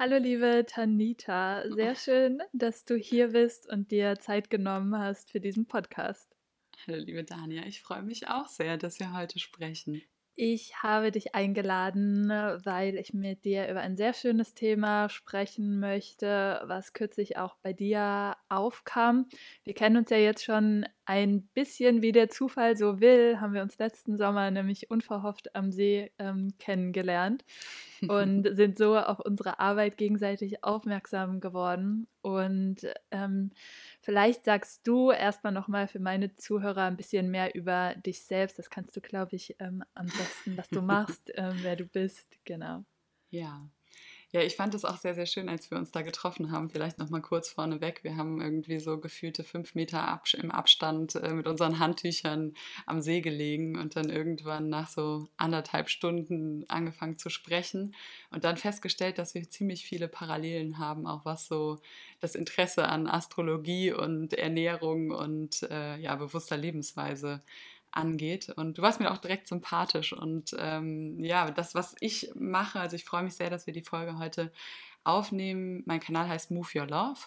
Hallo 0.00 0.16
liebe 0.16 0.64
Tanita, 0.64 1.64
sehr 1.74 1.96
schön, 1.96 2.40
dass 2.52 2.84
du 2.84 2.94
hier 2.94 3.32
bist 3.32 3.68
und 3.68 3.90
dir 3.90 4.16
Zeit 4.20 4.48
genommen 4.48 4.96
hast 4.96 5.32
für 5.32 5.40
diesen 5.40 5.66
Podcast. 5.66 6.36
Hallo 6.86 6.98
liebe 6.98 7.24
Dania, 7.24 7.66
ich 7.66 7.82
freue 7.82 8.02
mich 8.02 8.28
auch 8.28 8.46
sehr, 8.46 8.76
dass 8.76 9.00
wir 9.00 9.12
heute 9.12 9.40
sprechen. 9.40 10.00
Ich 10.40 10.84
habe 10.84 11.10
dich 11.10 11.34
eingeladen, 11.34 12.28
weil 12.28 12.96
ich 12.96 13.12
mit 13.12 13.44
dir 13.44 13.68
über 13.68 13.80
ein 13.80 13.96
sehr 13.96 14.14
schönes 14.14 14.54
Thema 14.54 15.08
sprechen 15.08 15.80
möchte, 15.80 16.62
was 16.64 16.92
kürzlich 16.92 17.36
auch 17.38 17.56
bei 17.60 17.72
dir 17.72 18.36
aufkam. 18.48 19.26
Wir 19.64 19.74
kennen 19.74 19.96
uns 19.96 20.10
ja 20.10 20.16
jetzt 20.16 20.44
schon 20.44 20.86
ein 21.06 21.48
bisschen, 21.54 22.02
wie 22.02 22.12
der 22.12 22.28
Zufall 22.28 22.76
so 22.76 23.00
will, 23.00 23.40
haben 23.40 23.52
wir 23.52 23.62
uns 23.62 23.78
letzten 23.78 24.16
Sommer 24.16 24.52
nämlich 24.52 24.92
unverhofft 24.92 25.56
am 25.56 25.72
See 25.72 26.12
ähm, 26.20 26.52
kennengelernt 26.60 27.44
und 28.06 28.46
sind 28.54 28.78
so 28.78 28.96
auf 28.96 29.18
unsere 29.18 29.58
Arbeit 29.58 29.96
gegenseitig 29.96 30.62
aufmerksam 30.62 31.40
geworden. 31.40 32.06
Und 32.20 32.86
ähm, 33.10 33.50
vielleicht 34.08 34.46
sagst 34.46 34.86
du 34.88 35.10
erstmal 35.10 35.52
nochmal 35.52 35.86
für 35.86 35.98
meine 36.00 36.34
Zuhörer 36.34 36.84
ein 36.84 36.96
bisschen 36.96 37.30
mehr 37.30 37.54
über 37.54 37.94
dich 37.94 38.24
selbst. 38.24 38.58
Das 38.58 38.70
kannst 38.70 38.96
du, 38.96 39.02
glaube 39.02 39.36
ich, 39.36 39.54
ähm, 39.58 39.84
am 39.92 40.06
besten, 40.06 40.56
was 40.56 40.70
du 40.70 40.80
machst, 40.80 41.30
ähm, 41.34 41.58
wer 41.60 41.76
du 41.76 41.84
bist. 41.84 42.38
Genau. 42.46 42.86
Ja, 43.28 43.68
ja, 44.30 44.42
ich 44.42 44.56
fand 44.56 44.74
es 44.74 44.84
auch 44.84 44.98
sehr, 44.98 45.14
sehr 45.14 45.24
schön, 45.24 45.48
als 45.48 45.70
wir 45.70 45.78
uns 45.78 45.90
da 45.90 46.02
getroffen 46.02 46.50
haben. 46.50 46.68
Vielleicht 46.68 46.98
noch 46.98 47.08
mal 47.08 47.22
kurz 47.22 47.48
vorneweg. 47.48 48.04
Wir 48.04 48.16
haben 48.16 48.42
irgendwie 48.42 48.78
so 48.78 48.98
gefühlte 48.98 49.42
fünf 49.42 49.74
Meter 49.74 50.20
im 50.34 50.50
Abstand 50.50 51.14
äh, 51.14 51.32
mit 51.32 51.46
unseren 51.46 51.78
Handtüchern 51.78 52.52
am 52.84 53.00
See 53.00 53.22
gelegen 53.22 53.78
und 53.78 53.96
dann 53.96 54.10
irgendwann 54.10 54.68
nach 54.68 54.90
so 54.90 55.28
anderthalb 55.38 55.88
Stunden 55.88 56.66
angefangen 56.68 57.16
zu 57.16 57.30
sprechen 57.30 57.94
und 58.30 58.44
dann 58.44 58.58
festgestellt, 58.58 59.16
dass 59.16 59.34
wir 59.34 59.48
ziemlich 59.48 59.86
viele 59.86 60.08
Parallelen 60.08 60.78
haben, 60.78 61.06
auch 61.06 61.24
was 61.24 61.46
so 61.46 61.78
das 62.20 62.34
Interesse 62.34 62.86
an 62.86 63.06
Astrologie 63.06 63.92
und 63.92 64.34
Ernährung 64.34 65.10
und 65.10 65.62
äh, 65.62 65.96
ja, 65.96 66.14
bewusster 66.16 66.58
Lebensweise 66.58 67.42
angeht. 67.90 68.50
Und 68.50 68.78
du 68.78 68.82
warst 68.82 69.00
mir 69.00 69.10
auch 69.10 69.18
direkt 69.18 69.48
sympathisch. 69.48 70.12
Und 70.12 70.54
ähm, 70.58 71.22
ja, 71.22 71.50
das, 71.50 71.74
was 71.74 71.94
ich 72.00 72.30
mache, 72.34 72.80
also 72.80 72.96
ich 72.96 73.04
freue 73.04 73.22
mich 73.22 73.34
sehr, 73.34 73.50
dass 73.50 73.66
wir 73.66 73.74
die 73.74 73.82
Folge 73.82 74.18
heute 74.18 74.52
aufnehmen. 75.04 75.82
Mein 75.86 76.00
Kanal 76.00 76.28
heißt 76.28 76.50
Move 76.50 76.68
Your 76.74 76.86
Love, 76.86 77.20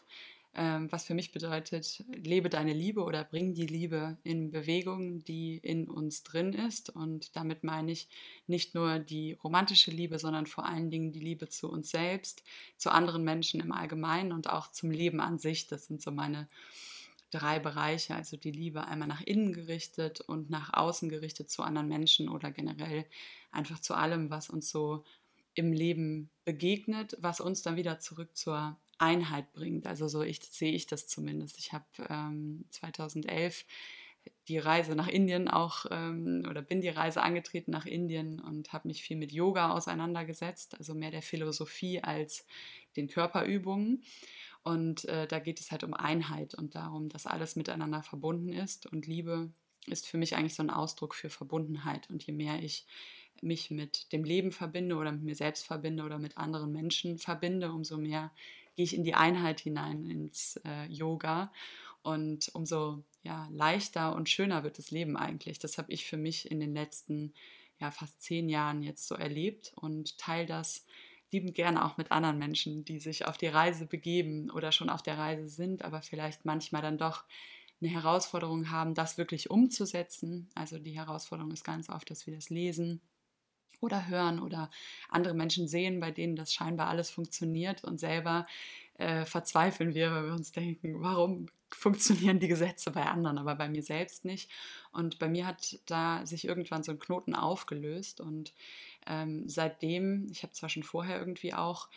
ähm, 0.54 0.92
was 0.92 1.06
für 1.06 1.14
mich 1.14 1.32
bedeutet, 1.32 2.04
lebe 2.14 2.50
deine 2.50 2.74
Liebe 2.74 3.04
oder 3.04 3.24
bring 3.24 3.54
die 3.54 3.68
Liebe 3.68 4.18
in 4.24 4.52
Bewegung, 4.52 5.24
die 5.24 5.58
in 5.58 5.90
uns 5.90 6.24
drin 6.24 6.54
ist. 6.54 6.90
Und 6.90 7.36
damit 7.36 7.64
meine 7.64 7.92
ich 7.92 8.10
nicht 8.48 8.76
nur 8.76 9.00
die 9.00 9.34
romantische 9.44 9.92
Liebe, 9.92 10.20
sondern 10.20 10.46
vor 10.46 10.66
allen 10.66 10.90
Dingen 10.90 11.12
die 11.12 11.22
Liebe 11.22 11.48
zu 11.48 11.72
uns 11.72 11.90
selbst, 11.90 12.44
zu 12.78 12.92
anderen 12.92 13.24
Menschen 13.24 13.62
im 13.62 13.72
Allgemeinen 13.72 14.34
und 14.34 14.50
auch 14.50 14.72
zum 14.72 14.92
Leben 14.92 15.22
an 15.22 15.40
sich. 15.40 15.68
Das 15.68 15.86
sind 15.86 16.02
so 16.02 16.12
meine 16.12 16.48
drei 17.32 17.60
Bereiche, 17.60 18.16
also 18.16 18.38
die 18.38 18.52
Liebe 18.52 18.86
einmal 18.86 19.08
nach 19.08 19.22
innen 19.22 19.54
gerichtet 19.54 20.22
und 20.22 20.50
nach 20.50 20.74
außen 20.74 21.10
gerichtet 21.10 21.50
zu 21.50 21.64
anderen 21.64 21.88
Menschen 21.88 22.30
oder 22.30 22.52
generell 22.52 23.06
einfach 23.52 23.80
zu 23.80 23.94
allem, 23.94 24.30
was 24.30 24.50
uns 24.50 24.70
so 24.70 25.04
im 25.54 25.74
Leben 25.74 26.30
begegnet, 26.46 27.18
was 27.20 27.42
uns 27.42 27.62
dann 27.62 27.76
wieder 27.76 28.00
zurück 28.00 28.36
zur 28.36 28.78
Einheit 28.98 29.52
bringt. 29.54 29.88
Also 29.88 30.08
so 30.08 30.22
ich, 30.22 30.42
sehe 30.44 30.74
ich 30.74 30.86
das 30.86 31.08
zumindest. 31.08 31.58
Ich 31.58 31.74
habe 31.74 31.86
ähm, 32.10 32.66
2011 32.70 33.66
die 34.48 34.60
Reise 34.60 34.96
nach 34.96 35.08
Indien 35.08 35.48
auch 35.48 35.86
ähm, 35.90 36.46
oder 36.50 36.62
bin 36.62 36.82
die 36.82 36.90
Reise 36.90 37.22
angetreten 37.22 37.72
nach 37.72 37.86
Indien 37.86 38.40
und 38.40 38.74
habe 38.74 38.88
mich 38.88 39.02
viel 39.02 39.18
mit 39.18 39.32
Yoga 39.32 39.72
auseinandergesetzt, 39.72 40.78
also 40.78 40.94
mehr 40.94 41.12
der 41.12 41.22
Philosophie 41.22 42.02
als 42.02 42.46
den 42.96 43.08
Körperübungen. 43.08 44.04
Und 44.64 45.06
äh, 45.06 45.28
da 45.28 45.40
geht 45.40 45.60
es 45.60 45.72
halt 45.72 45.84
um 45.84 45.94
Einheit 45.94 46.54
und 46.54 46.76
darum, 46.76 47.10
dass 47.10 47.26
alles 47.26 47.56
miteinander 47.56 48.04
verbunden 48.04 48.54
ist. 48.54 48.86
Und 48.86 49.08
Liebe 49.08 49.52
ist 49.88 50.06
für 50.06 50.18
mich 50.18 50.36
eigentlich 50.36 50.56
so 50.56 50.64
ein 50.64 50.70
Ausdruck 50.70 51.16
für 51.16 51.30
Verbundenheit. 51.30 52.10
Und 52.10 52.24
je 52.24 52.34
mehr 52.34 52.62
ich 52.62 52.86
mich 53.42 53.72
mit 53.72 54.12
dem 54.12 54.24
Leben 54.24 54.52
verbinde 54.52 54.96
oder 54.96 55.12
mit 55.12 55.24
mir 55.24 55.36
selbst 55.36 55.66
verbinde 55.66 56.04
oder 56.04 56.20
mit 56.20 56.38
anderen 56.38 56.72
Menschen 56.72 57.18
verbinde, 57.18 57.72
umso 57.72 57.98
mehr 57.98 58.32
gehe 58.76 58.86
ich 58.86 58.96
in 58.96 59.04
die 59.04 59.16
Einheit 59.16 59.62
hinein, 59.62 60.06
ins 60.06 60.60
äh, 60.66 60.86
Yoga. 60.86 61.52
Und 62.04 62.50
umso 62.54 63.04
ja, 63.24 63.48
leichter 63.52 64.16
und 64.16 64.30
schöner 64.30 64.64
wird 64.64 64.78
das 64.78 64.92
Leben 64.92 65.18
eigentlich. 65.18 65.60
Das 65.60 65.78
habe 65.78 65.92
ich 65.92 66.06
für 66.06 66.18
mich 66.18 66.50
in 66.50 66.60
den 66.60 66.74
letzten 66.74 67.34
ja, 67.80 67.92
fast 67.92 68.22
zehn 68.22 68.48
Jahren 68.48 68.84
jetzt 68.84 69.08
so 69.08 69.16
erlebt 69.16 69.74
und 69.76 70.18
teile 70.18 70.46
das 70.46 70.86
liebend 71.32 71.56
gerne 71.56 71.86
auch 71.86 71.98
mit 71.98 72.12
anderen 72.12 72.38
Menschen, 72.38 72.86
die 72.86 73.00
sich 73.00 73.26
auf 73.26 73.38
die 73.38 73.48
Reise 73.48 73.86
begeben 73.86 74.50
oder 74.52 74.72
schon 74.72 74.90
auf 74.90 75.02
der 75.02 75.18
Reise 75.18 75.48
sind, 75.48 75.84
aber 75.84 76.02
vielleicht 76.02 76.46
manchmal 76.46 76.82
dann 76.82 76.98
doch 76.98 77.24
eine 77.82 77.92
Herausforderung 77.92 78.70
haben, 78.70 78.94
das 78.94 79.18
wirklich 79.18 79.50
umzusetzen. 79.50 80.50
Also 80.56 80.78
die 80.78 80.96
Herausforderung 80.96 81.52
ist 81.52 81.64
ganz 81.64 81.90
oft, 81.90 82.10
dass 82.10 82.28
wir 82.28 82.36
das 82.36 82.50
lesen 82.50 83.02
oder 83.80 84.08
hören 84.08 84.40
oder 84.40 84.70
andere 85.10 85.34
Menschen 85.34 85.68
sehen, 85.68 86.00
bei 86.00 86.12
denen 86.12 86.36
das 86.36 86.54
scheinbar 86.54 86.88
alles 86.88 87.10
funktioniert 87.10 87.84
und 87.84 88.00
selber 88.00 88.46
äh, 88.98 89.26
verzweifeln 89.26 89.96
wir, 89.96 90.12
weil 90.12 90.26
wir 90.26 90.34
uns 90.34 90.52
denken, 90.52 91.02
warum 91.02 91.48
funktionieren 91.74 92.40
die 92.40 92.48
Gesetze 92.48 92.92
bei 92.92 93.06
anderen, 93.06 93.38
aber 93.38 93.56
bei 93.56 93.70
mir 93.70 93.82
selbst 93.82 94.26
nicht. 94.26 94.52
Und 94.92 95.20
bei 95.20 95.28
mir 95.28 95.48
hat 95.48 95.80
da 95.86 96.26
sich 96.26 96.46
irgendwann 96.46 96.84
so 96.84 96.92
ein 96.92 97.00
Knoten 97.00 97.34
aufgelöst 97.34 98.22
und 98.22 98.54
ähm, 99.08 99.48
seitdem, 99.48 100.28
ich 100.32 100.44
habe 100.44 100.54
zwar 100.54 100.70
schon 100.70 100.84
vorher 100.84 101.20
irgendwie 101.20 101.54
auch 101.54 101.90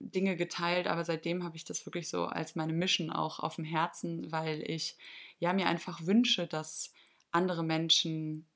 Dinge 0.00 0.36
geteilt, 0.36 0.86
aber 0.86 1.04
seitdem 1.04 1.42
habe 1.42 1.56
ich 1.56 1.64
das 1.64 1.84
wirklich 1.84 2.08
so 2.08 2.26
als 2.26 2.54
meine 2.54 2.72
Mission 2.72 3.10
auch 3.10 3.40
auf 3.40 3.56
dem 3.56 3.64
Herzen, 3.64 4.30
weil 4.30 4.62
ich 4.68 4.96
ja 5.40 5.52
mir 5.52 5.66
einfach 5.66 6.06
wünsche, 6.06 6.46
dass 6.46 6.92
andere 7.32 7.64
Menschen 7.64 8.46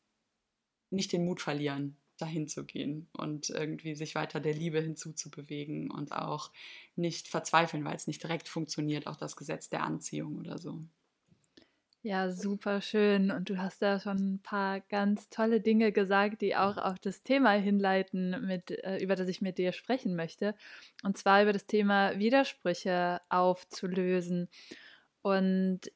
nicht 0.90 1.12
den 1.12 1.24
Mut 1.24 1.40
verlieren, 1.40 1.96
dahin 2.18 2.46
zu 2.46 2.64
gehen 2.64 3.08
und 3.12 3.50
irgendwie 3.50 3.94
sich 3.94 4.14
weiter 4.14 4.38
der 4.40 4.54
Liebe 4.54 4.80
hinzuzubewegen 4.80 5.90
und 5.90 6.12
auch 6.12 6.52
nicht 6.94 7.26
verzweifeln, 7.26 7.84
weil 7.84 7.96
es 7.96 8.06
nicht 8.06 8.22
direkt 8.22 8.48
funktioniert, 8.48 9.06
auch 9.06 9.16
das 9.16 9.36
Gesetz 9.36 9.68
der 9.68 9.82
Anziehung 9.82 10.38
oder 10.38 10.58
so. 10.58 10.80
Ja, 12.04 12.30
super 12.32 12.80
schön. 12.80 13.30
Und 13.30 13.48
du 13.48 13.58
hast 13.58 13.80
da 13.80 14.00
schon 14.00 14.34
ein 14.34 14.40
paar 14.42 14.80
ganz 14.80 15.28
tolle 15.28 15.60
Dinge 15.60 15.92
gesagt, 15.92 16.42
die 16.42 16.56
auch 16.56 16.76
auf 16.76 16.98
das 16.98 17.22
Thema 17.22 17.52
hinleiten, 17.52 18.44
mit, 18.44 18.72
äh, 18.72 18.98
über 18.98 19.14
das 19.14 19.28
ich 19.28 19.40
mit 19.40 19.56
dir 19.56 19.70
sprechen 19.72 20.16
möchte. 20.16 20.56
Und 21.04 21.16
zwar 21.16 21.42
über 21.42 21.52
das 21.52 21.66
Thema 21.66 22.18
Widersprüche 22.18 23.20
aufzulösen. 23.28 24.48
Und 25.22 25.92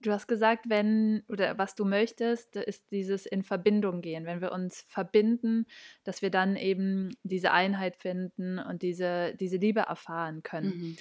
du 0.00 0.10
hast 0.12 0.26
gesagt, 0.26 0.68
wenn 0.68 1.22
oder 1.28 1.56
was 1.58 1.76
du 1.76 1.84
möchtest, 1.84 2.56
ist 2.56 2.90
dieses 2.90 3.24
in 3.24 3.44
Verbindung 3.44 4.00
gehen. 4.02 4.26
Wenn 4.26 4.40
wir 4.40 4.50
uns 4.50 4.82
verbinden, 4.88 5.66
dass 6.02 6.22
wir 6.22 6.30
dann 6.30 6.56
eben 6.56 7.16
diese 7.22 7.52
Einheit 7.52 7.96
finden 7.96 8.58
und 8.58 8.82
diese, 8.82 9.34
diese 9.38 9.58
Liebe 9.58 9.80
erfahren 9.80 10.42
können. 10.42 10.76
Mhm. 10.76 10.96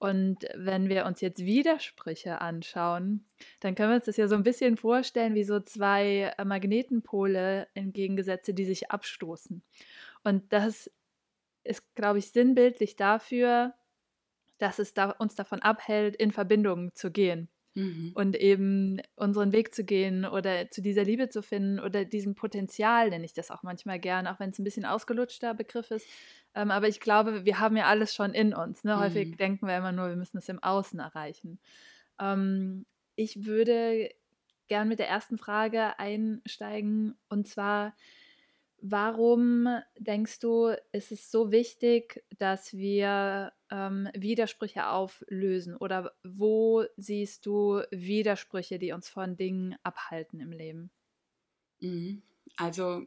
Und 0.00 0.48
wenn 0.54 0.88
wir 0.88 1.04
uns 1.04 1.20
jetzt 1.20 1.44
Widersprüche 1.44 2.40
anschauen, 2.40 3.26
dann 3.60 3.74
können 3.74 3.90
wir 3.90 3.96
uns 3.96 4.06
das 4.06 4.16
ja 4.16 4.28
so 4.28 4.34
ein 4.34 4.42
bisschen 4.42 4.78
vorstellen 4.78 5.34
wie 5.34 5.44
so 5.44 5.60
zwei 5.60 6.32
äh, 6.38 6.44
Magnetenpole 6.46 7.68
entgegengesetzte, 7.74 8.54
die 8.54 8.64
sich 8.64 8.90
abstoßen. 8.90 9.62
Und 10.24 10.52
das 10.54 10.90
ist, 11.64 11.94
glaube 11.94 12.18
ich, 12.18 12.30
sinnbildlich 12.30 12.96
dafür, 12.96 13.74
dass 14.56 14.78
es 14.78 14.94
da, 14.94 15.10
uns 15.10 15.34
davon 15.34 15.60
abhält, 15.60 16.16
in 16.16 16.32
Verbindung 16.32 16.94
zu 16.94 17.10
gehen. 17.10 17.50
Mhm. 17.74 18.12
Und 18.14 18.36
eben 18.36 19.00
unseren 19.14 19.52
Weg 19.52 19.72
zu 19.74 19.84
gehen 19.84 20.24
oder 20.24 20.70
zu 20.70 20.82
dieser 20.82 21.04
Liebe 21.04 21.28
zu 21.28 21.42
finden 21.42 21.78
oder 21.78 22.04
diesem 22.04 22.34
Potenzial, 22.34 23.10
nenne 23.10 23.24
ich 23.24 23.32
das 23.32 23.50
auch 23.50 23.62
manchmal 23.62 24.00
gern, 24.00 24.26
auch 24.26 24.40
wenn 24.40 24.50
es 24.50 24.58
ein 24.58 24.64
bisschen 24.64 24.84
ausgelutschter 24.84 25.54
Begriff 25.54 25.90
ist, 25.90 26.06
ähm, 26.54 26.70
aber 26.70 26.88
ich 26.88 27.00
glaube, 27.00 27.44
wir 27.44 27.60
haben 27.60 27.76
ja 27.76 27.84
alles 27.84 28.14
schon 28.14 28.34
in 28.34 28.54
uns. 28.54 28.82
Ne? 28.82 28.98
Häufig 28.98 29.28
mhm. 29.28 29.36
denken 29.36 29.66
wir 29.66 29.76
immer 29.76 29.92
nur, 29.92 30.08
wir 30.08 30.16
müssen 30.16 30.38
es 30.38 30.48
im 30.48 30.62
Außen 30.62 30.98
erreichen. 30.98 31.60
Ähm, 32.18 32.86
ich 33.14 33.44
würde 33.44 34.10
gern 34.66 34.88
mit 34.88 34.98
der 34.98 35.08
ersten 35.08 35.38
Frage 35.38 35.98
einsteigen 35.98 37.16
und 37.28 37.46
zwar, 37.46 37.94
warum 38.82 39.68
denkst 39.98 40.40
du, 40.40 40.76
ist 40.92 41.12
es 41.12 41.30
so 41.30 41.50
wichtig, 41.52 42.24
dass 42.38 42.72
wir 42.72 43.52
ähm, 43.70 44.08
Widersprüche 44.14 44.88
auflösen 44.88 45.76
oder 45.76 46.12
wo 46.24 46.84
siehst 46.96 47.46
du 47.46 47.82
Widersprüche, 47.90 48.78
die 48.78 48.92
uns 48.92 49.08
von 49.08 49.36
Dingen 49.36 49.76
abhalten 49.82 50.40
im 50.40 50.52
Leben? 50.52 50.90
Mhm. 51.80 52.22
Also 52.56 53.06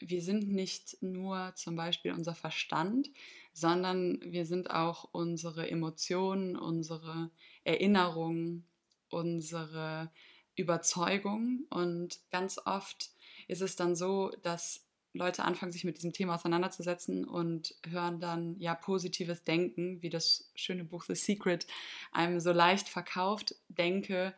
wir 0.00 0.22
sind 0.22 0.48
nicht 0.48 1.02
nur 1.02 1.52
zum 1.56 1.76
Beispiel 1.76 2.12
unser 2.12 2.34
Verstand, 2.34 3.10
sondern 3.52 4.20
wir 4.22 4.46
sind 4.46 4.70
auch 4.70 5.08
unsere 5.12 5.68
Emotionen, 5.68 6.56
unsere 6.56 7.30
Erinnerungen, 7.64 8.66
unsere 9.08 10.10
Überzeugung. 10.56 11.66
Und 11.70 12.20
ganz 12.30 12.58
oft 12.64 13.10
ist 13.50 13.60
es 13.60 13.76
dann 13.76 13.96
so, 13.96 14.30
dass 14.42 14.86
Leute 15.12 15.44
anfangen, 15.44 15.72
sich 15.72 15.84
mit 15.84 15.96
diesem 15.96 16.12
Thema 16.12 16.36
auseinanderzusetzen 16.36 17.24
und 17.24 17.74
hören 17.88 18.20
dann 18.20 18.58
ja 18.60 18.74
positives 18.74 19.42
Denken, 19.42 20.00
wie 20.02 20.08
das 20.08 20.50
schöne 20.54 20.84
Buch 20.84 21.04
The 21.04 21.16
Secret 21.16 21.66
einem 22.12 22.38
so 22.38 22.52
leicht 22.52 22.88
verkauft, 22.88 23.56
denke 23.68 24.34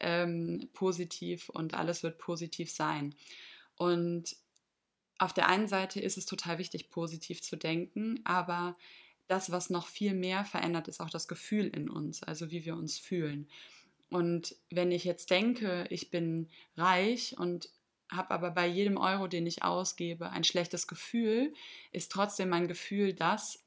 ähm, 0.00 0.68
positiv 0.72 1.50
und 1.50 1.74
alles 1.74 2.02
wird 2.02 2.18
positiv 2.18 2.70
sein. 2.70 3.14
Und 3.76 4.36
auf 5.18 5.32
der 5.32 5.48
einen 5.48 5.68
Seite 5.68 6.00
ist 6.00 6.16
es 6.16 6.26
total 6.26 6.58
wichtig, 6.58 6.90
positiv 6.90 7.42
zu 7.42 7.56
denken, 7.56 8.20
aber 8.24 8.76
das, 9.26 9.50
was 9.50 9.70
noch 9.70 9.86
viel 9.86 10.14
mehr 10.14 10.44
verändert, 10.44 10.88
ist 10.88 11.00
auch 11.00 11.10
das 11.10 11.28
Gefühl 11.28 11.68
in 11.68 11.88
uns, 11.88 12.22
also 12.22 12.50
wie 12.50 12.64
wir 12.64 12.76
uns 12.76 12.98
fühlen. 12.98 13.48
Und 14.10 14.56
wenn 14.70 14.92
ich 14.92 15.04
jetzt 15.04 15.30
denke, 15.30 15.86
ich 15.90 16.10
bin 16.10 16.48
reich 16.76 17.36
und 17.38 17.70
habe 18.10 18.30
aber 18.30 18.50
bei 18.50 18.66
jedem 18.66 18.96
Euro, 18.96 19.26
den 19.26 19.46
ich 19.46 19.62
ausgebe, 19.62 20.30
ein 20.30 20.44
schlechtes 20.44 20.86
Gefühl, 20.86 21.52
ist 21.92 22.12
trotzdem 22.12 22.48
mein 22.48 22.68
Gefühl 22.68 23.14
das, 23.14 23.64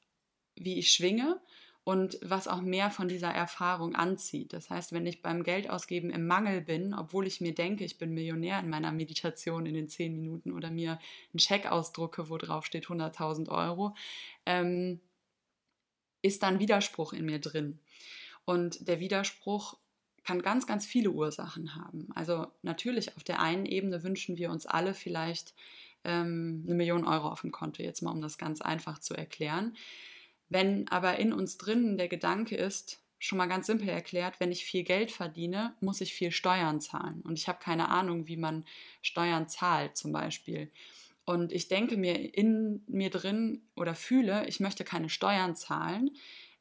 wie 0.56 0.78
ich 0.78 0.92
schwinge 0.92 1.40
und 1.84 2.20
was 2.22 2.50
auch 2.50 2.60
mehr 2.60 2.92
von 2.92 3.08
dieser 3.08 3.32
Erfahrung 3.32 3.96
anzieht. 3.96 4.52
Das 4.52 4.70
heißt, 4.70 4.92
wenn 4.92 5.06
ich 5.06 5.22
beim 5.22 5.44
Geldausgeben 5.44 6.10
im 6.10 6.28
Mangel 6.28 6.60
bin, 6.60 6.94
obwohl 6.94 7.26
ich 7.26 7.40
mir 7.40 7.56
denke, 7.56 7.86
ich 7.86 7.98
bin 7.98 8.14
Millionär 8.14 8.60
in 8.60 8.70
meiner 8.70 8.92
Meditation 8.92 9.66
in 9.66 9.74
den 9.74 9.88
zehn 9.88 10.14
Minuten 10.14 10.52
oder 10.52 10.70
mir 10.70 11.00
einen 11.32 11.40
Scheck 11.40 11.72
ausdrucke, 11.72 12.30
wo 12.30 12.38
drauf 12.38 12.66
steht 12.66 12.88
100.000 12.88 13.48
Euro, 13.50 13.96
ähm, 14.46 15.00
ist 16.22 16.44
dann 16.44 16.60
Widerspruch 16.60 17.14
in 17.14 17.26
mir 17.26 17.40
drin. 17.40 17.80
Und 18.44 18.86
der 18.88 19.00
Widerspruch 19.00 19.78
kann 20.28 20.42
ganz, 20.42 20.68
ganz 20.68 20.86
viele 20.86 21.12
Ursachen 21.12 21.74
haben. 21.74 22.10
Also 22.14 22.48
natürlich 22.62 23.16
auf 23.16 23.24
der 23.24 23.40
einen 23.40 23.66
Ebene 23.66 24.04
wünschen 24.04 24.36
wir 24.38 24.52
uns 24.52 24.66
alle 24.66 24.94
vielleicht 24.94 25.54
ähm, 26.04 26.66
eine 26.66 26.76
Million 26.76 27.06
Euro 27.06 27.30
auf 27.30 27.42
dem 27.42 27.54
Konto, 27.54 27.82
jetzt 27.82 28.02
mal 28.02 28.12
um 28.12 28.20
das 28.20 28.38
ganz 28.38 28.60
einfach 28.60 29.00
zu 29.00 29.14
erklären. 29.14 29.78
Wenn 30.50 30.90
aber 30.90 31.18
in 31.18 31.32
uns 31.32 31.58
drinnen 31.58 31.98
der 31.98 32.10
Gedanke 32.10 32.58
ist, 32.58 33.00
schon 33.20 33.38
mal 33.38 33.48
ganz 33.48 33.68
simpel 33.68 33.88
erklärt, 33.88 34.42
wenn 34.42 34.52
ich 34.52 34.66
viel 34.66 34.84
Geld 34.84 35.12
verdiene, 35.12 35.74
muss 35.80 36.02
ich 36.02 36.14
viel 36.14 36.32
Steuern 36.32 36.82
zahlen. 36.82 37.22
Und 37.22 37.40
ich 37.40 37.48
habe 37.48 37.60
keine 37.62 37.88
Ahnung, 37.88 38.28
wie 38.28 38.38
man 38.38 38.66
Steuern 39.02 39.48
zahlt 39.48 39.96
zum 39.96 40.12
Beispiel. 40.12 40.70
Und 41.24 41.54
ich 41.54 41.70
denke 41.70 41.96
mir 41.96 42.36
in 42.36 42.84
mir 42.88 43.12
drin 43.12 43.62
oder 43.78 43.96
fühle, 43.96 44.46
ich 44.48 44.60
möchte 44.60 44.84
keine 44.84 45.08
Steuern 45.08 45.56
zahlen, 45.56 46.12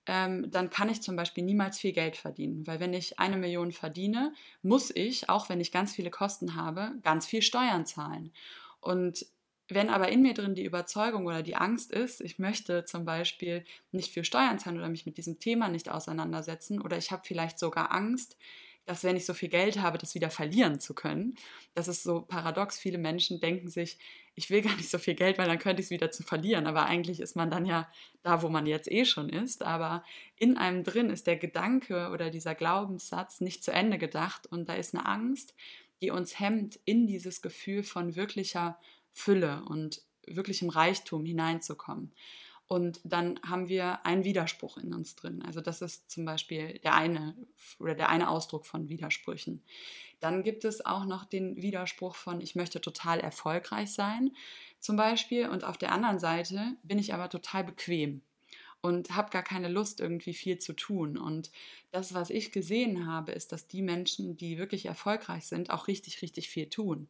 ähm, 0.07 0.51
dann 0.51 0.71
kann 0.71 0.89
ich 0.89 1.03
zum 1.03 1.17
Beispiel 1.17 1.45
niemals 1.45 1.79
viel 1.79 1.93
Geld 1.93 2.17
verdienen. 2.17 2.67
Weil 2.67 2.81
wenn 2.81 2.95
ich 2.95 3.19
eine 3.19 3.37
Million 3.37 3.73
verdiene, 3.73 4.33
muss 4.63 4.91
ich, 4.95 5.29
auch 5.29 5.49
wenn 5.49 5.61
ich 5.61 5.73
ganz 5.73 5.95
viele 5.95 6.11
Kosten 6.11 6.55
habe, 6.55 6.93
ganz 7.03 7.27
viel 7.27 7.43
Steuern 7.43 7.87
zahlen. 7.87 8.33
Und 8.81 9.27
wenn 9.69 9.89
aber 9.89 10.09
in 10.11 10.23
mir 10.23 10.35
drin 10.35 10.55
die 10.55 10.65
Überzeugung 10.65 11.27
oder 11.27 11.43
die 11.43 11.57
Angst 11.57 11.91
ist, 11.91 12.21
ich 12.21 12.39
möchte 12.39 12.85
zum 12.85 13.05
Beispiel 13.05 13.65
nicht 13.91 14.13
für 14.13 14.23
Steuern 14.23 14.61
zahlen 14.61 14.79
oder 14.79 14.89
mich 14.89 15.07
mit 15.07 15.19
diesem 15.19 15.41
Thema 15.41 15.69
nicht 15.69 15.89
auseinandersetzen 15.89 16.81
oder 16.81 16.97
ich 16.97 17.11
habe 17.11 17.23
vielleicht 17.25 17.59
sogar 17.59 17.93
Angst, 17.93 18.37
dass 18.87 19.05
wenn 19.05 19.17
ich 19.17 19.27
so 19.27 19.35
viel 19.35 19.49
Geld 19.49 19.81
habe, 19.81 19.99
das 19.99 20.15
wieder 20.15 20.31
verlieren 20.31 20.81
zu 20.81 20.95
können. 20.95 21.35
Das 21.75 21.89
ist 21.89 22.05
so 22.05 22.23
paradox. 22.23 22.79
Viele 22.79 22.99
Menschen 22.99 23.41
denken 23.41 23.69
sich, 23.69 23.99
ich 24.37 24.49
will 24.49 24.63
gar 24.63 24.77
nicht 24.77 24.89
so 24.89 24.99
viel 24.99 25.15
Geld, 25.15 25.39
weil 25.39 25.49
dann 25.49 25.59
könnte 25.59 25.81
ich 25.81 25.87
es 25.87 25.91
wieder 25.91 26.11
zu 26.11 26.23
verlieren. 26.23 26.67
Aber 26.67 26.87
eigentlich 26.87 27.21
ist 27.21 27.37
man 27.37 27.51
dann 27.51 27.67
ja 27.67 27.91
da, 28.23 28.43
wo 28.43 28.49
man 28.49 28.65
jetzt 28.65 28.91
eh 28.91 29.05
schon 29.05 29.29
ist. 29.29 29.63
Aber 29.63 30.05
in 30.37 30.57
einem 30.57 30.85
drin 30.85 31.11
ist 31.11 31.27
der 31.27 31.37
Gedanke 31.37 32.11
oder 32.11 32.31
dieser 32.31 32.55
Glaubenssatz 32.55 33.41
nicht 33.41 33.65
zu 33.65 33.73
Ende 33.73 33.99
gedacht 33.99 34.47
und 34.47 34.69
da 34.69 34.75
ist 34.75 34.95
eine 34.95 35.05
Angst, 35.05 35.55
die 36.01 36.11
uns 36.11 36.39
hemmt, 36.39 36.79
in 36.85 37.07
dieses 37.07 37.43
Gefühl 37.43 37.83
von 37.83 38.17
wirklicher 38.17 38.79
Fülle 39.13 39.65
und 39.65 40.03
wirklichem 40.27 40.69
Reichtum 40.69 41.25
hineinzukommen. 41.25 42.13
Und 42.69 43.01
dann 43.05 43.39
haben 43.47 43.69
wir 43.69 44.05
einen 44.05 44.25
Widerspruch 44.25 44.77
in 44.79 44.93
uns 44.93 45.15
drin. 45.15 45.43
Also 45.43 45.61
das 45.61 45.83
ist 45.83 46.11
zum 46.11 46.25
Beispiel 46.25 46.79
der 46.81 46.95
eine 46.95 47.37
oder 47.79 47.95
der 47.95 48.09
eine 48.09 48.29
Ausdruck 48.29 48.67
von 48.67 48.89
Widersprüchen. 48.89 49.63
Dann 50.19 50.43
gibt 50.43 50.65
es 50.65 50.85
auch 50.85 51.05
noch 51.05 51.25
den 51.25 51.63
Widerspruch 51.63 52.17
von, 52.17 52.41
ich 52.41 52.57
möchte 52.57 52.81
total 52.81 53.21
erfolgreich 53.21 53.93
sein, 53.93 54.33
zum 54.81 54.97
Beispiel. 54.97 55.49
Und 55.49 55.63
auf 55.63 55.79
der 55.79 55.93
anderen 55.93 56.19
Seite 56.19 56.77
bin 56.83 56.99
ich 56.99 57.15
aber 57.15 57.29
total 57.29 57.63
bequem 57.63 58.23
und 58.81 59.15
habe 59.15 59.31
gar 59.31 59.43
keine 59.43 59.69
Lust, 59.69 60.01
irgendwie 60.01 60.35
viel 60.35 60.59
zu 60.59 60.73
tun. 60.73 61.19
Und 61.19 61.51
das, 61.93 62.15
was 62.15 62.31
ich 62.31 62.53
gesehen 62.53 63.07
habe, 63.07 63.33
ist, 63.33 63.53
dass 63.53 63.69
die 63.69 63.83
Menschen, 63.83 64.37
die 64.37 64.59
wirklich 64.59 64.87
erfolgreich 64.87 65.47
sind, 65.47 65.71
auch 65.71 65.87
richtig, 65.87 66.23
richtig 66.23 66.49
viel 66.49 66.69
tun 66.69 67.09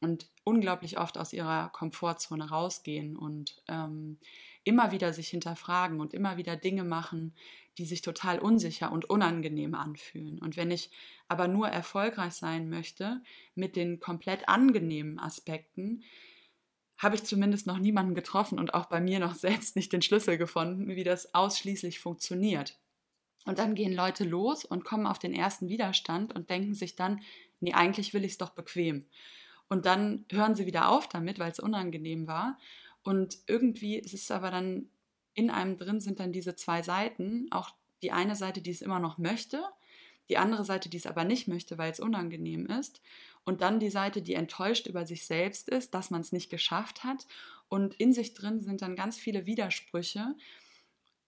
und 0.00 0.28
unglaublich 0.44 0.98
oft 0.98 1.18
aus 1.18 1.32
ihrer 1.32 1.70
Komfortzone 1.70 2.48
rausgehen 2.48 3.16
und 3.16 3.62
ähm, 3.68 4.18
immer 4.64 4.92
wieder 4.92 5.12
sich 5.12 5.28
hinterfragen 5.28 6.00
und 6.00 6.14
immer 6.14 6.36
wieder 6.36 6.56
Dinge 6.56 6.84
machen, 6.84 7.34
die 7.78 7.84
sich 7.84 8.02
total 8.02 8.38
unsicher 8.38 8.92
und 8.92 9.04
unangenehm 9.04 9.74
anfühlen. 9.74 10.38
Und 10.38 10.56
wenn 10.56 10.70
ich 10.70 10.90
aber 11.28 11.48
nur 11.48 11.68
erfolgreich 11.68 12.34
sein 12.34 12.68
möchte 12.68 13.20
mit 13.54 13.76
den 13.76 14.00
komplett 14.00 14.48
angenehmen 14.48 15.18
Aspekten, 15.18 16.02
habe 16.96 17.16
ich 17.16 17.24
zumindest 17.24 17.66
noch 17.66 17.78
niemanden 17.78 18.14
getroffen 18.14 18.58
und 18.58 18.74
auch 18.74 18.86
bei 18.86 19.00
mir 19.00 19.18
noch 19.18 19.34
selbst 19.36 19.76
nicht 19.76 19.92
den 19.92 20.02
Schlüssel 20.02 20.38
gefunden, 20.38 20.88
wie 20.88 21.04
das 21.04 21.34
ausschließlich 21.34 21.98
funktioniert. 21.98 22.78
Und 23.44 23.58
dann 23.58 23.74
gehen 23.74 23.92
Leute 23.92 24.24
los 24.24 24.64
und 24.64 24.84
kommen 24.84 25.06
auf 25.06 25.18
den 25.18 25.34
ersten 25.34 25.68
Widerstand 25.68 26.34
und 26.34 26.48
denken 26.48 26.74
sich 26.74 26.96
dann, 26.96 27.20
nee, 27.60 27.74
eigentlich 27.74 28.14
will 28.14 28.24
ich 28.24 28.32
es 28.32 28.38
doch 28.38 28.50
bequem. 28.50 29.04
Und 29.68 29.86
dann 29.86 30.24
hören 30.30 30.54
sie 30.54 30.66
wieder 30.66 30.88
auf 30.88 31.08
damit, 31.08 31.38
weil 31.38 31.50
es 31.50 31.60
unangenehm 31.60 32.26
war. 32.26 32.58
Und 33.04 33.38
irgendwie 33.46 33.96
ist 33.96 34.14
es 34.14 34.30
aber 34.30 34.50
dann 34.50 34.88
in 35.34 35.50
einem 35.50 35.78
drin 35.78 36.00
sind 36.00 36.20
dann 36.20 36.32
diese 36.32 36.56
zwei 36.56 36.82
Seiten. 36.82 37.48
Auch 37.50 37.70
die 38.02 38.12
eine 38.12 38.36
Seite, 38.36 38.60
die 38.60 38.70
es 38.70 38.82
immer 38.82 39.00
noch 39.00 39.18
möchte, 39.18 39.62
die 40.28 40.38
andere 40.38 40.64
Seite, 40.64 40.88
die 40.88 40.96
es 40.96 41.06
aber 41.06 41.24
nicht 41.24 41.48
möchte, 41.48 41.76
weil 41.76 41.92
es 41.92 42.00
unangenehm 42.00 42.66
ist. 42.66 43.02
Und 43.44 43.60
dann 43.60 43.78
die 43.78 43.90
Seite, 43.90 44.22
die 44.22 44.34
enttäuscht 44.34 44.86
über 44.86 45.06
sich 45.06 45.26
selbst 45.26 45.68
ist, 45.68 45.92
dass 45.92 46.10
man 46.10 46.22
es 46.22 46.32
nicht 46.32 46.50
geschafft 46.50 47.04
hat. 47.04 47.26
Und 47.68 47.94
in 47.94 48.12
sich 48.12 48.32
drin 48.32 48.60
sind 48.60 48.80
dann 48.80 48.96
ganz 48.96 49.18
viele 49.18 49.44
Widersprüche 49.44 50.34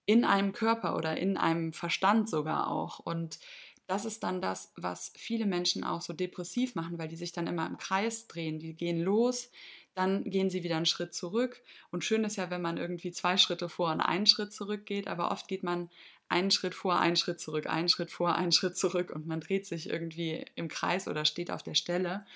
in 0.06 0.24
einem 0.24 0.52
Körper 0.52 0.96
oder 0.96 1.16
in 1.18 1.36
einem 1.36 1.72
Verstand 1.72 2.30
sogar 2.30 2.70
auch. 2.70 3.00
Und 3.00 3.38
das 3.86 4.04
ist 4.04 4.22
dann 4.22 4.40
das, 4.40 4.72
was 4.76 5.12
viele 5.16 5.46
Menschen 5.46 5.84
auch 5.84 6.00
so 6.00 6.12
depressiv 6.12 6.74
machen, 6.74 6.98
weil 6.98 7.08
die 7.08 7.16
sich 7.16 7.32
dann 7.32 7.46
immer 7.46 7.66
im 7.66 7.76
Kreis 7.76 8.26
drehen. 8.28 8.58
Die 8.58 8.74
gehen 8.74 9.00
los, 9.00 9.50
dann 9.96 10.24
gehen 10.24 10.50
sie 10.50 10.62
wieder 10.62 10.76
einen 10.76 10.84
Schritt 10.84 11.14
zurück. 11.14 11.62
Und 11.90 12.04
schön 12.04 12.22
ist 12.24 12.36
ja, 12.36 12.50
wenn 12.50 12.60
man 12.60 12.76
irgendwie 12.76 13.12
zwei 13.12 13.38
Schritte 13.38 13.70
vor 13.70 13.90
und 13.90 14.02
einen 14.02 14.26
Schritt 14.26 14.52
zurück 14.52 14.84
geht, 14.84 15.08
aber 15.08 15.30
oft 15.30 15.48
geht 15.48 15.62
man 15.62 15.88
einen 16.28 16.50
Schritt 16.50 16.74
vor, 16.74 17.00
einen 17.00 17.16
Schritt 17.16 17.40
zurück, 17.40 17.66
einen 17.66 17.88
Schritt 17.88 18.10
vor, 18.10 18.34
einen 18.34 18.52
Schritt 18.52 18.76
zurück 18.76 19.10
und 19.10 19.26
man 19.26 19.40
dreht 19.40 19.64
sich 19.64 19.88
irgendwie 19.88 20.44
im 20.54 20.68
Kreis 20.68 21.08
oder 21.08 21.24
steht 21.24 21.50
auf 21.50 21.62
der 21.62 21.74
Stelle. 21.74 22.26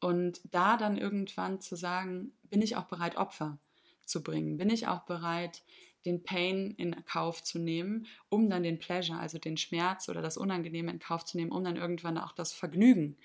Und 0.00 0.42
da 0.50 0.76
dann 0.76 0.98
irgendwann 0.98 1.62
zu 1.62 1.76
sagen, 1.76 2.32
bin 2.50 2.60
ich 2.60 2.76
auch 2.76 2.84
bereit, 2.84 3.16
Opfer 3.16 3.58
zu 4.04 4.22
bringen? 4.22 4.58
Bin 4.58 4.68
ich 4.68 4.86
auch 4.86 5.06
bereit, 5.06 5.62
den 6.04 6.22
Pain 6.22 6.72
in 6.72 7.04
Kauf 7.06 7.42
zu 7.42 7.58
nehmen, 7.58 8.06
um 8.28 8.50
dann 8.50 8.64
den 8.64 8.78
Pleasure, 8.78 9.18
also 9.18 9.38
den 9.38 9.56
Schmerz 9.56 10.10
oder 10.10 10.20
das 10.20 10.36
Unangenehme 10.36 10.90
in 10.90 10.98
Kauf 10.98 11.24
zu 11.24 11.38
nehmen, 11.38 11.52
um 11.52 11.64
dann 11.64 11.76
irgendwann 11.76 12.18
auch 12.18 12.32
das 12.32 12.52
Vergnügen 12.52 13.16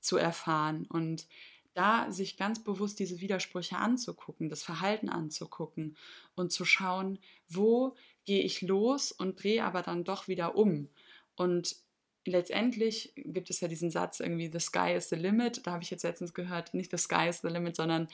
zu 0.00 0.16
erfahren 0.16 0.86
und 0.86 1.26
da 1.76 2.10
sich 2.10 2.36
ganz 2.36 2.62
bewusst 2.62 2.98
diese 2.98 3.20
Widersprüche 3.20 3.76
anzugucken, 3.76 4.48
das 4.48 4.62
Verhalten 4.62 5.08
anzugucken 5.08 5.96
und 6.34 6.52
zu 6.52 6.64
schauen, 6.64 7.18
wo 7.48 7.94
gehe 8.24 8.42
ich 8.42 8.62
los 8.62 9.12
und 9.12 9.42
drehe 9.42 9.64
aber 9.64 9.82
dann 9.82 10.04
doch 10.04 10.26
wieder 10.26 10.56
um. 10.56 10.88
Und 11.36 11.76
letztendlich 12.24 13.12
gibt 13.16 13.50
es 13.50 13.60
ja 13.60 13.68
diesen 13.68 13.90
Satz 13.90 14.20
irgendwie, 14.20 14.50
the 14.50 14.58
sky 14.58 14.94
is 14.96 15.08
the 15.10 15.16
limit. 15.16 15.66
Da 15.66 15.72
habe 15.72 15.82
ich 15.82 15.90
jetzt 15.90 16.02
letztens 16.02 16.34
gehört, 16.34 16.72
nicht 16.74 16.90
the 16.90 16.98
sky 16.98 17.28
is 17.28 17.40
the 17.42 17.48
limit, 17.48 17.76
sondern 17.76 18.08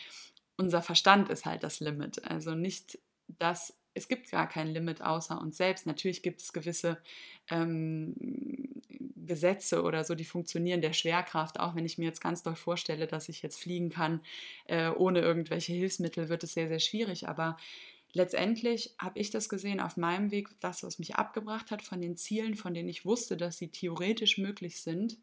unser 0.56 0.82
Verstand 0.82 1.28
ist 1.30 1.44
halt 1.44 1.62
das 1.62 1.80
Limit. 1.80 2.24
Also 2.28 2.54
nicht 2.54 2.98
das 3.26 3.74
es 3.94 4.08
gibt 4.08 4.30
gar 4.30 4.48
kein 4.48 4.68
Limit 4.68 5.02
außer 5.02 5.40
uns 5.40 5.56
selbst. 5.56 5.86
Natürlich 5.86 6.22
gibt 6.22 6.40
es 6.40 6.52
gewisse 6.52 6.98
ähm, 7.50 8.14
Gesetze 9.26 9.82
oder 9.82 10.04
so, 10.04 10.14
die 10.14 10.24
funktionieren 10.24 10.80
der 10.80 10.92
Schwerkraft. 10.92 11.60
Auch 11.60 11.74
wenn 11.74 11.84
ich 11.84 11.98
mir 11.98 12.04
jetzt 12.04 12.20
ganz 12.20 12.42
doll 12.42 12.56
vorstelle, 12.56 13.06
dass 13.06 13.28
ich 13.28 13.42
jetzt 13.42 13.60
fliegen 13.60 13.90
kann, 13.90 14.20
äh, 14.66 14.90
ohne 14.90 15.20
irgendwelche 15.20 15.72
Hilfsmittel, 15.72 16.28
wird 16.28 16.44
es 16.44 16.54
sehr, 16.54 16.68
sehr 16.68 16.80
schwierig. 16.80 17.28
Aber 17.28 17.56
letztendlich 18.12 18.94
habe 18.98 19.18
ich 19.18 19.30
das 19.30 19.48
gesehen 19.48 19.80
auf 19.80 19.96
meinem 19.96 20.30
Weg, 20.30 20.48
das, 20.60 20.82
was 20.82 20.98
mich 20.98 21.16
abgebracht 21.16 21.70
hat 21.70 21.82
von 21.82 22.00
den 22.00 22.16
Zielen, 22.16 22.54
von 22.54 22.74
denen 22.74 22.88
ich 22.88 23.04
wusste, 23.04 23.36
dass 23.36 23.58
sie 23.58 23.68
theoretisch 23.68 24.38
möglich 24.38 24.80
sind, 24.80 25.18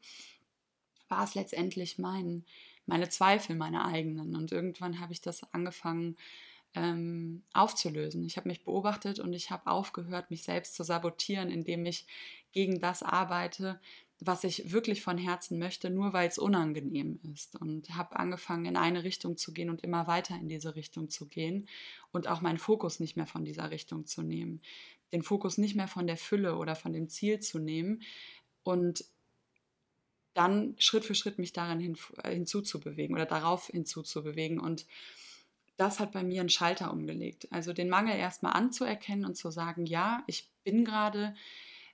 war 1.08 1.24
es 1.24 1.36
letztendlich 1.36 1.98
mein, 1.98 2.46
meine 2.86 3.10
Zweifel, 3.10 3.56
meine 3.56 3.86
eigenen. 3.86 4.36
Und 4.36 4.51
irgendwann 4.51 5.00
habe 5.00 5.13
ich 5.13 5.22
das 5.22 5.41
angefangen, 5.53 6.15
ähm, 6.75 7.44
aufzulösen. 7.53 8.24
Ich 8.25 8.38
habe 8.38 8.48
mich 8.48 8.63
beobachtet 8.63 9.20
und 9.20 9.34
ich 9.34 9.50
habe 9.50 9.72
aufgehört, 9.72 10.29
mich 10.29 10.44
selbst 10.44 10.75
zu 10.75 10.84
sabotieren, 10.84 11.50
indem 11.50 11.86
ich 11.86 12.06
gegen 12.51 12.79
das 12.79 13.03
arbeite, 13.03 13.79
was 14.22 14.44
ich 14.44 14.72
wirklich 14.72 15.01
von 15.01 15.18
Herzen 15.18 15.60
möchte, 15.60 15.89
nur 15.89 16.12
weil 16.12 16.27
es 16.27 16.38
unangenehm 16.38 17.20
ist. 17.34 17.56
Und 17.56 17.96
habe 17.96 18.18
angefangen, 18.18 18.65
in 18.65 18.75
eine 18.75 19.03
Richtung 19.03 19.38
zu 19.38 19.53
gehen 19.53 19.70
und 19.70 19.82
immer 19.82 20.08
weiter 20.08 20.36
in 20.36 20.50
diese 20.50 20.75
Richtung 20.75 21.10
zu 21.10 21.27
gehen 21.27 21.68
und 22.12 22.27
auch 22.27 22.41
meinen 22.41 22.58
Fokus 22.58 23.00
nicht 23.00 23.15
mehr 23.15 23.27
von 23.27 23.46
dieser 23.46 23.72
Richtung 23.72 24.06
zu 24.06 24.22
nehmen. 24.22 24.62
Den 25.13 25.24
Fokus 25.24 25.58
nicht 25.58 25.75
mehr 25.75 25.88
von 25.88 26.06
der 26.06 26.18
Fülle 26.18 26.58
oder 26.58 26.75
von 26.75 26.91
dem 26.91 27.08
Ziel 27.08 27.39
zu 27.39 27.60
nehmen 27.60 28.01
und 28.63 29.06
dann 30.34 30.75
Schritt 30.77 31.06
für 31.06 31.15
Schritt 31.15 31.39
mich 31.39 31.53
darin 31.53 31.79
hin, 31.79 31.98
äh, 32.24 32.34
hinzuzubewegen 32.34 33.15
oder 33.15 33.25
darauf 33.25 33.68
hinzuzubewegen. 33.68 34.60
Und 34.60 34.86
das 35.77 36.00
hat 36.00 36.12
bei 36.12 36.24
mir 36.24 36.41
einen 36.41 36.50
Schalter 36.50 36.91
umgelegt. 36.91 37.48
Also 37.51 37.74
den 37.74 37.89
Mangel 37.89 38.15
erstmal 38.15 38.53
anzuerkennen 38.53 39.25
und 39.25 39.36
zu 39.36 39.50
sagen, 39.50 39.86
ja, 39.86 40.24
ich 40.27 40.50
bin 40.63 40.86
gerade 40.86 41.36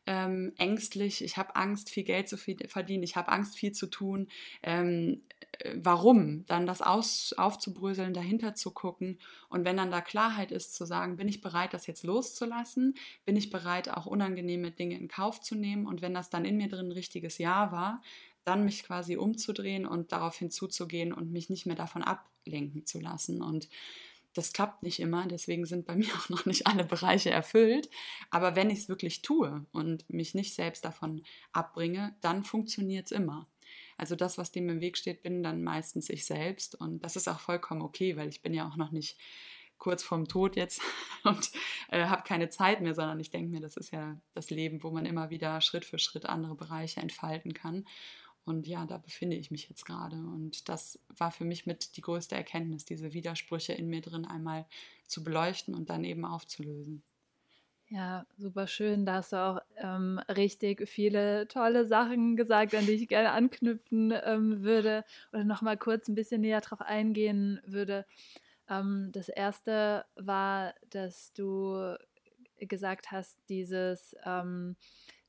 ähm, 0.07 0.53
ängstlich, 0.57 1.23
ich 1.23 1.37
habe 1.37 1.55
Angst, 1.55 1.89
viel 1.89 2.03
Geld 2.03 2.29
zu 2.29 2.37
verdienen, 2.37 3.03
ich 3.03 3.15
habe 3.15 3.31
Angst, 3.31 3.55
viel 3.57 3.71
zu 3.71 3.87
tun. 3.87 4.27
Ähm, 4.61 5.23
äh, 5.59 5.75
warum? 5.77 6.45
Dann 6.45 6.67
das 6.67 6.81
aus, 6.81 7.33
aufzubröseln, 7.37 8.13
dahinter 8.13 8.55
zu 8.55 8.71
gucken. 8.71 9.19
Und 9.49 9.65
wenn 9.65 9.77
dann 9.77 9.91
da 9.91 10.01
Klarheit 10.01 10.51
ist, 10.51 10.75
zu 10.75 10.85
sagen, 10.85 11.17
bin 11.17 11.27
ich 11.27 11.41
bereit, 11.41 11.73
das 11.73 11.87
jetzt 11.87 12.03
loszulassen? 12.03 12.95
Bin 13.25 13.35
ich 13.35 13.49
bereit, 13.49 13.89
auch 13.89 14.05
unangenehme 14.05 14.71
Dinge 14.71 14.97
in 14.97 15.07
Kauf 15.07 15.41
zu 15.41 15.55
nehmen? 15.55 15.87
Und 15.87 16.01
wenn 16.01 16.13
das 16.13 16.29
dann 16.29 16.45
in 16.45 16.57
mir 16.57 16.69
drin 16.69 16.87
ein 16.87 16.91
richtiges 16.91 17.37
Ja 17.37 17.71
war, 17.71 18.01
dann 18.43 18.63
mich 18.63 18.83
quasi 18.83 19.17
umzudrehen 19.17 19.87
und 19.87 20.11
darauf 20.11 20.37
hinzuzugehen 20.37 21.13
und 21.13 21.31
mich 21.31 21.49
nicht 21.49 21.65
mehr 21.65 21.75
davon 21.75 22.03
ablenken 22.03 22.85
zu 22.85 22.99
lassen. 22.99 23.41
Und 23.41 23.67
das 24.35 24.53
klappt 24.53 24.83
nicht 24.83 24.99
immer, 24.99 25.25
deswegen 25.27 25.65
sind 25.65 25.85
bei 25.85 25.95
mir 25.95 26.13
auch 26.13 26.29
noch 26.29 26.45
nicht 26.45 26.67
alle 26.67 26.83
Bereiche 26.83 27.31
erfüllt. 27.31 27.89
Aber 28.29 28.55
wenn 28.55 28.69
ich 28.69 28.79
es 28.79 28.89
wirklich 28.89 29.21
tue 29.21 29.65
und 29.71 30.07
mich 30.09 30.35
nicht 30.35 30.53
selbst 30.53 30.85
davon 30.85 31.23
abbringe, 31.51 32.15
dann 32.21 32.43
funktioniert 32.43 33.07
es 33.07 33.11
immer. 33.11 33.47
Also 33.97 34.15
das, 34.15 34.37
was 34.37 34.51
dem 34.51 34.69
im 34.69 34.81
Weg 34.81 34.97
steht, 34.97 35.23
bin 35.23 35.41
dann 35.41 35.63
meistens 35.63 36.09
ich 36.09 36.25
selbst. 36.25 36.75
Und 36.75 37.03
das 37.03 37.15
ist 37.15 37.27
auch 37.27 37.39
vollkommen 37.39 37.81
okay, 37.81 38.17
weil 38.17 38.29
ich 38.29 38.41
bin 38.41 38.53
ja 38.53 38.67
auch 38.67 38.75
noch 38.75 38.91
nicht 38.91 39.17
kurz 39.77 40.03
vorm 40.03 40.27
Tod 40.27 40.55
jetzt 40.55 40.81
und 41.23 41.51
äh, 41.89 42.05
habe 42.05 42.23
keine 42.23 42.49
Zeit 42.49 42.81
mehr, 42.81 42.95
sondern 42.95 43.19
ich 43.19 43.29
denke 43.29 43.51
mir, 43.51 43.61
das 43.61 43.77
ist 43.77 43.91
ja 43.91 44.19
das 44.33 44.49
Leben, 44.49 44.83
wo 44.83 44.91
man 44.91 45.05
immer 45.05 45.29
wieder 45.29 45.59
Schritt 45.61 45.85
für 45.85 45.99
Schritt 45.99 46.25
andere 46.25 46.55
Bereiche 46.55 47.01
entfalten 47.01 47.53
kann. 47.53 47.85
Und 48.45 48.67
ja, 48.67 48.85
da 48.85 48.97
befinde 48.97 49.35
ich 49.35 49.51
mich 49.51 49.69
jetzt 49.69 49.85
gerade. 49.85 50.15
Und 50.17 50.69
das 50.69 50.99
war 51.17 51.31
für 51.31 51.45
mich 51.45 51.65
mit 51.65 51.97
die 51.97 52.01
größte 52.01 52.35
Erkenntnis, 52.35 52.85
diese 52.85 53.13
Widersprüche 53.13 53.73
in 53.73 53.89
mir 53.89 54.01
drin 54.01 54.25
einmal 54.25 54.65
zu 55.07 55.23
beleuchten 55.23 55.73
und 55.73 55.89
dann 55.89 56.03
eben 56.03 56.25
aufzulösen. 56.25 57.03
Ja, 57.89 58.25
super 58.37 58.65
schön. 58.67 59.05
Da 59.05 59.15
hast 59.15 59.31
du 59.31 59.37
auch 59.37 59.59
ähm, 59.77 60.19
richtig 60.27 60.87
viele 60.89 61.47
tolle 61.47 61.85
Sachen 61.85 62.35
gesagt, 62.35 62.73
an 62.73 62.85
die 62.85 62.93
ich 62.93 63.07
gerne 63.07 63.31
anknüpfen 63.31 64.11
ähm, 64.23 64.63
würde 64.63 65.03
oder 65.31 65.43
nochmal 65.43 65.77
kurz 65.77 66.07
ein 66.07 66.15
bisschen 66.15 66.41
näher 66.41 66.61
drauf 66.61 66.81
eingehen 66.81 67.61
würde. 67.65 68.05
Ähm, 68.67 69.09
das 69.11 69.29
erste 69.29 70.05
war, 70.15 70.73
dass 70.89 71.31
du 71.33 71.95
gesagt 72.59 73.11
hast, 73.11 73.37
dieses 73.49 74.15
ähm, 74.25 74.75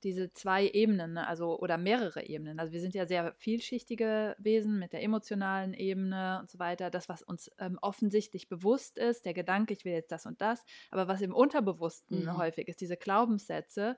diese 0.05 0.33
zwei 0.33 0.69
Ebenen, 0.69 1.15
ne, 1.15 1.27
also 1.27 1.59
oder 1.59 1.79
mehrere 1.79 2.27
Ebenen. 2.27 2.61
Also 2.61 2.73
wir 2.73 2.81
sind 2.81 2.95
ja 2.95 3.07
sehr 3.07 3.35
vielschichtige 3.39 4.37
Wesen 4.39 4.79
mit 4.79 4.93
der 4.93 5.03
emotionalen 5.03 5.75
Ebene 5.75 6.39
und 6.41 6.51
so 6.51 6.59
weiter. 6.59 6.91
Das, 6.91 7.09
was 7.09 7.23
uns 7.23 7.51
ähm, 7.59 7.79
offensichtlich 7.83 8.49
bewusst 8.49 8.99
ist, 8.99 9.25
der 9.25 9.35
Gedanke, 9.35 9.73
ich 9.73 9.85
will 9.85 9.93
jetzt 9.93 10.13
das 10.13 10.27
und 10.27 10.41
das, 10.41 10.65
aber 10.91 11.09
was 11.09 11.23
im 11.23 11.35
Unterbewussten 11.35 12.25
mhm. 12.25 12.37
häufig 12.37 12.69
ist, 12.69 12.81
diese 12.81 12.97
Glaubenssätze 12.97 13.97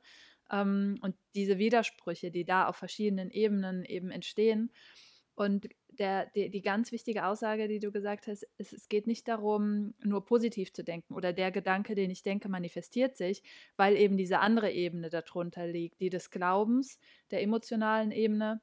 ähm, 0.50 0.98
und 1.02 1.16
diese 1.34 1.58
Widersprüche, 1.58 2.30
die 2.30 2.44
da 2.44 2.66
auf 2.66 2.76
verschiedenen 2.76 3.30
Ebenen 3.30 3.84
eben 3.84 4.10
entstehen. 4.10 4.72
Und 5.34 5.68
der, 5.98 6.26
die, 6.26 6.50
die 6.50 6.62
ganz 6.62 6.92
wichtige 6.92 7.26
Aussage, 7.26 7.68
die 7.68 7.78
du 7.78 7.90
gesagt 7.90 8.26
hast, 8.26 8.46
ist, 8.58 8.72
es 8.72 8.88
geht 8.88 9.06
nicht 9.06 9.26
darum, 9.28 9.94
nur 10.02 10.24
positiv 10.24 10.72
zu 10.72 10.84
denken 10.84 11.14
oder 11.14 11.32
der 11.32 11.50
Gedanke, 11.50 11.94
den 11.94 12.10
ich 12.10 12.22
denke, 12.22 12.48
manifestiert 12.48 13.16
sich, 13.16 13.42
weil 13.76 13.96
eben 13.96 14.16
diese 14.16 14.40
andere 14.40 14.70
Ebene 14.70 15.10
darunter 15.10 15.66
liegt, 15.66 16.00
die 16.00 16.10
des 16.10 16.30
Glaubens, 16.30 16.98
der 17.30 17.42
emotionalen 17.42 18.12
Ebene 18.12 18.60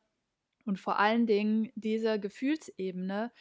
und 0.65 0.79
vor 0.79 0.99
allen 0.99 1.27
Dingen 1.27 1.71
diese 1.75 2.19
Gefühlsebene, 2.19 3.31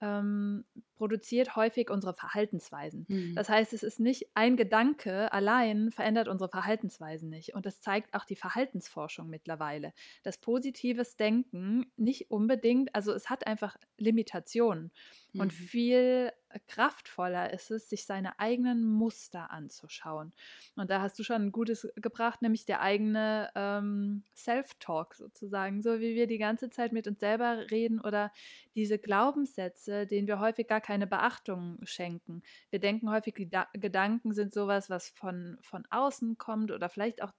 ähm, 0.00 0.64
produziert 1.00 1.56
häufig 1.56 1.88
unsere 1.88 2.12
Verhaltensweisen. 2.12 3.06
Mhm. 3.08 3.34
Das 3.34 3.48
heißt, 3.48 3.72
es 3.72 3.82
ist 3.82 4.00
nicht 4.00 4.26
ein 4.34 4.58
Gedanke 4.58 5.32
allein 5.32 5.90
verändert 5.90 6.28
unsere 6.28 6.50
Verhaltensweisen 6.50 7.30
nicht. 7.30 7.54
Und 7.54 7.64
das 7.64 7.80
zeigt 7.80 8.12
auch 8.12 8.26
die 8.26 8.36
Verhaltensforschung 8.36 9.30
mittlerweile. 9.30 9.94
Das 10.24 10.36
positives 10.36 11.16
Denken 11.16 11.90
nicht 11.96 12.30
unbedingt, 12.30 12.94
also 12.94 13.14
es 13.14 13.30
hat 13.30 13.46
einfach 13.46 13.78
Limitationen. 13.96 14.92
Mhm. 15.32 15.40
Und 15.40 15.52
viel 15.54 16.32
kraftvoller 16.66 17.52
ist 17.52 17.70
es, 17.70 17.88
sich 17.88 18.04
seine 18.04 18.38
eigenen 18.38 18.84
Muster 18.84 19.50
anzuschauen. 19.50 20.32
Und 20.76 20.90
da 20.90 21.00
hast 21.00 21.18
du 21.18 21.22
schon 21.22 21.42
ein 21.42 21.52
gutes 21.52 21.88
gebracht, 21.96 22.42
nämlich 22.42 22.64
der 22.64 22.80
eigene 22.80 23.50
ähm, 23.54 24.24
Self-Talk 24.34 25.14
sozusagen, 25.14 25.80
so 25.80 26.00
wie 26.00 26.14
wir 26.14 26.26
die 26.26 26.38
ganze 26.38 26.68
Zeit 26.68 26.92
mit 26.92 27.06
uns 27.06 27.20
selber 27.20 27.70
reden 27.70 28.00
oder 28.00 28.32
diese 28.74 28.98
Glaubenssätze, 28.98 30.06
denen 30.06 30.26
wir 30.26 30.40
häufig 30.40 30.66
gar 30.66 30.80
keine 30.80 30.89
Beachtung 31.06 31.78
schenken. 31.84 32.42
Wir 32.70 32.80
denken 32.80 33.10
häufig, 33.10 33.34
die 33.34 33.50
Gedanken 33.74 34.34
sind 34.34 34.52
sowas, 34.52 34.90
was 34.90 35.08
von, 35.10 35.58
von 35.62 35.86
außen 35.90 36.38
kommt 36.38 36.70
oder 36.70 36.88
vielleicht 36.88 37.22
auch 37.22 37.32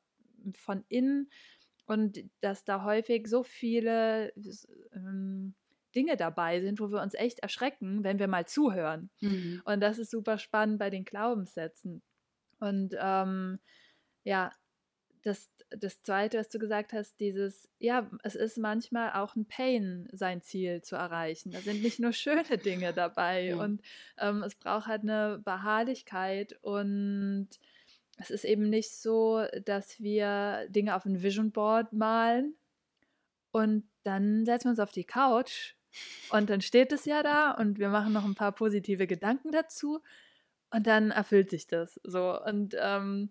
von 0.56 0.84
innen 0.88 1.30
und 1.86 2.20
dass 2.40 2.64
da 2.64 2.84
häufig 2.84 3.28
so 3.28 3.44
viele 3.44 4.34
ähm, 4.94 5.56
Dinge 5.96 6.16
dabei 6.16 6.62
sind, 6.62 6.80
wo 6.80 6.90
wir 6.90 7.02
uns 7.02 7.14
echt 7.14 7.40
erschrecken, 7.40 8.04
wenn 8.04 8.20
wir 8.20 8.28
mal 8.28 8.48
zuhören. 8.48 9.10
Mhm. 9.20 9.62
Und 9.66 9.82
das 9.82 10.00
ist 10.00 10.12
super 10.12 10.38
spannend 10.38 10.80
bei 10.80 10.90
den 10.90 11.04
Glaubenssätzen. 11.04 12.02
Und 12.60 12.96
ähm, 12.98 13.60
ja, 14.24 14.52
das, 15.24 15.50
das 15.70 16.02
Zweite, 16.02 16.38
was 16.38 16.50
du 16.50 16.60
gesagt 16.60 16.94
hast, 16.94 17.20
dieses, 17.20 17.70
ja, 17.80 18.10
es 18.24 18.36
ist 18.36 18.58
manchmal 18.58 19.14
auch 19.14 19.36
ein 19.36 19.46
Pain, 19.46 20.08
sein 20.12 20.42
Ziel 20.42 20.82
zu 20.82 20.96
erreichen. 20.96 21.52
Da 21.52 21.60
sind 21.60 21.82
nicht 21.82 22.00
nur 22.00 22.14
schöne 22.14 22.58
Dinge 22.58 22.94
dabei 22.96 23.48
ja. 23.48 23.58
und 23.58 23.82
ähm, 24.18 24.44
es 24.44 24.56
braucht 24.56 24.88
halt 24.88 25.04
eine 25.04 25.42
Beharrlichkeit 25.44 26.58
und 26.62 27.50
es 28.18 28.30
ist 28.30 28.46
eben 28.46 28.70
nicht 28.70 28.92
so, 28.92 29.46
dass 29.66 30.00
wir 30.00 30.68
Dinge 30.70 30.96
auf 30.96 31.06
ein 31.06 31.24
Vision 31.24 31.52
Board 31.52 31.94
malen 31.94 32.56
und 33.52 33.84
dann 34.04 34.46
setzen 34.46 34.66
wir 34.66 34.72
uns 34.72 34.80
auf 34.80 34.92
die 34.92 35.04
Couch 35.04 35.76
und 36.30 36.50
dann 36.50 36.62
steht 36.62 36.92
es 36.92 37.06
ja 37.06 37.24
da 37.24 37.52
und 37.52 37.80
wir 37.80 37.90
machen 37.90 38.14
noch 38.14 38.26
ein 38.26 38.36
paar 38.36 38.52
positive 38.52 39.08
Gedanken 39.08 39.52
dazu 39.52 40.02
und 40.72 40.88
dann 40.88 41.12
erfüllt 41.12 41.50
sich 41.50 41.68
das 41.68 42.00
so. 42.04 42.42
Und 42.44 42.76
ähm, 42.80 43.30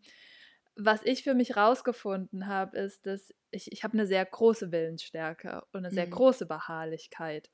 was 0.84 1.02
ich 1.04 1.22
für 1.22 1.34
mich 1.34 1.56
rausgefunden 1.56 2.46
habe, 2.46 2.78
ist, 2.78 3.06
dass 3.06 3.34
ich, 3.50 3.72
ich 3.72 3.84
habe 3.84 3.94
eine 3.94 4.06
sehr 4.06 4.24
große 4.24 4.72
Willensstärke 4.72 5.62
und 5.72 5.84
eine 5.84 5.90
sehr 5.90 6.06
mhm. 6.06 6.12
große 6.12 6.46
Beharrlichkeit. 6.46 7.50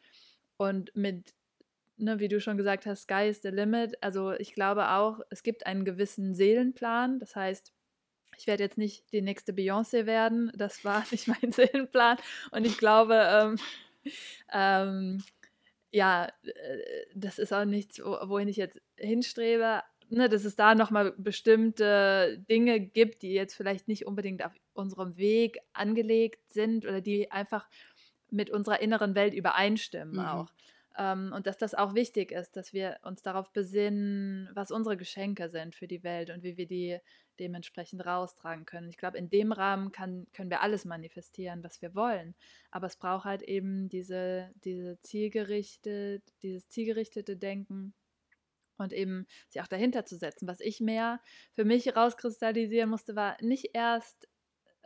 Und 0.56 0.94
mit, 0.94 1.34
ne, 1.96 2.18
wie 2.18 2.28
du 2.28 2.40
schon 2.40 2.56
gesagt 2.56 2.86
hast, 2.86 3.02
Sky 3.02 3.28
is 3.28 3.42
the 3.42 3.48
limit. 3.48 4.02
Also 4.02 4.32
ich 4.32 4.54
glaube 4.54 4.90
auch, 4.90 5.20
es 5.30 5.42
gibt 5.42 5.66
einen 5.66 5.84
gewissen 5.84 6.34
Seelenplan. 6.34 7.18
Das 7.18 7.36
heißt, 7.36 7.72
ich 8.38 8.46
werde 8.46 8.62
jetzt 8.62 8.78
nicht 8.78 9.10
die 9.12 9.22
nächste 9.22 9.52
Beyoncé 9.52 10.06
werden. 10.06 10.52
Das 10.54 10.84
war 10.84 11.04
nicht 11.10 11.28
mein 11.28 11.52
Seelenplan. 11.52 12.18
Und 12.50 12.66
ich 12.66 12.78
glaube, 12.78 13.14
ähm, 13.28 13.56
ähm, 14.52 15.24
ja, 15.90 16.26
äh, 16.42 17.06
das 17.14 17.38
ist 17.38 17.52
auch 17.52 17.64
nichts, 17.64 17.98
wohin 17.98 18.48
ich 18.48 18.56
jetzt 18.56 18.80
hinstrebe. 18.96 19.82
Ne, 20.08 20.28
dass 20.28 20.44
es 20.44 20.54
da 20.54 20.76
nochmal 20.76 21.14
bestimmte 21.18 22.38
Dinge 22.48 22.78
gibt, 22.78 23.22
die 23.22 23.32
jetzt 23.32 23.54
vielleicht 23.54 23.88
nicht 23.88 24.06
unbedingt 24.06 24.44
auf 24.44 24.52
unserem 24.72 25.16
Weg 25.16 25.58
angelegt 25.72 26.48
sind 26.52 26.86
oder 26.86 27.00
die 27.00 27.32
einfach 27.32 27.68
mit 28.30 28.50
unserer 28.50 28.80
inneren 28.80 29.16
Welt 29.16 29.34
übereinstimmen 29.34 30.14
mhm. 30.14 30.26
auch. 30.26 30.52
Ähm, 30.96 31.32
und 31.34 31.46
dass 31.46 31.58
das 31.58 31.74
auch 31.74 31.94
wichtig 31.94 32.30
ist, 32.30 32.56
dass 32.56 32.72
wir 32.72 32.98
uns 33.02 33.22
darauf 33.22 33.52
besinnen, 33.52 34.48
was 34.54 34.70
unsere 34.70 34.96
Geschenke 34.96 35.48
sind 35.48 35.74
für 35.74 35.88
die 35.88 36.04
Welt 36.04 36.30
und 36.30 36.42
wie 36.42 36.56
wir 36.56 36.66
die 36.66 36.98
dementsprechend 37.38 38.06
raustragen 38.06 38.64
können. 38.64 38.88
Ich 38.88 38.96
glaube, 38.96 39.18
in 39.18 39.28
dem 39.28 39.52
Rahmen 39.52 39.92
kann, 39.92 40.26
können 40.32 40.50
wir 40.50 40.62
alles 40.62 40.84
manifestieren, 40.84 41.62
was 41.62 41.82
wir 41.82 41.94
wollen. 41.94 42.34
Aber 42.70 42.86
es 42.86 42.96
braucht 42.96 43.24
halt 43.24 43.42
eben 43.42 43.88
diese, 43.88 44.50
diese 44.64 44.98
zielgerichtet, 45.00 46.22
dieses 46.42 46.68
zielgerichtete 46.68 47.36
Denken 47.36 47.92
und 48.78 48.92
eben 48.92 49.26
sich 49.48 49.62
auch 49.62 49.66
dahinter 49.66 50.04
zu 50.04 50.16
setzen. 50.16 50.48
Was 50.48 50.60
ich 50.60 50.80
mehr 50.80 51.20
für 51.54 51.64
mich 51.64 51.94
rauskristallisieren 51.96 52.90
musste, 52.90 53.16
war 53.16 53.36
nicht 53.40 53.70
erst 53.74 54.28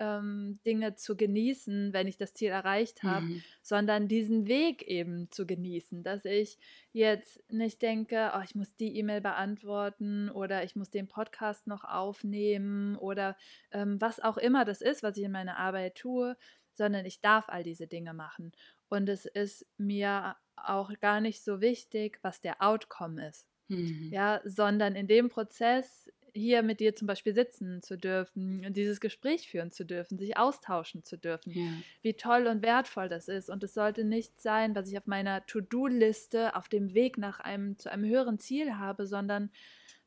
ähm, 0.01 0.59
Dinge 0.67 0.97
zu 0.97 1.15
genießen, 1.15 1.93
wenn 1.93 2.09
ich 2.09 2.17
das 2.17 2.33
Ziel 2.33 2.49
erreicht 2.49 3.03
habe, 3.03 3.27
mhm. 3.27 3.43
sondern 3.63 4.09
diesen 4.09 4.49
Weg 4.49 4.83
eben 4.83 5.31
zu 5.31 5.47
genießen, 5.47 6.03
dass 6.03 6.25
ich 6.25 6.59
jetzt 6.93 7.41
nicht 7.53 7.83
denke, 7.83 8.33
oh, 8.35 8.41
ich 8.43 8.55
muss 8.55 8.75
die 8.77 8.97
E-Mail 8.97 9.21
beantworten 9.21 10.31
oder 10.31 10.65
ich 10.65 10.75
muss 10.75 10.91
den 10.91 11.07
Podcast 11.07 11.67
noch 11.67 11.85
aufnehmen 11.85 12.97
oder 12.97 13.37
ähm, 13.71 14.01
was 14.01 14.21
auch 14.21 14.39
immer 14.39 14.65
das 14.65 14.81
ist, 14.81 15.03
was 15.03 15.19
ich 15.19 15.25
in 15.25 15.33
meiner 15.33 15.59
Arbeit 15.59 15.97
tue, 15.97 16.37
sondern 16.73 17.05
ich 17.05 17.21
darf 17.21 17.49
all 17.49 17.63
diese 17.63 17.87
Dinge 17.87 18.15
machen. 18.15 18.53
Und 18.89 19.09
es 19.09 19.27
ist 19.27 19.67
mir 19.77 20.37
auch 20.57 20.91
gar 21.01 21.21
nicht 21.21 21.45
so 21.45 21.61
wichtig, 21.61 22.19
was 22.23 22.41
der 22.41 22.63
Outcome 22.63 23.29
ist. 23.29 23.50
Mhm. 23.71 24.09
Ja, 24.13 24.41
sondern 24.45 24.97
in 24.97 25.07
dem 25.07 25.29
Prozess 25.29 26.11
hier 26.35 26.63
mit 26.63 26.81
dir 26.81 26.95
zum 26.95 27.07
Beispiel 27.07 27.35
sitzen 27.35 27.83
zu 27.83 27.97
dürfen, 27.97 28.73
dieses 28.73 29.01
Gespräch 29.01 29.49
führen 29.49 29.73
zu 29.73 29.85
dürfen, 29.85 30.19
sich 30.19 30.37
austauschen 30.37 31.05
zu 31.05 31.17
dürfen, 31.17 31.53
ja. 31.53 31.73
wie 32.03 32.15
toll 32.15 32.47
und 32.47 32.63
wertvoll 32.63 33.09
das 33.09 33.29
ist. 33.29 33.51
Und 33.51 33.65
es 33.65 33.75
sollte 33.75 34.05
nicht 34.05 34.41
sein, 34.41 34.75
was 34.75 34.91
ich 34.91 34.99
auf 34.99 35.07
meiner 35.07 35.45
To-Do-Liste 35.47 36.55
auf 36.55 36.69
dem 36.69 36.95
Weg 36.95 37.19
nach 37.19 37.41
einem 37.41 37.79
zu 37.79 37.91
einem 37.91 38.05
höheren 38.05 38.39
Ziel 38.39 38.77
habe, 38.77 39.07
sondern 39.07 39.51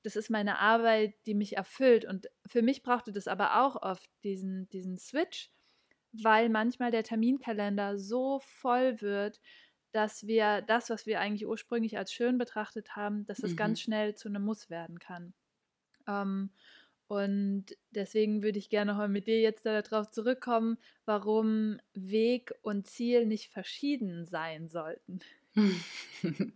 das 0.04 0.16
ist 0.16 0.30
meine 0.30 0.60
Arbeit, 0.60 1.14
die 1.26 1.34
mich 1.34 1.58
erfüllt. 1.58 2.06
Und 2.06 2.30
für 2.46 2.62
mich 2.62 2.84
brauchte 2.84 3.12
das 3.12 3.28
aber 3.28 3.64
auch 3.64 3.82
oft 3.82 4.10
diesen, 4.24 4.70
diesen 4.70 4.98
Switch, 4.98 5.50
weil 6.12 6.50
manchmal 6.50 6.92
der 6.92 7.04
Terminkalender 7.04 7.98
so 7.98 8.40
voll 8.40 9.02
wird, 9.02 9.40
dass 9.94 10.28
wir 10.28 10.62
das, 10.62 10.90
was 10.90 11.06
wir 11.06 11.22
eigentlich 11.22 11.48
ursprünglich 11.48 11.98
als 11.98 12.12
schön 12.12 12.38
betrachtet 12.38 12.96
haben, 12.96 13.26
dass 13.26 13.40
es 13.40 13.52
mhm. 13.52 13.58
ganz 13.58 13.80
schnell 13.80 14.16
zu 14.16 14.28
einem 14.28 14.44
Muss 14.44 14.70
werden 14.70 15.00
kann. 15.00 15.34
Ähm, 16.08 16.50
und 17.08 17.66
deswegen 17.92 18.42
würde 18.42 18.58
ich 18.58 18.70
gerne 18.70 18.98
heute 18.98 19.10
mit 19.10 19.28
dir 19.28 19.40
jetzt 19.40 19.66
darauf 19.66 20.10
zurückkommen, 20.10 20.78
warum 21.06 21.80
Weg 21.94 22.54
und 22.64 22.88
Ziel 22.88 23.26
nicht 23.26 23.52
verschieden 23.52 24.26
sein 24.26 24.68
sollten. 24.68 25.20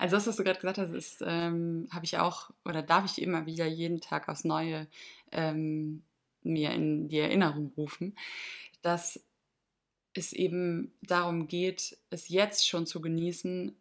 Also 0.00 0.16
das, 0.16 0.28
was 0.28 0.36
du 0.36 0.44
gerade 0.44 0.60
gesagt 0.60 0.78
hast, 0.78 1.24
ähm, 1.26 1.88
habe 1.90 2.04
ich 2.04 2.18
auch 2.18 2.50
oder 2.64 2.82
darf 2.82 3.04
ich 3.04 3.20
immer 3.20 3.46
wieder 3.46 3.66
jeden 3.66 4.00
Tag 4.00 4.28
aufs 4.28 4.44
Neue 4.44 4.86
ähm, 5.32 6.04
mir 6.44 6.70
in 6.70 7.08
die 7.08 7.18
Erinnerung 7.18 7.72
rufen, 7.76 8.16
dass 8.80 9.20
es 10.14 10.32
eben 10.32 10.92
darum 11.02 11.48
geht, 11.48 11.96
es 12.10 12.28
jetzt 12.28 12.66
schon 12.66 12.86
zu 12.86 13.00
genießen 13.00 13.74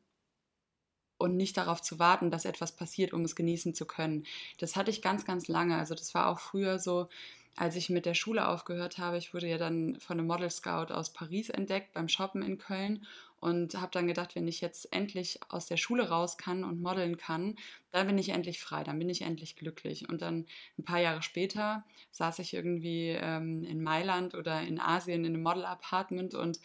und 1.18 1.36
nicht 1.36 1.58
darauf 1.58 1.82
zu 1.82 2.00
warten, 2.00 2.32
dass 2.32 2.46
etwas 2.46 2.76
passiert, 2.76 3.14
um 3.14 3.24
es 3.24 3.36
genießen 3.36 3.74
zu 3.74 3.86
können. 3.86 4.26
Das 4.60 4.76
hatte 4.76 4.92
ich 4.92 5.02
ganz, 5.02 5.26
ganz 5.26 5.48
lange. 5.48 5.78
Also 5.78 5.96
das 5.96 6.14
war 6.14 6.28
auch 6.28 6.40
früher 6.40 6.80
so, 6.80 7.10
als 7.56 7.76
ich 7.76 7.90
mit 7.90 8.06
der 8.06 8.14
Schule 8.14 8.48
aufgehört 8.48 9.00
habe. 9.00 9.18
Ich 9.18 9.34
wurde 9.34 9.48
ja 9.48 9.58
dann 9.58 10.00
von 10.00 10.20
einem 10.20 10.28
Model 10.28 10.50
Scout 10.50 10.94
aus 10.94 11.12
Paris 11.12 11.50
entdeckt 11.50 11.94
beim 11.94 12.08
Shoppen 12.08 12.44
in 12.44 12.60
Köln 12.60 13.06
und 13.40 13.76
habe 13.76 13.92
dann 13.92 14.08
gedacht, 14.08 14.36
wenn 14.36 14.48
ich 14.48 14.62
jetzt 14.62 14.92
endlich 14.94 15.40
aus 15.50 15.68
der 15.68 15.78
Schule 15.78 16.10
raus 16.10 16.38
kann 16.38 16.64
und 16.64 16.82
modeln 16.82 17.18
kann, 17.18 17.56
dann 17.92 18.08
bin 18.08 18.18
ich 18.18 18.30
endlich 18.30 18.60
frei, 18.60 18.84
dann 18.84 19.00
bin 19.00 19.10
ich 19.10 19.22
endlich 19.22 19.56
glücklich. 19.56 20.10
Und 20.10 20.22
dann 20.22 20.46
ein 20.78 20.84
paar 20.84 21.00
Jahre 21.00 21.22
später 21.22 21.84
saß 22.12 22.40
ich 22.40 22.54
irgendwie 22.54 23.10
ähm, 23.10 23.64
in 23.64 23.82
Mailand 23.82 24.34
oder 24.34 24.62
in 24.62 24.80
Asien 24.80 25.24
in 25.24 25.34
einem 25.34 25.44
Model-Apartment 25.44 26.34
und 26.34 26.60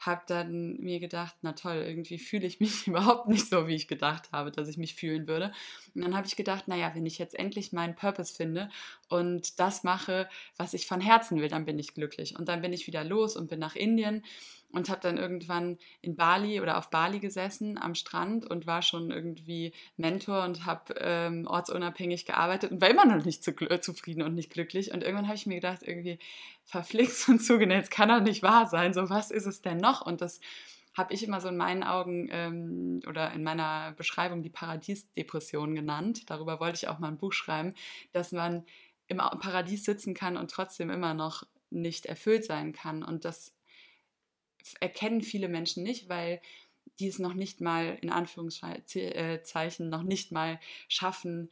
habe 0.00 0.22
dann 0.26 0.78
mir 0.78 0.98
gedacht, 0.98 1.36
na 1.42 1.52
toll, 1.52 1.84
irgendwie 1.86 2.18
fühle 2.18 2.46
ich 2.46 2.58
mich 2.58 2.86
überhaupt 2.86 3.28
nicht 3.28 3.48
so, 3.48 3.68
wie 3.68 3.74
ich 3.74 3.86
gedacht 3.86 4.32
habe, 4.32 4.50
dass 4.50 4.68
ich 4.68 4.78
mich 4.78 4.94
fühlen 4.94 5.28
würde. 5.28 5.52
Und 5.94 6.02
dann 6.02 6.16
habe 6.16 6.26
ich 6.26 6.36
gedacht, 6.36 6.68
naja, 6.68 6.90
wenn 6.94 7.06
ich 7.06 7.18
jetzt 7.18 7.34
endlich 7.34 7.72
meinen 7.72 7.94
Purpose 7.94 8.34
finde 8.34 8.70
und 9.08 9.60
das 9.60 9.84
mache, 9.84 10.28
was 10.56 10.72
ich 10.74 10.86
von 10.86 11.00
Herzen 11.00 11.40
will, 11.40 11.48
dann 11.48 11.66
bin 11.66 11.78
ich 11.78 11.94
glücklich. 11.94 12.38
Und 12.38 12.48
dann 12.48 12.62
bin 12.62 12.72
ich 12.72 12.86
wieder 12.86 13.04
los 13.04 13.36
und 13.36 13.50
bin 13.50 13.60
nach 13.60 13.76
Indien 13.76 14.24
und 14.72 14.88
habe 14.88 15.00
dann 15.00 15.18
irgendwann 15.18 15.78
in 16.00 16.16
Bali 16.16 16.60
oder 16.60 16.78
auf 16.78 16.90
Bali 16.90 17.18
gesessen 17.18 17.78
am 17.78 17.94
Strand 17.94 18.48
und 18.48 18.66
war 18.66 18.82
schon 18.82 19.10
irgendwie 19.10 19.72
Mentor 19.96 20.44
und 20.44 20.66
habe 20.66 20.94
ähm, 20.98 21.46
ortsunabhängig 21.46 22.24
gearbeitet 22.24 22.70
und 22.70 22.80
war 22.80 22.88
immer 22.88 23.04
noch 23.04 23.24
nicht 23.24 23.42
zu, 23.42 23.50
äh, 23.68 23.80
zufrieden 23.80 24.22
und 24.22 24.34
nicht 24.34 24.50
glücklich. 24.50 24.92
Und 24.92 25.02
irgendwann 25.02 25.26
habe 25.26 25.36
ich 25.36 25.46
mir 25.46 25.56
gedacht, 25.56 25.82
irgendwie 25.82 26.18
verflixt 26.64 27.28
und 27.28 27.38
zugenäht, 27.42 27.90
kann 27.90 28.08
doch 28.08 28.20
nicht 28.20 28.42
wahr 28.42 28.66
sein. 28.66 28.94
So, 28.94 29.10
was 29.10 29.30
ist 29.30 29.46
es 29.46 29.60
denn 29.60 29.78
noch? 29.78 30.04
Und 30.04 30.20
das 30.20 30.40
habe 30.94 31.14
ich 31.14 31.22
immer 31.22 31.40
so 31.40 31.48
in 31.48 31.56
meinen 31.56 31.82
Augen 31.82 32.28
ähm, 32.30 33.00
oder 33.08 33.32
in 33.32 33.42
meiner 33.42 33.92
Beschreibung 33.92 34.42
die 34.42 34.50
Paradiesdepression 34.50 35.74
genannt. 35.74 36.28
Darüber 36.30 36.60
wollte 36.60 36.76
ich 36.76 36.88
auch 36.88 36.98
mal 36.98 37.08
ein 37.08 37.18
Buch 37.18 37.32
schreiben, 37.32 37.74
dass 38.12 38.32
man 38.32 38.64
im 39.06 39.18
Paradies 39.18 39.84
sitzen 39.84 40.14
kann 40.14 40.36
und 40.36 40.50
trotzdem 40.50 40.90
immer 40.90 41.14
noch 41.14 41.44
nicht 41.70 42.06
erfüllt 42.06 42.44
sein 42.44 42.72
kann. 42.72 43.02
Und 43.02 43.24
das 43.24 43.52
erkennen 44.80 45.22
viele 45.22 45.48
Menschen 45.48 45.82
nicht, 45.82 46.08
weil 46.08 46.40
die 46.98 47.08
es 47.08 47.18
noch 47.18 47.34
nicht 47.34 47.60
mal 47.60 47.98
in 48.02 48.10
Anführungszeichen 48.10 49.88
noch 49.88 50.02
nicht 50.02 50.32
mal 50.32 50.60
schaffen, 50.88 51.50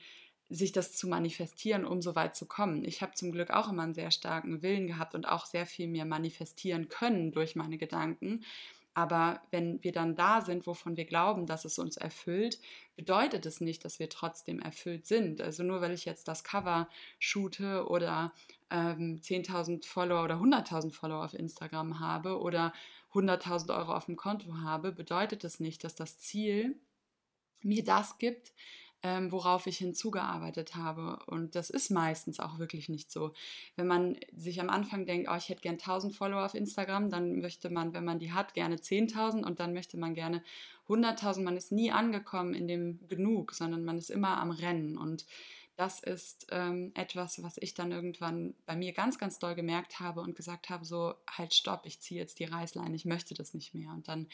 sich 0.51 0.73
das 0.73 0.93
zu 0.93 1.09
manifestieren, 1.09 1.85
um 1.85 2.01
so 2.01 2.15
weit 2.15 2.35
zu 2.35 2.47
kommen. 2.47 2.85
Ich 2.85 3.03
habe 3.03 3.15
zum 3.15 3.33
Glück 3.33 3.51
auch 3.51 3.71
immer 3.71 3.83
einen 3.83 3.95
sehr 3.95 4.11
starken 4.11 4.63
Willen 4.63 4.87
gehabt 4.87 5.15
und 5.15 5.29
auch 5.29 5.45
sehr 5.45 5.67
viel 5.67 5.89
mehr 5.89 6.07
manifestieren 6.07 6.89
können 6.89 7.33
durch 7.33 7.55
meine 7.55 7.77
Gedanken. 7.77 8.45
Aber 8.95 9.43
wenn 9.51 9.83
wir 9.85 9.93
dann 9.93 10.17
da 10.17 10.41
sind, 10.41 10.67
wovon 10.67 10.97
wir 10.97 11.05
glauben, 11.05 11.47
dass 11.47 11.65
es 11.65 11.79
uns 11.79 11.97
erfüllt, 11.97 12.59
bedeutet 12.97 13.47
es 13.47 13.61
nicht, 13.61 13.85
dass 13.85 14.01
wir 14.01 14.09
trotzdem 14.09 14.59
erfüllt 14.59 15.07
sind. 15.07 15.41
Also 15.41 15.63
nur 15.63 15.81
weil 15.81 15.93
ich 15.93 16.05
jetzt 16.05 16.27
das 16.27 16.43
Cover 16.43 16.89
shoote 17.21 17.87
oder 17.87 18.33
ähm, 18.71 19.21
10.000 19.23 19.87
Follower 19.87 20.25
oder 20.25 20.37
100.000 20.37 20.93
Follower 20.93 21.25
auf 21.25 21.35
Instagram 21.35 22.01
habe 22.01 22.41
oder 22.41 22.73
100.000 23.15 23.77
Euro 23.77 23.95
auf 23.95 24.07
dem 24.07 24.17
Konto 24.17 24.59
habe, 24.59 24.93
bedeutet 24.93 25.45
das 25.45 25.61
nicht, 25.61 25.85
dass 25.85 25.95
das 25.95 26.19
Ziel 26.19 26.79
mir 27.63 27.85
das 27.85 28.19
gibt, 28.19 28.53
ähm, 29.03 29.31
worauf 29.31 29.67
ich 29.67 29.79
hinzugearbeitet 29.79 30.75
habe. 30.75 31.21
Und 31.27 31.55
das 31.55 31.71
ist 31.71 31.91
meistens 31.91 32.41
auch 32.41 32.59
wirklich 32.59 32.89
nicht 32.89 33.11
so. 33.11 33.33
Wenn 33.77 33.87
man 33.87 34.17
sich 34.33 34.61
am 34.61 34.71
Anfang 34.71 35.07
denkt, 35.07 35.29
oh, 35.31 35.37
ich 35.37 35.49
hätte 35.49 35.63
gern 35.63 35.75
1000 35.79 36.15
Follower 36.15 36.45
auf 36.45 36.55
Instagram, 36.55 37.09
dann 37.11 37.41
möchte 37.41 37.71
man, 37.71 37.95
wenn 37.95 38.05
man 38.05 38.19
die 38.19 38.33
hat, 38.33 38.55
gerne 38.55 38.77
10.000 38.77 39.45
und 39.45 39.61
dann 39.61 39.73
möchte 39.73 39.97
man 39.99 40.15
gerne 40.15 40.43
100.000. 40.89 41.43
Man 41.43 41.57
ist 41.57 41.71
nie 41.71 41.93
angekommen 41.93 42.55
in 42.55 42.67
dem 42.67 43.07
Genug, 43.09 43.53
sondern 43.53 43.85
man 43.85 43.99
ist 43.99 44.11
immer 44.11 44.39
am 44.39 44.51
Rennen. 44.51 44.99
Und 44.99 45.27
das 45.79 46.01
ist 46.01 46.49
ähm, 46.51 46.91
etwas, 46.97 47.41
was 47.41 47.57
ich 47.57 47.73
dann 47.73 47.93
irgendwann 47.93 48.55
bei 48.67 48.75
mir 48.75 48.93
ganz, 48.93 49.17
ganz 49.17 49.39
doll 49.39 49.55
gemerkt 49.55 50.01
habe 50.01 50.21
und 50.23 50.35
gesagt 50.35 50.71
habe, 50.71 50.85
so, 50.85 51.15
halt, 51.31 51.55
stopp, 51.55 51.83
ich 51.87 52.01
ziehe 52.01 52.21
jetzt 52.21 52.41
die 52.41 52.47
Reißleine, 52.47 52.97
ich 52.97 53.05
möchte 53.05 53.33
das 53.33 53.55
nicht 53.55 53.75
mehr. 53.75 53.91
Und 53.91 54.09
dann 54.09 54.27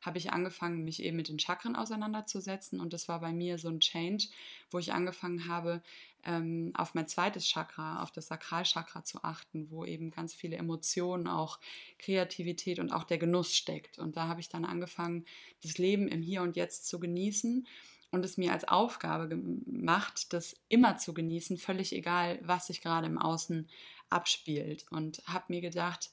habe 0.00 0.18
ich 0.18 0.32
angefangen, 0.32 0.84
mich 0.84 1.02
eben 1.02 1.16
mit 1.16 1.28
den 1.28 1.40
Chakren 1.40 1.74
auseinanderzusetzen 1.74 2.78
und 2.80 2.92
das 2.92 3.08
war 3.08 3.18
bei 3.18 3.32
mir 3.32 3.58
so 3.58 3.68
ein 3.68 3.80
Change, 3.80 4.28
wo 4.70 4.78
ich 4.78 4.92
angefangen 4.92 5.48
habe, 5.48 5.82
ähm, 6.24 6.70
auf 6.74 6.94
mein 6.94 7.08
zweites 7.08 7.48
Chakra, 7.48 8.00
auf 8.00 8.12
das 8.12 8.28
Sakralchakra 8.28 9.04
zu 9.04 9.24
achten, 9.24 9.72
wo 9.72 9.84
eben 9.84 10.12
ganz 10.12 10.34
viele 10.34 10.56
Emotionen, 10.56 11.26
auch 11.26 11.58
Kreativität 11.98 12.78
und 12.78 12.92
auch 12.92 13.02
der 13.02 13.18
Genuss 13.18 13.56
steckt. 13.56 13.98
Und 13.98 14.16
da 14.16 14.28
habe 14.28 14.38
ich 14.38 14.48
dann 14.48 14.64
angefangen, 14.64 15.24
das 15.64 15.78
Leben 15.78 16.06
im 16.06 16.22
Hier 16.22 16.42
und 16.42 16.54
Jetzt 16.54 16.86
zu 16.86 17.00
genießen 17.00 17.66
und 18.12 18.24
es 18.24 18.36
mir 18.36 18.52
als 18.52 18.68
Aufgabe 18.68 19.28
gemacht, 19.28 20.32
das 20.32 20.54
immer 20.68 20.98
zu 20.98 21.14
genießen, 21.14 21.56
völlig 21.56 21.92
egal, 21.92 22.38
was 22.42 22.68
sich 22.68 22.82
gerade 22.82 23.06
im 23.06 23.18
Außen 23.18 23.68
abspielt. 24.10 24.84
Und 24.90 25.22
habe 25.26 25.46
mir 25.48 25.62
gedacht, 25.62 26.10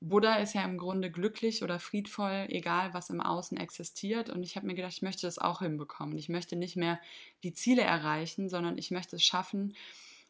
Buddha 0.00 0.34
ist 0.36 0.54
ja 0.54 0.64
im 0.64 0.78
Grunde 0.78 1.10
glücklich 1.10 1.62
oder 1.62 1.78
friedvoll, 1.78 2.46
egal 2.50 2.92
was 2.92 3.10
im 3.10 3.20
Außen 3.20 3.56
existiert. 3.56 4.30
Und 4.30 4.42
ich 4.42 4.56
habe 4.56 4.66
mir 4.66 4.74
gedacht, 4.74 4.92
ich 4.92 5.02
möchte 5.02 5.26
das 5.26 5.38
auch 5.38 5.60
hinbekommen. 5.60 6.18
Ich 6.18 6.28
möchte 6.28 6.56
nicht 6.56 6.76
mehr 6.76 7.00
die 7.44 7.52
Ziele 7.52 7.82
erreichen, 7.82 8.48
sondern 8.48 8.76
ich 8.76 8.90
möchte 8.90 9.16
es 9.16 9.24
schaffen, 9.24 9.74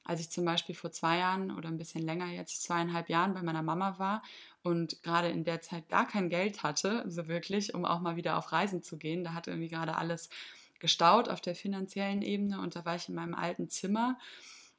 als 0.05 0.21
ich 0.21 0.31
zum 0.31 0.45
Beispiel 0.45 0.75
vor 0.75 0.91
zwei 0.91 1.19
Jahren 1.19 1.51
oder 1.51 1.69
ein 1.69 1.77
bisschen 1.77 2.03
länger 2.03 2.31
jetzt, 2.31 2.63
zweieinhalb 2.63 3.09
Jahren 3.09 3.35
bei 3.35 3.43
meiner 3.43 3.63
Mama 3.63 3.99
war 3.99 4.23
und 4.63 5.03
gerade 5.03 5.29
in 5.29 5.45
der 5.45 5.61
Zeit 5.61 5.89
gar 5.89 6.07
kein 6.07 6.31
Geld 6.31 6.63
hatte, 6.63 7.05
so 7.07 7.29
wirklich, 7.29 7.75
um 7.75 7.85
auch 7.85 8.01
mal 8.01 8.17
wieder 8.17 8.39
auf 8.39 8.53
Reisen 8.53 8.83
zu 8.83 8.97
gehen. 8.97 9.23
Da 9.23 9.35
hatte 9.35 9.51
irgendwie 9.51 9.69
gerade 9.69 9.97
alles 9.97 10.31
gestaut 10.79 11.29
auf 11.29 11.41
der 11.41 11.55
finanziellen 11.55 12.23
Ebene 12.23 12.61
und 12.61 12.77
da 12.77 12.85
war 12.85 12.97
ich 12.97 13.09
in 13.09 13.15
meinem 13.15 13.35
alten 13.35 13.69
Zimmer 13.69 14.19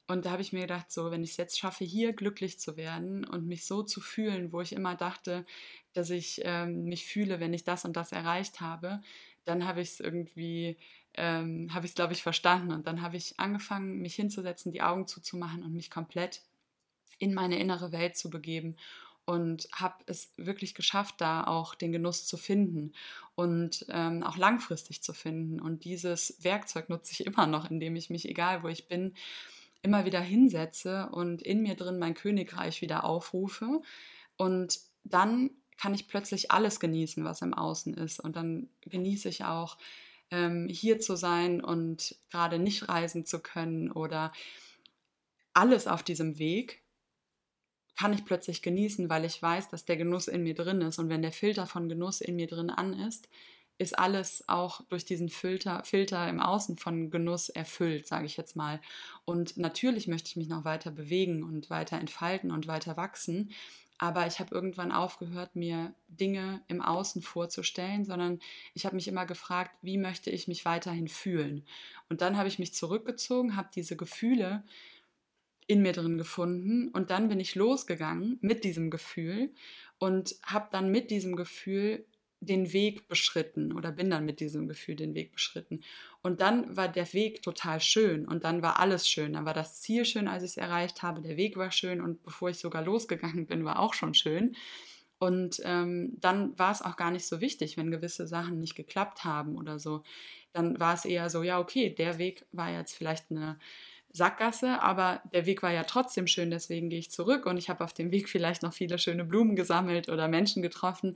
und 0.10 0.26
da 0.26 0.32
habe 0.32 0.42
ich 0.42 0.54
mir 0.54 0.62
gedacht, 0.62 0.92
so, 0.92 1.12
wenn 1.12 1.24
ich 1.24 1.32
es 1.32 1.38
jetzt 1.38 1.60
schaffe, 1.60 1.86
hier 1.86 2.14
glücklich 2.14 2.60
zu 2.60 2.78
werden 2.78 3.26
und 3.26 3.46
mich 3.46 3.68
so 3.68 3.84
zu 3.84 4.02
fühlen, 4.02 4.52
wo 4.52 4.60
ich 4.60 4.74
immer 4.74 4.96
dachte, 4.96 5.46
dass 5.94 6.10
ich 6.10 6.42
ähm, 6.46 6.86
mich 6.86 7.06
fühle, 7.06 7.40
wenn 7.40 7.54
ich 7.54 7.64
das 7.64 7.86
und 7.86 7.96
das 7.96 8.12
erreicht 8.12 8.60
habe, 8.60 9.02
dann 9.46 9.68
habe 9.68 9.82
ich 9.82 9.90
es 9.90 10.00
irgendwie, 10.00 10.78
ähm, 11.14 11.72
habe 11.76 11.86
ich 11.86 11.92
es, 11.92 11.96
glaube 11.96 12.14
ich, 12.14 12.24
verstanden. 12.24 12.72
Und 12.72 12.88
dann 12.88 13.04
habe 13.04 13.18
ich 13.18 13.40
angefangen, 13.40 14.00
mich 14.00 14.16
hinzusetzen, 14.16 14.72
die 14.72 14.82
Augen 14.82 15.06
zuzumachen 15.06 15.62
und 15.62 15.76
mich 15.76 15.92
komplett 15.92 16.42
in 17.20 17.36
meine 17.36 17.60
innere 17.60 17.92
Welt 17.92 18.18
zu 18.18 18.32
begeben 18.32 18.78
und 19.30 19.70
habe 19.72 20.04
es 20.08 20.34
wirklich 20.38 20.74
geschafft, 20.74 21.22
da 21.22 21.44
auch 21.44 21.76
den 21.76 21.92
Genuss 21.92 22.26
zu 22.26 22.36
finden 22.36 22.94
und 23.36 23.86
ähm, 23.90 24.24
auch 24.24 24.38
langfristig 24.38 25.04
zu 25.04 25.14
finden. 25.14 25.62
Und 25.62 25.86
dieses 25.86 26.44
Werkzeug 26.44 26.90
nutze 26.90 27.12
ich 27.12 27.26
immer 27.28 27.46
noch, 27.46 27.70
indem 27.70 27.96
ich 27.96 28.10
mich, 28.10 28.28
egal 28.28 28.64
wo 28.64 28.70
ich 28.70 28.88
bin, 28.88 29.14
immer 29.84 30.04
wieder 30.04 30.20
hinsetze 30.20 31.10
und 31.12 31.44
in 31.44 31.62
mir 31.62 31.76
drin 31.76 32.00
mein 32.00 32.16
Königreich 32.16 32.82
wieder 32.82 33.04
aufrufe. 33.04 33.84
Und 34.36 34.80
dann 35.04 35.52
kann 35.78 35.94
ich 35.94 36.08
plötzlich 36.08 36.50
alles 36.50 36.80
genießen, 36.80 37.24
was 37.24 37.44
im 37.44 37.54
Außen 37.54 37.94
ist. 37.94 38.20
Und 38.20 38.36
dann 38.36 38.68
genieße 38.82 39.30
ich 39.30 39.44
auch, 39.44 39.78
ähm, 40.32 40.68
hier 40.72 41.00
zu 41.00 41.16
sein 41.16 41.64
und 41.64 42.16
gerade 42.32 42.58
nicht 42.58 42.90
reisen 42.90 43.28
zu 43.28 43.40
können 43.40 43.92
oder 43.92 44.34
alles 45.54 45.86
auf 45.86 46.02
diesem 46.02 46.40
Weg 46.40 46.82
kann 48.00 48.14
ich 48.14 48.24
plötzlich 48.24 48.62
genießen, 48.62 49.10
weil 49.10 49.26
ich 49.26 49.42
weiß, 49.42 49.68
dass 49.68 49.84
der 49.84 49.98
Genuss 49.98 50.30
in 50.30 50.44
mir 50.44 50.56
drin 50.56 50.80
ist. 50.80 51.00
Und 51.00 51.10
wenn 51.10 51.22
der 51.22 51.34
Filter 51.34 51.68
von 51.68 51.90
Genuss 51.90 52.22
in 52.22 52.38
mir 52.38 52.48
drin 52.48 52.70
an 52.70 52.94
ist, 52.94 53.28
ist 53.78 54.00
alles 54.00 54.46
auch 54.48 54.86
durch 54.88 55.04
diesen 55.04 55.28
Filter, 55.28 55.84
Filter 55.84 56.30
im 56.30 56.40
Außen 56.40 56.78
von 56.78 57.12
Genuss 57.12 57.50
erfüllt, 57.50 58.08
sage 58.08 58.26
ich 58.26 58.38
jetzt 58.38 58.56
mal. 58.56 58.80
Und 59.26 59.58
natürlich 59.58 60.08
möchte 60.08 60.30
ich 60.30 60.38
mich 60.38 60.48
noch 60.48 60.64
weiter 60.64 60.92
bewegen 60.92 61.44
und 61.44 61.70
weiter 61.70 61.98
entfalten 61.98 62.52
und 62.52 62.68
weiter 62.68 62.96
wachsen. 62.96 63.52
Aber 63.98 64.26
ich 64.28 64.40
habe 64.40 64.56
irgendwann 64.56 64.94
aufgehört, 64.94 65.58
mir 65.58 65.94
Dinge 66.08 66.62
im 66.70 66.82
Außen 66.82 67.22
vorzustellen, 67.22 68.06
sondern 68.06 68.40
ich 68.74 68.86
habe 68.86 68.96
mich 68.96 69.10
immer 69.10 69.26
gefragt, 69.26 69.72
wie 69.82 69.98
möchte 69.98 70.30
ich 70.30 70.48
mich 70.48 70.64
weiterhin 70.64 71.10
fühlen? 71.10 71.66
Und 72.08 72.22
dann 72.22 72.38
habe 72.38 72.48
ich 72.48 72.60
mich 72.60 72.74
zurückgezogen, 72.74 73.58
habe 73.58 73.68
diese 73.76 73.98
Gefühle 73.98 74.64
in 75.70 75.84
mir 75.84 75.94
drin 75.94 76.18
gefunden 76.18 76.88
und 76.90 77.12
dann 77.12 77.30
bin 77.30 77.40
ich 77.40 77.54
losgegangen 77.54 78.40
mit 78.42 78.64
diesem 78.64 78.90
Gefühl 78.90 79.54
und 80.00 80.36
habe 80.42 80.68
dann 80.72 80.90
mit 80.90 81.12
diesem 81.12 81.36
Gefühl 81.36 82.06
den 82.40 82.74
Weg 82.74 83.08
beschritten 83.08 83.74
oder 83.74 83.92
bin 83.92 84.10
dann 84.10 84.26
mit 84.26 84.40
diesem 84.40 84.68
Gefühl 84.68 84.96
den 84.96 85.14
Weg 85.14 85.32
beschritten. 85.34 85.82
Und 86.24 86.42
dann 86.42 86.76
war 86.76 86.88
der 86.88 87.14
Weg 87.14 87.44
total 87.44 87.80
schön 87.82 88.28
und 88.28 88.46
dann 88.46 88.64
war 88.64 88.80
alles 88.80 89.08
schön. 89.08 89.34
Dann 89.34 89.46
war 89.46 89.54
das 89.54 89.80
Ziel 89.80 90.06
schön, 90.06 90.28
als 90.28 90.42
ich 90.42 90.52
es 90.52 90.58
erreicht 90.58 91.04
habe. 91.04 91.22
Der 91.22 91.38
Weg 91.38 91.56
war 91.56 91.72
schön 91.72 92.02
und 92.02 92.24
bevor 92.24 92.50
ich 92.50 92.58
sogar 92.58 92.84
losgegangen 92.84 93.46
bin, 93.46 93.64
war 93.64 93.78
auch 93.78 93.94
schon 93.94 94.16
schön. 94.16 94.56
Und 95.20 95.62
ähm, 95.66 96.16
dann 96.20 96.58
war 96.58 96.72
es 96.72 96.82
auch 96.82 96.96
gar 96.96 97.12
nicht 97.12 97.28
so 97.28 97.42
wichtig, 97.42 97.78
wenn 97.78 97.92
gewisse 97.92 98.26
Sachen 98.26 98.60
nicht 98.60 98.76
geklappt 98.76 99.24
haben 99.24 99.56
oder 99.56 99.78
so. 99.78 100.02
Dann 100.52 100.80
war 100.80 100.96
es 100.96 101.06
eher 101.06 101.30
so, 101.30 101.44
ja, 101.44 101.60
okay, 101.60 101.94
der 101.94 102.18
Weg 102.18 102.48
war 102.54 102.72
jetzt 102.72 102.96
vielleicht 102.96 103.30
eine 103.30 103.60
Sackgasse, 104.12 104.82
aber 104.82 105.22
der 105.34 105.46
Weg 105.46 105.62
war 105.62 105.72
ja 105.72 105.84
trotzdem 105.84 106.28
schön, 106.28 106.52
deswegen 106.52 106.90
gehe 106.90 107.00
ich 107.00 107.12
zurück 107.12 107.46
und 107.46 107.58
ich 107.58 107.70
habe 107.70 107.84
auf 107.84 107.94
dem 107.94 108.12
Weg 108.12 108.30
vielleicht 108.30 108.64
noch 108.64 108.74
viele 108.74 108.98
schöne 108.98 109.24
Blumen 109.24 109.56
gesammelt 109.56 110.10
oder 110.10 110.28
Menschen 110.28 110.62
getroffen. 110.62 111.16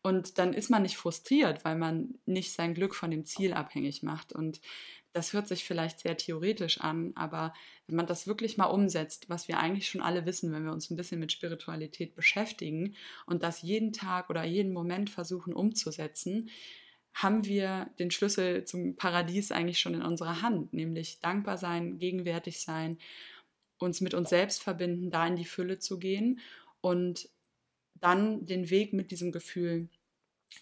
Und 0.00 0.38
dann 0.38 0.54
ist 0.54 0.70
man 0.70 0.82
nicht 0.82 0.96
frustriert, 0.96 1.64
weil 1.64 1.76
man 1.76 2.14
nicht 2.24 2.52
sein 2.52 2.74
Glück 2.74 2.94
von 2.94 3.10
dem 3.10 3.24
Ziel 3.24 3.52
abhängig 3.52 4.04
macht. 4.04 4.32
Und 4.32 4.60
das 5.12 5.32
hört 5.32 5.48
sich 5.48 5.64
vielleicht 5.64 6.00
sehr 6.00 6.16
theoretisch 6.16 6.80
an, 6.80 7.12
aber 7.16 7.52
wenn 7.86 7.96
man 7.96 8.06
das 8.06 8.26
wirklich 8.26 8.56
mal 8.56 8.66
umsetzt, 8.66 9.28
was 9.28 9.48
wir 9.48 9.58
eigentlich 9.58 9.88
schon 9.88 10.00
alle 10.00 10.26
wissen, 10.26 10.52
wenn 10.52 10.64
wir 10.64 10.72
uns 10.72 10.90
ein 10.90 10.96
bisschen 10.96 11.18
mit 11.18 11.32
Spiritualität 11.32 12.14
beschäftigen 12.14 12.94
und 13.26 13.42
das 13.42 13.62
jeden 13.62 13.92
Tag 13.92 14.30
oder 14.30 14.44
jeden 14.44 14.72
Moment 14.72 15.10
versuchen 15.10 15.54
umzusetzen, 15.54 16.50
haben 17.18 17.44
wir 17.44 17.90
den 17.98 18.12
Schlüssel 18.12 18.64
zum 18.64 18.94
Paradies 18.94 19.50
eigentlich 19.50 19.80
schon 19.80 19.94
in 19.94 20.02
unserer 20.02 20.40
Hand, 20.40 20.72
nämlich 20.72 21.18
dankbar 21.18 21.58
sein, 21.58 21.98
gegenwärtig 21.98 22.60
sein, 22.60 22.96
uns 23.78 24.00
mit 24.00 24.14
uns 24.14 24.30
selbst 24.30 24.62
verbinden, 24.62 25.10
da 25.10 25.26
in 25.26 25.34
die 25.34 25.44
Fülle 25.44 25.80
zu 25.80 25.98
gehen 25.98 26.38
und 26.80 27.28
dann 27.96 28.46
den 28.46 28.70
Weg 28.70 28.92
mit 28.92 29.10
diesem 29.10 29.32
Gefühl 29.32 29.88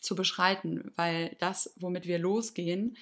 zu 0.01 0.17
beschreiten, 0.17 0.93
weil 0.97 1.37
das, 1.41 1.75
womit 1.77 2.07
wir 2.07 2.19
losgehen, 2.19 2.97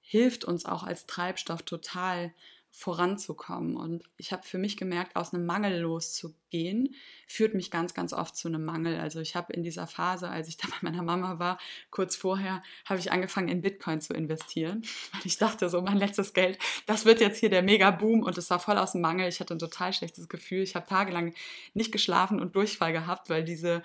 hilft 0.00 0.44
uns 0.44 0.66
auch 0.66 0.82
als 0.82 1.06
Treibstoff 1.06 1.62
total 1.62 2.34
voranzukommen. 2.76 3.74
Und 3.74 4.04
ich 4.18 4.32
habe 4.32 4.42
für 4.42 4.58
mich 4.58 4.76
gemerkt, 4.76 5.16
aus 5.16 5.32
einem 5.32 5.46
Mangel 5.46 5.80
loszugehen, 5.80 6.94
führt 7.26 7.54
mich 7.54 7.70
ganz, 7.70 7.94
ganz 7.94 8.12
oft 8.12 8.36
zu 8.36 8.48
einem 8.48 8.66
Mangel. 8.66 9.00
Also 9.00 9.18
ich 9.20 9.34
habe 9.34 9.54
in 9.54 9.62
dieser 9.62 9.86
Phase, 9.86 10.28
als 10.28 10.46
ich 10.48 10.56
da 10.58 10.68
bei 10.68 10.76
meiner 10.82 11.02
Mama 11.02 11.38
war, 11.38 11.58
kurz 11.90 12.16
vorher, 12.16 12.62
habe 12.84 13.00
ich 13.00 13.10
angefangen 13.10 13.48
in 13.48 13.62
Bitcoin 13.62 14.02
zu 14.02 14.12
investieren, 14.12 14.82
weil 15.12 15.22
ich 15.24 15.38
dachte, 15.38 15.70
so 15.70 15.80
mein 15.80 15.96
letztes 15.96 16.34
Geld, 16.34 16.58
das 16.84 17.06
wird 17.06 17.22
jetzt 17.22 17.40
hier 17.40 17.48
der 17.48 17.62
Mega-Boom 17.62 18.22
und 18.22 18.36
es 18.36 18.50
war 18.50 18.58
voll 18.58 18.76
aus 18.76 18.92
dem 18.92 19.00
Mangel. 19.00 19.26
Ich 19.26 19.40
hatte 19.40 19.54
ein 19.54 19.58
total 19.58 19.94
schlechtes 19.94 20.28
Gefühl. 20.28 20.62
Ich 20.62 20.76
habe 20.76 20.86
tagelang 20.86 21.32
nicht 21.72 21.92
geschlafen 21.92 22.40
und 22.40 22.56
Durchfall 22.56 22.92
gehabt, 22.92 23.30
weil 23.30 23.42
diese 23.42 23.82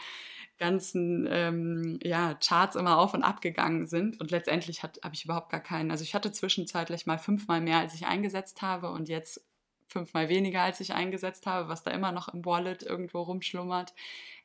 ganzen 0.61 1.27
ähm, 1.29 1.99
ja, 2.03 2.35
Charts 2.35 2.75
immer 2.75 2.99
auf 2.99 3.13
und 3.15 3.23
ab 3.23 3.41
gegangen 3.41 3.87
sind. 3.87 4.21
Und 4.21 4.31
letztendlich 4.31 4.83
habe 4.83 4.93
ich 5.11 5.25
überhaupt 5.25 5.49
gar 5.49 5.59
keinen. 5.59 5.91
Also 5.91 6.03
ich 6.03 6.13
hatte 6.13 6.31
zwischenzeitlich 6.31 7.07
mal 7.07 7.17
fünfmal 7.17 7.59
mehr, 7.59 7.79
als 7.79 7.95
ich 7.95 8.05
eingesetzt 8.05 8.61
habe 8.61 8.91
und 8.91 9.09
jetzt 9.09 9.43
fünfmal 9.87 10.29
weniger, 10.29 10.61
als 10.61 10.79
ich 10.79 10.93
eingesetzt 10.93 11.47
habe, 11.47 11.67
was 11.67 11.83
da 11.83 11.91
immer 11.91 12.11
noch 12.11 12.29
im 12.29 12.45
Wallet 12.45 12.83
irgendwo 12.83 13.23
rumschlummert. 13.23 13.93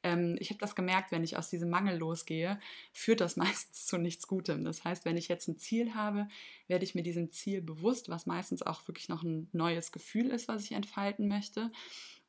Ähm, 0.02 0.36
ich 0.40 0.48
habe 0.50 0.58
das 0.58 0.74
gemerkt, 0.74 1.12
wenn 1.12 1.22
ich 1.22 1.36
aus 1.36 1.50
diesem 1.50 1.68
Mangel 1.68 1.98
losgehe, 1.98 2.58
führt 2.92 3.20
das 3.20 3.36
meistens 3.36 3.86
zu 3.86 3.98
nichts 3.98 4.26
Gutem. 4.26 4.64
Das 4.64 4.84
heißt, 4.84 5.04
wenn 5.04 5.18
ich 5.18 5.28
jetzt 5.28 5.48
ein 5.48 5.58
Ziel 5.58 5.94
habe, 5.94 6.28
werde 6.66 6.84
ich 6.84 6.94
mir 6.94 7.02
diesem 7.02 7.30
Ziel 7.30 7.60
bewusst, 7.60 8.08
was 8.08 8.24
meistens 8.26 8.62
auch 8.62 8.88
wirklich 8.88 9.10
noch 9.10 9.22
ein 9.22 9.48
neues 9.52 9.92
Gefühl 9.92 10.28
ist, 10.28 10.48
was 10.48 10.64
ich 10.64 10.72
entfalten 10.72 11.28
möchte. 11.28 11.70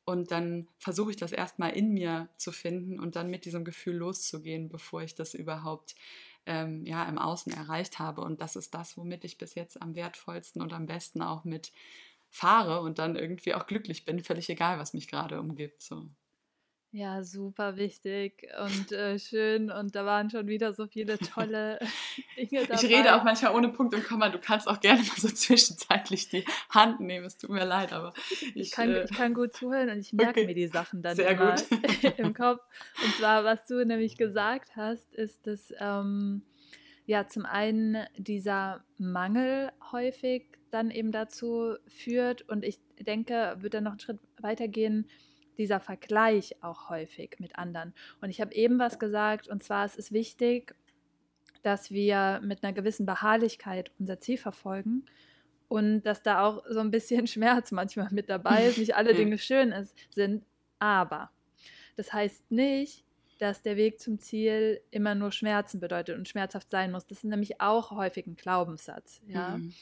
Und 0.08 0.30
dann 0.30 0.68
versuche 0.78 1.10
ich 1.10 1.18
das 1.18 1.32
erstmal 1.32 1.76
in 1.76 1.92
mir 1.92 2.30
zu 2.38 2.50
finden 2.50 2.98
und 2.98 3.14
dann 3.14 3.28
mit 3.28 3.44
diesem 3.44 3.62
Gefühl 3.62 3.96
loszugehen, 3.96 4.70
bevor 4.70 5.02
ich 5.02 5.14
das 5.14 5.34
überhaupt 5.34 5.96
ähm, 6.46 6.86
ja, 6.86 7.04
im 7.04 7.18
Außen 7.18 7.52
erreicht 7.52 7.98
habe. 7.98 8.22
Und 8.22 8.40
das 8.40 8.56
ist 8.56 8.72
das, 8.72 8.96
womit 8.96 9.24
ich 9.24 9.36
bis 9.36 9.54
jetzt 9.54 9.82
am 9.82 9.94
wertvollsten 9.96 10.62
und 10.62 10.72
am 10.72 10.86
besten 10.86 11.20
auch 11.20 11.44
mit 11.44 11.72
fahre 12.30 12.80
und 12.80 12.98
dann 12.98 13.16
irgendwie 13.16 13.52
auch 13.52 13.66
glücklich 13.66 14.06
bin, 14.06 14.24
völlig 14.24 14.48
egal, 14.48 14.78
was 14.78 14.94
mich 14.94 15.08
gerade 15.08 15.38
umgibt. 15.38 15.82
So. 15.82 16.08
Ja, 16.90 17.22
super 17.22 17.76
wichtig 17.76 18.48
und 18.64 18.92
äh, 18.92 19.18
schön. 19.18 19.70
Und 19.70 19.94
da 19.94 20.06
waren 20.06 20.30
schon 20.30 20.46
wieder 20.46 20.72
so 20.72 20.86
viele 20.86 21.18
tolle 21.18 21.78
Dinge 22.36 22.66
dabei. 22.66 22.82
Ich 22.82 22.88
rede 22.88 23.14
auch 23.14 23.24
manchmal 23.24 23.54
ohne 23.54 23.68
Punkt 23.68 23.94
und 23.94 24.04
Komma. 24.04 24.30
Du 24.30 24.38
kannst 24.38 24.66
auch 24.66 24.80
gerne 24.80 25.00
mal 25.00 25.16
so 25.16 25.28
zwischenzeitlich 25.28 26.30
die 26.30 26.46
Hand 26.70 27.00
nehmen. 27.00 27.26
Es 27.26 27.36
tut 27.36 27.50
mir 27.50 27.66
leid, 27.66 27.92
aber 27.92 28.14
ich, 28.30 28.56
ich, 28.56 28.70
kann, 28.70 28.94
äh, 28.94 29.04
ich 29.04 29.10
kann, 29.10 29.34
gut 29.34 29.52
zuhören 29.52 29.90
und 29.90 29.98
ich 29.98 30.14
merke 30.14 30.40
okay. 30.40 30.46
mir 30.46 30.54
die 30.54 30.66
Sachen 30.66 31.02
dann 31.02 31.14
Sehr 31.14 31.30
immer 31.30 31.56
im 32.16 32.32
Kopf. 32.32 32.62
Und 33.04 33.14
zwar, 33.16 33.44
was 33.44 33.66
du 33.66 33.84
nämlich 33.84 34.16
gesagt 34.16 34.74
hast, 34.74 35.12
ist, 35.14 35.46
dass 35.46 35.70
ähm, 35.78 36.40
ja 37.04 37.28
zum 37.28 37.44
einen 37.44 37.98
dieser 38.16 38.82
Mangel 38.96 39.72
häufig 39.92 40.46
dann 40.70 40.90
eben 40.90 41.12
dazu 41.12 41.76
führt 41.86 42.48
und 42.48 42.64
ich 42.64 42.80
denke, 42.98 43.56
würde 43.58 43.76
dann 43.76 43.84
noch 43.84 43.92
einen 43.92 44.00
Schritt 44.00 44.20
weitergehen, 44.40 45.06
dieser 45.58 45.80
Vergleich 45.80 46.56
auch 46.62 46.88
häufig 46.88 47.36
mit 47.38 47.56
anderen. 47.56 47.94
Und 48.20 48.30
ich 48.30 48.40
habe 48.40 48.54
eben 48.54 48.78
was 48.78 48.98
gesagt, 48.98 49.48
und 49.48 49.62
zwar 49.62 49.84
es 49.84 49.96
ist 49.96 50.12
wichtig, 50.12 50.74
dass 51.62 51.90
wir 51.90 52.40
mit 52.42 52.62
einer 52.62 52.72
gewissen 52.72 53.04
Beharrlichkeit 53.04 53.90
unser 53.98 54.20
Ziel 54.20 54.38
verfolgen 54.38 55.04
und 55.68 56.02
dass 56.02 56.22
da 56.22 56.46
auch 56.46 56.64
so 56.68 56.80
ein 56.80 56.90
bisschen 56.90 57.26
Schmerz 57.26 57.72
manchmal 57.72 58.08
mit 58.10 58.30
dabei 58.30 58.66
ist, 58.66 58.78
nicht 58.78 58.96
alle 58.96 59.14
Dinge 59.14 59.38
schön 59.38 59.72
ist, 59.72 59.94
sind, 60.14 60.44
aber 60.78 61.30
das 61.96 62.12
heißt 62.12 62.50
nicht, 62.50 63.04
dass 63.38 63.62
der 63.62 63.76
Weg 63.76 64.00
zum 64.00 64.18
Ziel 64.18 64.80
immer 64.90 65.14
nur 65.14 65.30
Schmerzen 65.30 65.80
bedeutet 65.80 66.18
und 66.18 66.28
schmerzhaft 66.28 66.70
sein 66.70 66.90
muss. 66.90 67.06
Das 67.06 67.18
ist 67.18 67.24
nämlich 67.24 67.60
auch 67.60 67.90
häufig 67.90 68.26
ein 68.26 68.36
Glaubenssatz. 68.36 69.20
Ja? 69.26 69.58
Mhm. 69.58 69.74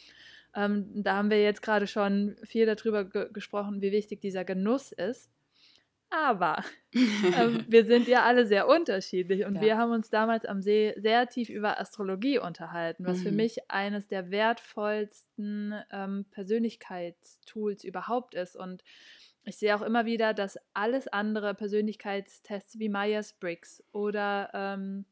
Ähm, 0.55 1.03
da 1.03 1.17
haben 1.17 1.31
wir 1.31 1.43
jetzt 1.43 1.63
gerade 1.63 1.87
schon 1.87 2.37
viel 2.43 2.67
darüber 2.67 3.05
ge 3.05 3.29
gesprochen, 3.33 3.83
wie 3.83 3.93
wichtig 3.93 4.21
dieser 4.21 4.45
Genuss 4.45 4.93
ist. 4.93 5.31
Aber 6.25 6.65
ähm, 6.95 7.65
wir 7.69 7.85
sind 7.85 8.09
ja 8.09 8.25
alle 8.25 8.47
sehr 8.47 8.69
unterschiedlich 8.69 9.45
und 9.45 9.57
ja. 9.57 9.61
wir 9.61 9.79
haben 9.79 9.93
uns 9.93 10.09
damals 10.09 10.47
am 10.47 10.63
See 10.63 10.95
sehr 10.97 11.29
tief 11.29 11.51
über 11.51 11.79
Astrologie 11.79 12.39
unterhalten, 12.39 13.05
was 13.05 13.19
mhm. 13.19 13.23
für 13.23 13.33
mich 13.33 13.71
eines 13.71 14.09
der 14.09 14.31
wertvollsten 14.31 15.75
ähm, 15.93 16.25
Persönlichkeitstools 16.31 17.85
überhaupt 17.85 18.35
ist. 18.35 18.57
Und 18.57 18.83
ich 19.45 19.59
sehe 19.59 19.77
auch 19.77 19.83
immer 19.83 20.07
wieder, 20.07 20.33
dass 20.33 20.59
alles 20.73 21.07
andere 21.07 21.55
Persönlichkeitstests 21.55 22.79
wie 22.79 22.89
Myers-Briggs 22.89 23.85
oder 23.93 24.51
ähm, 24.55 25.05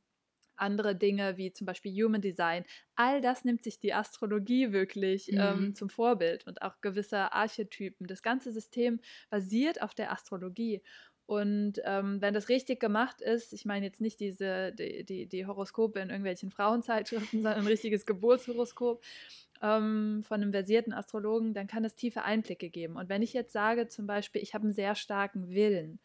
andere 0.56 0.96
Dinge 0.96 1.36
wie 1.36 1.52
zum 1.52 1.66
Beispiel 1.66 1.92
Human 1.92 2.20
Design, 2.20 2.64
all 2.94 3.20
das 3.20 3.44
nimmt 3.44 3.64
sich 3.64 3.78
die 3.78 3.94
Astrologie 3.94 4.72
wirklich 4.72 5.32
ähm, 5.32 5.34
mhm. 5.34 5.64
ähm, 5.64 5.74
zum 5.74 5.90
Vorbild 5.90 6.46
und 6.46 6.62
auch 6.62 6.80
gewisse 6.80 7.32
Archetypen. 7.32 8.06
Das 8.06 8.22
ganze 8.22 8.52
System 8.52 9.00
basiert 9.30 9.82
auf 9.82 9.94
der 9.94 10.12
Astrologie. 10.12 10.82
Und 11.26 11.80
ähm, 11.84 12.20
wenn 12.20 12.34
das 12.34 12.50
richtig 12.50 12.80
gemacht 12.80 13.22
ist, 13.22 13.54
ich 13.54 13.64
meine 13.64 13.86
jetzt 13.86 14.00
nicht 14.00 14.20
diese, 14.20 14.72
die, 14.72 15.04
die, 15.04 15.26
die 15.26 15.46
Horoskope 15.46 15.98
in 15.98 16.10
irgendwelchen 16.10 16.50
Frauenzeitschriften, 16.50 17.42
sondern 17.42 17.60
ein 17.60 17.66
richtiges 17.66 18.04
Geburtshoroskop 18.04 19.02
ähm, 19.62 20.22
von 20.22 20.42
einem 20.42 20.52
versierten 20.52 20.92
Astrologen, 20.92 21.54
dann 21.54 21.66
kann 21.66 21.84
es 21.84 21.94
tiefe 21.94 22.22
Einblicke 22.22 22.68
geben. 22.68 22.96
Und 22.96 23.08
wenn 23.08 23.22
ich 23.22 23.32
jetzt 23.32 23.52
sage 23.52 23.88
zum 23.88 24.06
Beispiel, 24.06 24.42
ich 24.42 24.52
habe 24.52 24.64
einen 24.64 24.74
sehr 24.74 24.94
starken 24.94 25.48
Willen, 25.48 25.98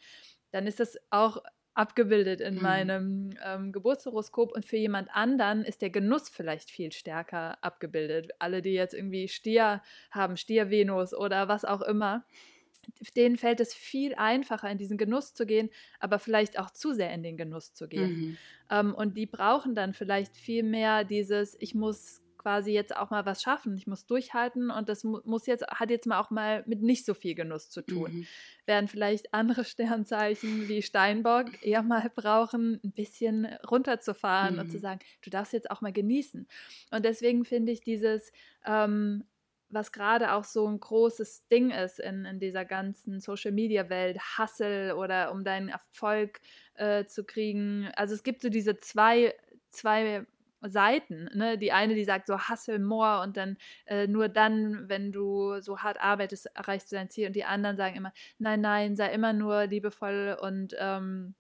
dann 0.52 0.66
ist 0.66 0.80
das 0.80 0.98
auch 1.10 1.44
abgebildet 1.80 2.42
in 2.42 2.56
mhm. 2.56 2.62
meinem 2.62 3.30
ähm, 3.42 3.72
Geburtshoroskop 3.72 4.52
und 4.52 4.66
für 4.66 4.76
jemand 4.76 5.10
anderen 5.14 5.64
ist 5.64 5.82
der 5.82 5.90
Genuss 5.90 6.28
vielleicht 6.28 6.70
viel 6.70 6.92
stärker 6.92 7.58
abgebildet. 7.64 8.32
Alle, 8.38 8.62
die 8.62 8.74
jetzt 8.74 8.94
irgendwie 8.94 9.30
Stier 9.30 9.82
haben, 10.12 10.36
Stier-Venus 10.36 11.14
oder 11.14 11.48
was 11.48 11.64
auch 11.64 11.82
immer, 11.82 12.26
denen 13.16 13.38
fällt 13.38 13.62
es 13.62 13.74
viel 13.74 14.14
einfacher, 14.16 14.70
in 14.70 14.78
diesen 14.78 14.98
Genuss 14.98 15.34
zu 15.34 15.46
gehen, 15.46 15.70
aber 16.02 16.20
vielleicht 16.20 16.60
auch 16.60 16.70
zu 16.70 16.92
sehr 16.92 17.14
in 17.14 17.24
den 17.24 17.38
Genuss 17.38 17.74
zu 17.74 17.88
gehen. 17.88 18.12
Mhm. 18.12 18.38
Ähm, 18.70 18.94
und 18.94 19.16
die 19.16 19.26
brauchen 19.26 19.74
dann 19.74 19.94
vielleicht 19.94 20.36
viel 20.36 20.64
mehr 20.64 21.06
dieses, 21.06 21.56
ich 21.62 21.76
muss 21.76 22.22
quasi 22.40 22.72
jetzt 22.72 22.96
auch 22.96 23.12
mal 23.12 23.26
was 23.28 23.44
schaffen, 23.44 23.78
ich 23.78 23.86
muss 23.86 24.08
durchhalten 24.08 24.72
und 24.72 24.90
das 24.90 25.04
muss 25.04 25.46
jetzt, 25.46 25.68
hat 25.68 25.92
jetzt 25.92 26.08
mal 26.08 26.20
auch 26.20 26.32
mal 26.32 26.64
mit 26.66 26.82
nicht 26.82 27.06
so 27.06 27.14
viel 27.14 27.36
Genuss 27.36 27.70
zu 27.70 27.84
tun. 27.84 28.12
Mhm. 28.12 28.28
Während 28.66 28.90
vielleicht 28.90 29.34
andere 29.34 29.64
Sternzeichen 29.66 30.68
wie 30.68 30.82
Steinbock 30.82 31.46
eher 31.62 31.84
mal 31.84 32.10
brauchen, 32.16 32.80
ein 32.84 32.92
bisschen 32.92 33.46
runterzufahren 33.70 34.56
mhm. 34.56 34.62
und 34.62 34.72
zu 34.72 34.78
mhm. 34.78 34.82
sagen, 34.82 35.00
du 35.22 35.30
darfst 35.30 35.54
jetzt 35.54 35.70
auch 35.70 35.82
mal 35.82 35.94
genießen. 35.94 36.48
Und 36.90 37.06
deswegen 37.06 37.46
finde 37.46 37.72
ich 37.72 37.82
dieses 37.82 38.32
ähm, 38.66 39.26
was 39.70 39.92
gerade 39.92 40.34
auch 40.34 40.44
so 40.44 40.68
ein 40.68 40.80
großes 40.80 41.48
Ding 41.48 41.70
ist 41.72 42.00
in, 42.00 42.26
in 42.26 42.40
dieser 42.40 42.66
ganzen 42.66 43.20
Social-Media-Welt, 43.20 44.18
Hustle 44.38 44.96
oder 44.96 45.32
um 45.32 45.44
deinen 45.44 45.70
Erfolg 45.70 46.42
äh, 46.74 47.06
zu 47.06 47.24
kriegen. 47.24 47.88
Also 47.96 48.16
es 48.16 48.24
gibt 48.24 48.42
so 48.42 48.50
diese 48.50 48.78
zwei, 48.78 49.36
zwei 49.70 50.26
Seiten. 50.62 51.30
Ne? 51.34 51.58
Die 51.58 51.72
eine, 51.72 51.96
die 51.96 52.06
sagt 52.06 52.28
so 52.28 52.50
Hustle 52.50 52.80
more 52.80 53.22
und 53.22 53.38
dann 53.38 53.58
äh, 53.86 54.08
nur 54.08 54.30
dann, 54.30 54.90
wenn 54.90 55.12
du 55.12 55.62
so 55.62 55.80
hart 55.80 56.00
arbeitest, 56.02 56.48
erreichst 56.56 56.92
du 56.92 56.96
dein 56.96 57.10
Ziel. 57.10 57.28
Und 57.28 57.36
die 57.36 57.46
anderen 57.46 57.78
sagen 57.78 57.96
immer, 57.96 58.14
nein, 58.38 58.62
nein, 58.62 58.96
sei 58.96 59.12
immer 59.14 59.34
nur 59.34 59.66
liebevoll 59.66 60.38
und 60.42 60.76
ähm, 60.80 61.36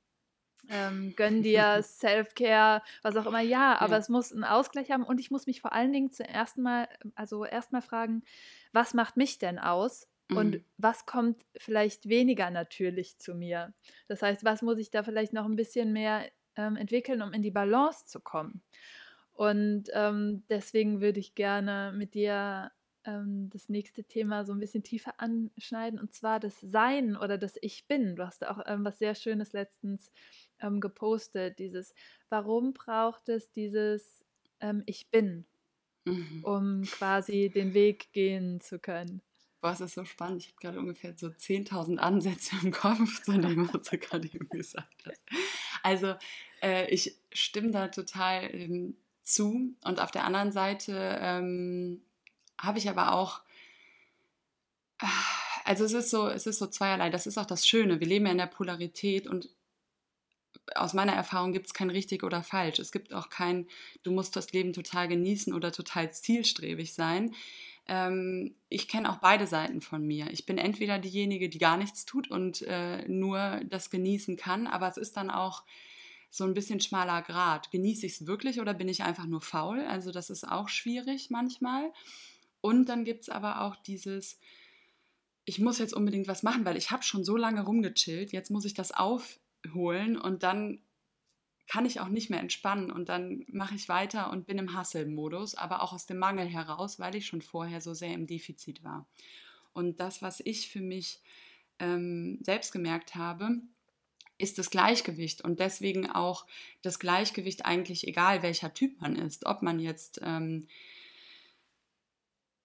ähm, 0.69 1.13
gönn 1.15 1.41
dir 1.41 1.79
Self-Care, 1.84 2.82
was 3.01 3.15
auch 3.15 3.25
immer. 3.25 3.41
Ja, 3.41 3.79
aber 3.79 3.93
ja. 3.93 3.99
es 3.99 4.10
muss 4.10 4.32
einen 4.32 4.43
Ausgleich 4.43 4.91
haben 4.91 5.03
und 5.03 5.19
ich 5.19 5.32
muss 5.32 5.47
mich 5.47 5.62
vor 5.62 5.73
allen 5.73 5.91
Dingen 5.91 6.12
zuerst 6.12 6.58
mal, 6.58 6.88
also 7.15 7.45
erstmal 7.45 7.82
fragen, 7.82 8.23
was 8.71 8.93
macht 8.93 9.17
mich 9.17 9.39
denn 9.39 9.60
aus? 9.60 10.08
Und 10.32 10.55
mhm. 10.55 10.65
was 10.77 11.08
kommt 11.08 11.43
vielleicht 11.58 12.08
weniger 12.08 12.51
natürlich 12.51 13.17
zu 13.17 13.34
mir? 13.34 13.73
Das 14.08 14.21
heißt, 14.21 14.43
was 14.43 14.62
muss 14.62 14.77
ich 14.77 14.91
da 14.91 15.01
vielleicht 15.01 15.34
noch 15.34 15.45
ein 15.45 15.55
bisschen 15.55 15.91
mehr 15.91 16.23
ähm, 16.55 16.75
entwickeln, 16.75 17.23
um 17.23 17.34
in 17.34 17.41
die 17.41 17.49
Balance 17.49 18.05
zu 18.05 18.19
kommen? 18.19 18.62
Und 19.39 19.86
ähm, 19.93 20.43
deswegen 20.49 20.99
würde 20.99 21.21
ich 21.21 21.34
gerne 21.34 21.93
mit 21.95 22.13
dir 22.13 22.73
ähm, 23.06 23.49
das 23.49 23.69
nächste 23.69 24.04
Thema 24.04 24.43
so 24.43 24.52
ein 24.52 24.60
bisschen 24.60 24.84
tiefer 24.84 25.13
anschneiden, 25.17 25.97
und 25.97 26.13
zwar 26.13 26.41
das 26.41 26.60
Sein 26.60 27.15
oder 27.15 27.38
das 27.38 27.54
Ich 27.62 27.88
Bin. 27.88 28.17
Du 28.17 28.28
hast 28.28 28.45
auch 28.45 28.60
ähm, 28.65 28.84
was 28.84 28.99
sehr 28.99 29.15
Schönes 29.15 29.54
letztens 29.54 30.12
ähm, 30.60 30.82
gepostet, 30.82 31.58
dieses, 31.58 31.93
warum 32.28 32.73
braucht 32.73 33.30
es 33.30 33.49
dieses 33.54 34.25
ähm, 34.60 34.84
Ich 34.88 35.10
bin, 35.10 35.45
mhm. 36.04 36.43
um 36.43 36.82
quasi 36.82 37.49
den 37.49 37.73
Weg 37.73 38.12
gehen 38.12 38.60
zu 38.60 38.78
können? 38.78 39.21
Boah, 39.62 39.71
es 39.71 39.80
ist 39.80 39.93
so 39.93 40.04
spannend. 40.04 40.41
Ich 40.41 40.49
habe 40.49 40.60
gerade 40.60 40.80
ungefähr 40.80 41.13
so 41.15 41.28
10.000 41.28 41.95
Ansätze 41.95 42.58
im 42.62 42.71
Kopf 42.71 43.23
zu 43.23 43.39
dem, 43.39 43.73
was 43.73 43.84
du 43.84 43.97
gerade 43.99 44.28
eben 44.28 44.49
gesagt 44.49 45.06
hast. 45.06 45.23
Also, 45.82 46.15
äh, 46.62 46.93
ich 46.93 47.15
stimme 47.32 47.71
da 47.71 47.88
total 47.88 48.54
ähm, 48.54 48.97
zu. 49.29 49.75
Und 49.83 50.01
auf 50.01 50.11
der 50.11 50.25
anderen 50.25 50.51
Seite 50.51 51.19
ähm, 51.21 52.01
habe 52.59 52.79
ich 52.79 52.89
aber 52.89 53.13
auch 53.13 53.41
also 55.63 55.85
es 55.85 55.93
ist 55.93 56.09
so, 56.09 56.27
es 56.27 56.47
ist 56.47 56.59
so 56.59 56.67
zweierlei. 56.67 57.09
Das 57.09 57.27
ist 57.27 57.37
auch 57.37 57.45
das 57.45 57.67
Schöne. 57.67 57.99
Wir 57.99 58.07
leben 58.07 58.25
ja 58.25 58.31
in 58.31 58.37
der 58.37 58.47
Polarität 58.47 59.27
und 59.27 59.49
aus 60.75 60.93
meiner 60.93 61.13
Erfahrung 61.13 61.53
gibt 61.53 61.67
es 61.67 61.73
kein 61.73 61.89
richtig 61.89 62.23
oder 62.23 62.43
falsch. 62.43 62.79
Es 62.79 62.91
gibt 62.91 63.13
auch 63.13 63.29
kein, 63.29 63.67
du 64.03 64.11
musst 64.11 64.35
das 64.35 64.51
Leben 64.51 64.73
total 64.73 65.07
genießen 65.07 65.53
oder 65.53 65.71
total 65.71 66.11
zielstrebig 66.11 66.93
sein. 66.93 67.35
Ähm, 67.87 68.55
ich 68.69 68.87
kenne 68.87 69.11
auch 69.11 69.17
beide 69.17 69.47
Seiten 69.47 69.81
von 69.81 70.05
mir. 70.05 70.31
Ich 70.31 70.45
bin 70.45 70.57
entweder 70.57 70.99
diejenige, 70.99 71.49
die 71.49 71.57
gar 71.59 71.77
nichts 71.77 72.05
tut 72.05 72.29
und 72.29 72.61
äh, 72.63 73.07
nur 73.07 73.61
das 73.65 73.89
genießen 73.89 74.37
kann, 74.37 74.67
aber 74.67 74.87
es 74.87 74.97
ist 74.97 75.17
dann 75.17 75.29
auch 75.29 75.63
so 76.29 76.43
ein 76.43 76.53
bisschen 76.53 76.79
schmaler 76.79 77.21
Grad. 77.21 77.71
Genieße 77.71 78.05
ich 78.05 78.13
es 78.13 78.27
wirklich 78.27 78.59
oder 78.59 78.73
bin 78.73 78.87
ich 78.87 79.03
einfach 79.03 79.25
nur 79.25 79.41
faul? 79.41 79.81
Also 79.81 80.11
das 80.11 80.29
ist 80.29 80.47
auch 80.47 80.69
schwierig 80.69 81.29
manchmal. 81.29 81.91
Und 82.61 82.87
dann 82.89 83.03
gibt 83.03 83.23
es 83.23 83.29
aber 83.29 83.61
auch 83.61 83.75
dieses, 83.75 84.39
ich 85.45 85.59
muss 85.59 85.79
jetzt 85.79 85.93
unbedingt 85.93 86.27
was 86.27 86.43
machen, 86.43 86.65
weil 86.65 86.77
ich 86.77 86.91
habe 86.91 87.03
schon 87.03 87.23
so 87.23 87.37
lange 87.37 87.63
rumgechillt, 87.63 88.31
jetzt 88.31 88.51
muss 88.51 88.65
ich 88.65 88.73
das 88.73 88.91
auf 88.91 89.39
holen 89.73 90.17
und 90.17 90.43
dann 90.43 90.81
kann 91.67 91.85
ich 91.85 91.99
auch 91.99 92.07
nicht 92.07 92.31
mehr 92.31 92.39
entspannen 92.39 92.91
und 92.91 93.09
dann 93.09 93.45
mache 93.47 93.75
ich 93.75 93.89
weiter 93.89 94.31
und 94.31 94.47
bin 94.47 94.57
im 94.57 94.77
Hustle-Modus, 94.77 95.53
aber 95.53 95.83
auch 95.83 95.93
aus 95.93 96.07
dem 96.07 96.17
Mangel 96.17 96.47
heraus, 96.47 96.99
weil 96.99 97.15
ich 97.15 97.27
schon 97.27 97.43
vorher 97.43 97.79
so 97.79 97.93
sehr 97.93 98.13
im 98.13 98.25
Defizit 98.25 98.83
war. 98.83 99.07
Und 99.71 99.99
das, 99.99 100.23
was 100.23 100.39
ich 100.43 100.69
für 100.69 100.81
mich 100.81 101.21
ähm, 101.77 102.39
selbst 102.41 102.71
gemerkt 102.71 103.13
habe, 103.13 103.61
ist 104.39 104.58
das 104.58 104.71
Gleichgewicht 104.71 105.43
und 105.43 105.60
deswegen 105.60 106.10
auch 106.10 106.47
das 106.82 106.97
Gleichgewicht 106.97 107.65
eigentlich 107.65 108.08
egal, 108.08 108.41
welcher 108.41 108.73
Typ 108.73 108.99
man 108.99 109.15
ist, 109.15 109.45
ob 109.45 109.62
man 109.62 109.80
jetzt 109.80 110.19
ähm, 110.23 110.67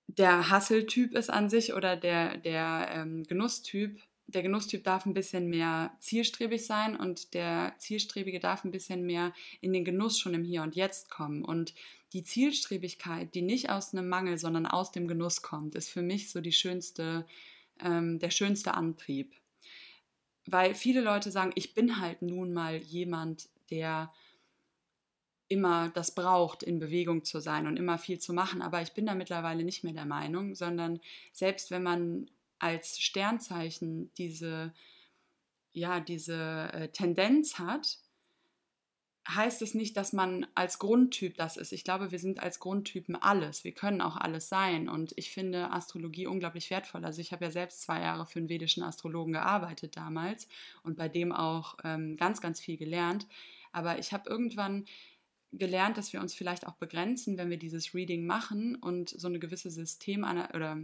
der 0.07 0.51
Hustle-Typ 0.51 1.15
ist 1.15 1.31
an 1.31 1.51
sich 1.51 1.75
oder 1.75 1.97
der, 1.97 2.39
der 2.39 2.89
ähm, 2.93 3.25
Genusstyp 3.25 4.01
der 4.27 4.43
Genusstyp 4.43 4.83
darf 4.85 5.07
ein 5.07 5.15
bisschen 5.15 5.49
mehr 5.49 5.95
zielstrebig 6.01 6.65
sein 6.65 6.97
und 6.97 7.35
der 7.35 7.75
Zielstrebige 7.79 8.41
darf 8.41 8.65
ein 8.65 8.71
bisschen 8.71 9.05
mehr 9.05 9.33
in 9.61 9.73
den 9.73 9.85
Genuss 9.85 10.19
schon 10.19 10.35
im 10.35 10.45
Hier 10.45 10.63
und 10.63 10.75
Jetzt 10.75 11.11
kommen. 11.11 11.45
Und 11.45 11.75
die 12.13 12.23
Zielstrebigkeit, 12.23 13.35
die 13.35 13.43
nicht 13.43 13.71
aus 13.71 13.93
einem 13.93 14.09
Mangel, 14.09 14.39
sondern 14.39 14.67
aus 14.67 14.93
dem 14.93 15.09
Genuss 15.09 15.43
kommt, 15.43 15.75
ist 15.75 15.91
für 15.91 16.03
mich 16.03 16.31
so 16.31 16.41
die 16.41 16.53
schönste, 16.53 17.27
ähm, 17.81 18.19
der 18.19 18.31
schönste 18.31 18.75
Antrieb. 18.75 19.35
Weil 20.47 20.75
viele 20.75 21.01
Leute 21.01 21.31
sagen, 21.31 21.53
ich 21.55 21.75
bin 21.75 22.01
halt 22.01 22.23
nun 22.23 22.53
mal 22.53 22.77
jemand, 22.77 23.49
der 23.71 24.13
immer 25.49 25.91
das 25.91 26.15
braucht, 26.15 26.63
in 26.63 26.79
Bewegung 26.79 27.25
zu 27.25 27.41
sein 27.41 27.67
und 27.67 27.77
immer 27.77 27.99
viel 27.99 28.19
zu 28.19 28.33
machen. 28.33 28.63
Aber 28.63 28.83
ich 28.83 28.93
bin 28.93 29.07
da 29.07 29.15
mittlerweile 29.15 29.65
nicht 29.65 29.85
mehr 29.85 29.93
der 29.93 30.07
Meinung, 30.07 30.55
sondern 30.55 31.01
selbst 31.33 31.71
wenn 31.71 31.83
man 31.83 32.31
als 32.59 32.99
Sternzeichen 32.99 34.11
diese, 34.15 34.73
ja, 35.73 36.01
diese 36.01 36.71
äh, 36.73 36.89
Tendenz 36.89 37.59
hat, 37.59 37.99
heißt 39.29 39.63
es 39.63 39.75
nicht, 39.75 39.97
dass 39.97 40.13
man 40.13 40.47
als 40.55 40.79
Grundtyp 40.79 41.37
das 41.37 41.57
ist. 41.57 41.73
Ich 41.73 41.85
glaube, 41.85 42.11
wir 42.11 42.19
sind 42.19 42.43
als 42.43 42.61
Grundtypen 42.61 43.17
alles. 43.17 43.65
Wir 43.65 43.73
können 43.73 44.01
auch 44.01 44.17
alles 44.17 44.49
sein. 44.49 44.89
Und 44.89 45.15
ich 45.17 45.31
finde 45.31 45.71
Astrologie 45.71 46.27
unglaublich 46.27 46.71
wertvoll. 46.71 47.05
Also 47.05 47.21
ich 47.21 47.33
habe 47.33 47.45
ja 47.45 47.51
selbst 47.51 47.83
zwei 47.83 48.01
Jahre 48.01 48.27
für 48.27 48.39
einen 48.39 48.51
vedischen 48.51 48.83
Astrologen 48.83 49.33
gearbeitet 49.33 49.97
damals 49.97 50.47
und 50.83 50.97
bei 50.97 51.09
dem 51.09 51.33
auch 51.33 51.77
ähm, 51.85 52.17
ganz, 52.17 52.41
ganz 52.41 52.61
viel 52.61 52.77
gelernt. 52.77 53.27
Aber 53.73 53.99
ich 53.99 54.13
habe 54.13 54.29
irgendwann 54.29 54.85
gelernt, 55.53 55.97
dass 55.97 56.13
wir 56.13 56.21
uns 56.21 56.35
vielleicht 56.35 56.67
auch 56.67 56.75
begrenzen, 56.75 57.39
wenn 57.39 57.49
wir 57.49 57.59
dieses 57.59 57.95
Reading 57.95 58.27
machen 58.27 58.77
und 58.77 59.09
so 59.09 59.29
eine 59.29 59.39
gewisse 59.39 59.71
System 59.71 60.25
oder 60.25 60.79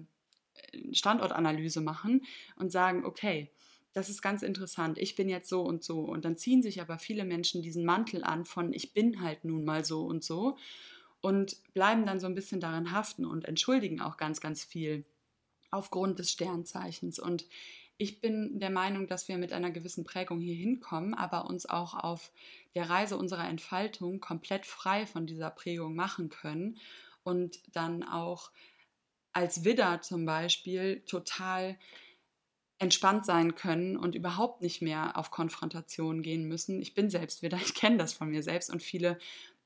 Standortanalyse 0.92 1.80
machen 1.80 2.24
und 2.56 2.70
sagen, 2.72 3.04
okay, 3.04 3.50
das 3.92 4.08
ist 4.08 4.22
ganz 4.22 4.42
interessant, 4.42 4.98
ich 4.98 5.16
bin 5.16 5.28
jetzt 5.28 5.48
so 5.48 5.62
und 5.62 5.82
so. 5.82 6.00
Und 6.00 6.24
dann 6.24 6.36
ziehen 6.36 6.62
sich 6.62 6.80
aber 6.80 6.98
viele 6.98 7.24
Menschen 7.24 7.62
diesen 7.62 7.84
Mantel 7.84 8.22
an 8.22 8.44
von, 8.44 8.72
ich 8.72 8.92
bin 8.92 9.20
halt 9.20 9.44
nun 9.44 9.64
mal 9.64 9.84
so 9.84 10.04
und 10.04 10.22
so 10.22 10.56
und 11.20 11.56
bleiben 11.74 12.06
dann 12.06 12.20
so 12.20 12.26
ein 12.26 12.34
bisschen 12.34 12.60
daran 12.60 12.92
haften 12.92 13.24
und 13.24 13.44
entschuldigen 13.46 14.00
auch 14.00 14.16
ganz, 14.16 14.40
ganz 14.40 14.64
viel 14.64 15.04
aufgrund 15.70 16.18
des 16.18 16.30
Sternzeichens. 16.30 17.18
Und 17.18 17.46
ich 17.98 18.20
bin 18.20 18.58
der 18.58 18.70
Meinung, 18.70 19.06
dass 19.06 19.28
wir 19.28 19.36
mit 19.38 19.52
einer 19.52 19.70
gewissen 19.70 20.04
Prägung 20.04 20.40
hier 20.40 20.54
hinkommen, 20.54 21.12
aber 21.14 21.50
uns 21.50 21.66
auch 21.66 21.94
auf 21.94 22.32
der 22.74 22.88
Reise 22.88 23.16
unserer 23.16 23.48
Entfaltung 23.48 24.20
komplett 24.20 24.66
frei 24.66 25.06
von 25.06 25.26
dieser 25.26 25.50
Prägung 25.50 25.94
machen 25.94 26.30
können 26.30 26.78
und 27.24 27.60
dann 27.72 28.02
auch 28.02 28.52
als 29.32 29.64
Widder 29.64 30.00
zum 30.00 30.24
Beispiel 30.24 31.02
total 31.06 31.78
entspannt 32.80 33.26
sein 33.26 33.54
können 33.54 33.96
und 33.96 34.14
überhaupt 34.14 34.62
nicht 34.62 34.82
mehr 34.82 35.16
auf 35.16 35.30
Konfrontation 35.30 36.22
gehen 36.22 36.48
müssen. 36.48 36.80
Ich 36.80 36.94
bin 36.94 37.10
selbst 37.10 37.42
Widder, 37.42 37.58
ich 37.64 37.74
kenne 37.74 37.98
das 37.98 38.12
von 38.12 38.30
mir 38.30 38.42
selbst 38.42 38.70
und 38.70 38.82
viele 38.82 39.18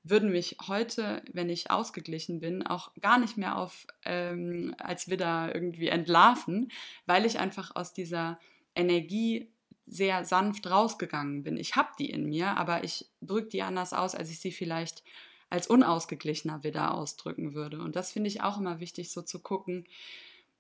würden 0.03 0.31
mich 0.31 0.59
heute, 0.67 1.23
wenn 1.33 1.49
ich 1.49 1.71
ausgeglichen 1.71 2.41
bin, 2.41 2.67
auch 2.67 2.93
gar 3.01 3.19
nicht 3.19 3.39
mehr 3.39 3.57
auf 3.57 3.87
ähm, 4.05 4.75
als 4.79 5.09
Widder 5.09 5.55
irgendwie 5.55 5.89
entlarven, 5.89 6.71
weil 7.07 7.25
ich 7.25 7.39
einfach 7.39 7.75
aus 7.75 7.95
dieser 7.95 8.39
Energie 8.75 9.51
sehr 9.87 10.25
sanft 10.25 10.67
rausgegangen 10.67 11.43
bin. 11.43 11.57
Ich 11.57 11.77
habe 11.77 11.91
die 11.99 12.11
in 12.11 12.25
mir, 12.25 12.57
aber 12.57 12.85
ich 12.85 13.07
drücke 13.23 13.49
die 13.49 13.63
anders 13.63 13.93
aus, 13.95 14.15
als 14.15 14.31
ich 14.31 14.41
sie 14.41 14.53
vielleicht 14.53 15.03
als 15.51 15.69
unausgeglichener 15.69 16.65
wieder 16.65 16.95
ausdrücken 16.95 17.55
würde. 17.55 17.81
Und 17.81 17.97
das 17.97 18.13
finde 18.13 18.29
ich 18.29 18.43
auch 18.43 18.59
immer 18.59 18.81
wichtig, 18.81 19.11
so 19.11 19.23
zu 19.23 19.41
gucken. 19.41 19.87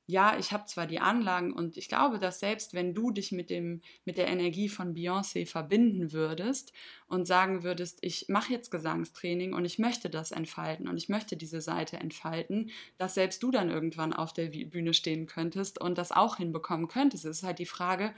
Ja, 0.07 0.37
ich 0.39 0.53
habe 0.53 0.67
zwar 0.67 0.87
die 0.87 1.01
Anlagen 1.01 1.55
und 1.55 1.79
ich 1.79 1.89
glaube, 1.89 2.19
dass 2.19 2.39
selbst 2.39 2.75
wenn 2.75 2.93
du 2.93 3.11
dich 3.11 3.33
mit, 3.33 3.49
dem, 3.49 3.81
mit 4.05 4.19
der 4.19 4.29
Energie 4.29 4.69
von 4.69 4.95
Beyoncé 4.95 5.47
verbinden 5.47 6.13
würdest 6.13 6.75
und 7.07 7.27
sagen 7.27 7.63
würdest, 7.63 8.01
ich 8.03 8.27
mache 8.29 8.53
jetzt 8.53 8.71
Gesangstraining 8.71 9.55
und 9.55 9.65
ich 9.65 9.79
möchte 9.79 10.11
das 10.11 10.31
entfalten 10.31 10.89
und 10.89 10.99
ich 10.99 11.09
möchte 11.09 11.39
diese 11.39 11.63
Seite 11.63 11.97
entfalten, 11.97 12.71
dass 12.99 13.15
selbst 13.15 13.43
du 13.43 13.51
dann 13.51 13.71
irgendwann 13.71 14.13
auf 14.13 14.35
der 14.35 14.49
Bühne 14.49 14.93
stehen 14.93 15.27
könntest 15.27 15.81
und 15.81 15.97
das 15.97 16.13
auch 16.13 16.37
hinbekommen 16.37 16.87
könntest. 16.89 17.25
Es 17.25 17.39
ist 17.39 17.43
halt 17.43 17.59
die 17.59 17.65
Frage, 17.65 18.15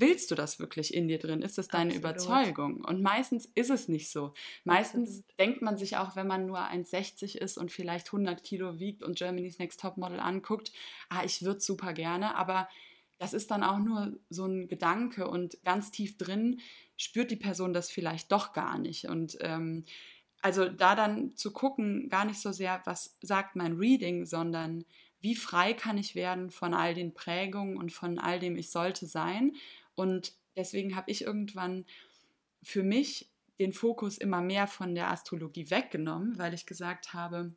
willst 0.00 0.30
du 0.30 0.34
das 0.34 0.58
wirklich 0.58 0.94
in 0.94 1.08
dir 1.08 1.18
drin? 1.18 1.42
Ist 1.42 1.58
es 1.58 1.68
deine 1.68 1.94
Absolut. 1.94 1.98
Überzeugung? 1.98 2.84
Und 2.84 3.02
meistens 3.02 3.46
ist 3.54 3.70
es 3.70 3.88
nicht 3.88 4.10
so. 4.10 4.32
Meistens 4.64 5.08
Absolut. 5.08 5.38
denkt 5.38 5.62
man 5.62 5.76
sich 5.76 5.96
auch, 5.96 6.16
wenn 6.16 6.26
man 6.26 6.46
nur 6.46 6.58
1,60 6.58 7.36
ist 7.38 7.58
und 7.58 7.70
vielleicht 7.70 8.08
100 8.08 8.42
Kilo 8.42 8.78
wiegt 8.78 9.02
und 9.02 9.16
Germany's 9.16 9.58
Next 9.58 9.80
Topmodel 9.80 10.20
anguckt, 10.20 10.72
ah, 11.08 11.24
ich 11.24 11.42
würde 11.42 11.60
super 11.60 11.92
gerne, 11.92 12.36
aber 12.36 12.68
das 13.18 13.32
ist 13.32 13.50
dann 13.50 13.62
auch 13.62 13.78
nur 13.78 14.18
so 14.28 14.44
ein 14.44 14.68
Gedanke 14.68 15.26
und 15.28 15.56
ganz 15.64 15.90
tief 15.90 16.18
drin 16.18 16.60
spürt 16.96 17.30
die 17.30 17.36
Person 17.36 17.72
das 17.72 17.90
vielleicht 17.90 18.30
doch 18.30 18.52
gar 18.52 18.78
nicht. 18.78 19.06
Und 19.06 19.38
ähm, 19.40 19.84
also 20.42 20.68
da 20.68 20.94
dann 20.94 21.34
zu 21.34 21.52
gucken, 21.52 22.08
gar 22.08 22.24
nicht 22.24 22.40
so 22.40 22.52
sehr, 22.52 22.82
was 22.84 23.16
sagt 23.20 23.56
mein 23.56 23.74
Reading, 23.74 24.26
sondern 24.26 24.84
wie 25.20 25.34
frei 25.34 25.72
kann 25.72 25.98
ich 25.98 26.14
werden 26.14 26.50
von 26.50 26.74
all 26.74 26.94
den 26.94 27.14
Prägungen 27.14 27.76
und 27.76 27.92
von 27.92 28.18
all 28.18 28.38
dem 28.38 28.56
ich 28.56 28.70
sollte 28.70 29.06
sein. 29.06 29.56
Und 29.96 30.34
deswegen 30.54 30.94
habe 30.94 31.10
ich 31.10 31.22
irgendwann 31.22 31.84
für 32.62 32.84
mich 32.84 33.32
den 33.58 33.72
Fokus 33.72 34.18
immer 34.18 34.40
mehr 34.40 34.66
von 34.66 34.94
der 34.94 35.10
Astrologie 35.10 35.70
weggenommen, 35.70 36.38
weil 36.38 36.54
ich 36.54 36.66
gesagt 36.66 37.14
habe, 37.14 37.54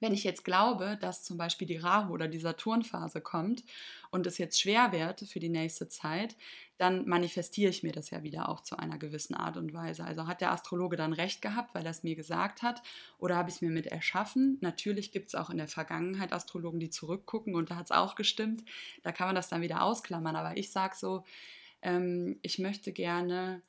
wenn 0.00 0.12
ich 0.12 0.24
jetzt 0.24 0.44
glaube, 0.44 0.98
dass 1.00 1.24
zum 1.24 1.36
Beispiel 1.38 1.66
die 1.66 1.78
Rahu 1.78 2.12
oder 2.12 2.28
die 2.28 2.38
Saturnphase 2.38 3.20
kommt 3.20 3.64
und 4.10 4.26
es 4.26 4.38
jetzt 4.38 4.60
schwer 4.60 4.92
wird 4.92 5.20
für 5.20 5.40
die 5.40 5.48
nächste 5.48 5.88
Zeit, 5.88 6.36
dann 6.78 7.08
manifestiere 7.08 7.70
ich 7.70 7.82
mir 7.82 7.92
das 7.92 8.10
ja 8.10 8.22
wieder 8.22 8.48
auch 8.48 8.60
zu 8.60 8.78
einer 8.78 8.98
gewissen 8.98 9.34
Art 9.34 9.56
und 9.56 9.72
Weise. 9.72 10.04
Also 10.04 10.26
hat 10.26 10.42
der 10.42 10.52
Astrologe 10.52 10.96
dann 10.96 11.14
recht 11.14 11.40
gehabt, 11.40 11.74
weil 11.74 11.84
er 11.84 11.90
es 11.90 12.02
mir 12.02 12.14
gesagt 12.14 12.62
hat, 12.62 12.82
oder 13.18 13.36
habe 13.36 13.48
ich 13.48 13.56
es 13.56 13.62
mir 13.62 13.70
mit 13.70 13.86
erschaffen? 13.86 14.58
Natürlich 14.60 15.12
gibt 15.12 15.28
es 15.28 15.34
auch 15.34 15.48
in 15.48 15.56
der 15.56 15.68
Vergangenheit 15.68 16.32
Astrologen, 16.32 16.80
die 16.80 16.90
zurückgucken 16.90 17.54
und 17.54 17.70
da 17.70 17.76
hat 17.76 17.86
es 17.86 17.92
auch 17.92 18.14
gestimmt. 18.14 18.64
Da 19.02 19.12
kann 19.12 19.28
man 19.28 19.34
das 19.34 19.48
dann 19.48 19.62
wieder 19.62 19.82
ausklammern. 19.82 20.36
Aber 20.36 20.56
ich 20.58 20.70
sage 20.70 20.94
so, 20.96 21.24
ähm, 21.80 22.38
ich 22.42 22.58
möchte 22.58 22.92
gerne 22.92 23.62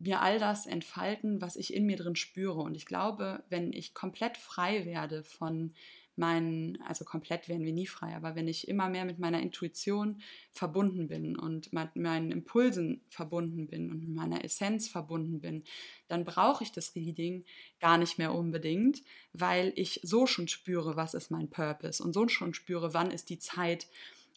mir 0.00 0.22
all 0.22 0.38
das 0.38 0.66
entfalten, 0.66 1.40
was 1.40 1.56
ich 1.56 1.74
in 1.74 1.86
mir 1.86 1.96
drin 1.96 2.16
spüre. 2.16 2.60
Und 2.60 2.74
ich 2.74 2.86
glaube, 2.86 3.44
wenn 3.48 3.72
ich 3.72 3.94
komplett 3.94 4.36
frei 4.36 4.86
werde 4.86 5.22
von 5.22 5.74
meinen, 6.16 6.80
also 6.82 7.04
komplett 7.04 7.48
werden 7.48 7.64
wir 7.64 7.72
nie 7.72 7.86
frei, 7.86 8.14
aber 8.14 8.34
wenn 8.34 8.48
ich 8.48 8.68
immer 8.68 8.88
mehr 8.88 9.04
mit 9.04 9.18
meiner 9.18 9.40
Intuition 9.40 10.20
verbunden 10.52 11.08
bin 11.08 11.36
und 11.36 11.72
mit 11.72 11.96
meinen 11.96 12.30
Impulsen 12.30 13.02
verbunden 13.08 13.66
bin 13.66 13.90
und 13.90 14.00
mit 14.00 14.14
meiner 14.14 14.44
Essenz 14.44 14.88
verbunden 14.88 15.40
bin, 15.40 15.64
dann 16.08 16.24
brauche 16.24 16.62
ich 16.62 16.72
das 16.72 16.94
Reading 16.94 17.44
gar 17.80 17.96
nicht 17.96 18.18
mehr 18.18 18.34
unbedingt, 18.34 19.02
weil 19.32 19.72
ich 19.76 20.00
so 20.02 20.26
schon 20.26 20.48
spüre, 20.48 20.96
was 20.96 21.14
ist 21.14 21.30
mein 21.30 21.48
Purpose 21.48 22.02
und 22.02 22.12
so 22.12 22.28
schon 22.28 22.54
spüre, 22.54 22.92
wann 22.92 23.10
ist 23.10 23.30
die 23.30 23.38
Zeit, 23.38 23.88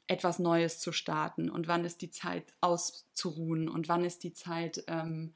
etwas 0.07 0.39
Neues 0.39 0.79
zu 0.79 0.91
starten 0.91 1.49
und 1.49 1.67
wann 1.67 1.85
ist 1.85 2.01
die 2.01 2.09
Zeit 2.09 2.53
auszuruhen 2.61 3.69
und 3.69 3.87
wann 3.87 4.03
ist 4.03 4.23
die 4.23 4.33
Zeit, 4.33 4.83
ähm, 4.87 5.33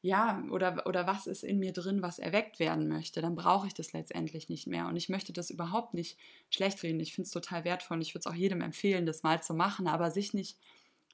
ja, 0.00 0.44
oder, 0.50 0.86
oder 0.86 1.06
was 1.06 1.26
ist 1.26 1.42
in 1.42 1.58
mir 1.58 1.72
drin, 1.72 2.02
was 2.02 2.20
erweckt 2.20 2.60
werden 2.60 2.86
möchte, 2.86 3.20
dann 3.20 3.34
brauche 3.34 3.66
ich 3.66 3.74
das 3.74 3.92
letztendlich 3.92 4.48
nicht 4.48 4.68
mehr. 4.68 4.86
Und 4.86 4.94
ich 4.96 5.08
möchte 5.08 5.32
das 5.32 5.50
überhaupt 5.50 5.94
nicht 5.94 6.16
schlecht 6.48 6.82
reden. 6.84 7.00
Ich 7.00 7.14
finde 7.14 7.26
es 7.26 7.32
total 7.32 7.64
wertvoll 7.64 7.96
und 7.96 8.02
ich 8.02 8.14
würde 8.14 8.20
es 8.20 8.26
auch 8.26 8.36
jedem 8.36 8.60
empfehlen, 8.60 9.06
das 9.06 9.24
mal 9.24 9.42
zu 9.42 9.54
machen, 9.54 9.88
aber 9.88 10.12
sich 10.12 10.32
nicht 10.32 10.58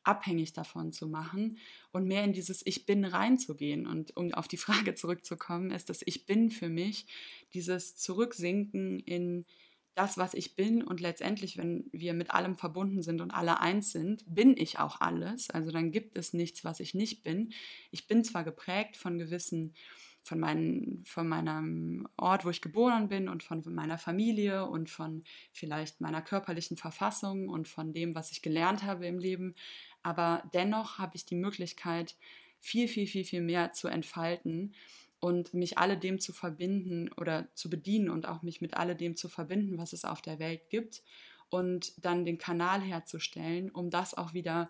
abhängig 0.04 0.52
davon 0.52 0.92
zu 0.92 1.06
machen 1.06 1.58
und 1.92 2.06
mehr 2.06 2.24
in 2.24 2.32
dieses 2.32 2.66
Ich 2.66 2.86
bin 2.86 3.04
reinzugehen. 3.04 3.86
Und 3.86 4.16
um 4.16 4.34
auf 4.34 4.48
die 4.48 4.56
Frage 4.56 4.94
zurückzukommen, 4.94 5.70
ist 5.70 5.88
das 5.88 6.02
Ich 6.04 6.26
bin 6.26 6.50
für 6.50 6.68
mich 6.68 7.06
dieses 7.54 7.96
Zurücksinken 7.96 8.98
in 9.00 9.46
das, 9.94 10.16
was 10.16 10.34
ich 10.34 10.56
bin. 10.56 10.82
Und 10.82 11.00
letztendlich, 11.00 11.56
wenn 11.56 11.88
wir 11.92 12.14
mit 12.14 12.30
allem 12.30 12.56
verbunden 12.56 13.02
sind 13.02 13.20
und 13.20 13.30
alle 13.30 13.60
eins 13.60 13.92
sind, 13.92 14.24
bin 14.26 14.56
ich 14.56 14.78
auch 14.78 15.00
alles. 15.00 15.50
Also 15.50 15.70
dann 15.70 15.92
gibt 15.92 16.16
es 16.16 16.32
nichts, 16.32 16.64
was 16.64 16.80
ich 16.80 16.94
nicht 16.94 17.22
bin. 17.22 17.52
Ich 17.90 18.06
bin 18.06 18.24
zwar 18.24 18.44
geprägt 18.44 18.96
von 18.96 19.18
gewissen, 19.18 19.74
von, 20.22 20.38
meinen, 20.38 21.04
von 21.04 21.28
meinem 21.28 22.08
Ort, 22.16 22.44
wo 22.44 22.50
ich 22.50 22.62
geboren 22.62 23.08
bin 23.08 23.28
und 23.28 23.42
von 23.42 23.62
meiner 23.74 23.98
Familie 23.98 24.66
und 24.66 24.88
von 24.88 25.24
vielleicht 25.52 26.00
meiner 26.00 26.22
körperlichen 26.22 26.76
Verfassung 26.76 27.48
und 27.48 27.68
von 27.68 27.92
dem, 27.92 28.14
was 28.14 28.30
ich 28.30 28.42
gelernt 28.42 28.84
habe 28.84 29.06
im 29.06 29.18
Leben. 29.18 29.54
Aber 30.02 30.42
dennoch 30.54 30.98
habe 30.98 31.16
ich 31.16 31.26
die 31.26 31.36
Möglichkeit, 31.36 32.16
viel, 32.60 32.86
viel, 32.86 33.06
viel, 33.06 33.24
viel 33.24 33.42
mehr 33.42 33.72
zu 33.72 33.88
entfalten 33.88 34.74
und 35.22 35.54
mich 35.54 35.78
alledem 35.78 36.18
zu 36.18 36.32
verbinden 36.32 37.08
oder 37.12 37.46
zu 37.54 37.70
bedienen 37.70 38.10
und 38.10 38.26
auch 38.26 38.42
mich 38.42 38.60
mit 38.60 38.74
alledem 38.74 39.14
zu 39.14 39.28
verbinden, 39.28 39.78
was 39.78 39.92
es 39.92 40.04
auf 40.04 40.20
der 40.20 40.40
Welt 40.40 40.68
gibt 40.68 41.00
und 41.48 41.92
dann 42.04 42.24
den 42.24 42.38
Kanal 42.38 42.80
herzustellen, 42.80 43.70
um 43.70 43.88
das 43.88 44.14
auch 44.14 44.34
wieder 44.34 44.68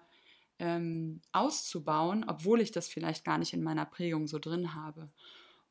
ähm, 0.58 1.22
auszubauen, 1.32 2.26
obwohl 2.28 2.60
ich 2.60 2.70
das 2.70 2.86
vielleicht 2.86 3.24
gar 3.24 3.38
nicht 3.38 3.54
in 3.54 3.62
meiner 3.62 3.86
Prägung 3.86 4.26
so 4.26 4.38
drin 4.38 4.74
habe. 4.74 5.08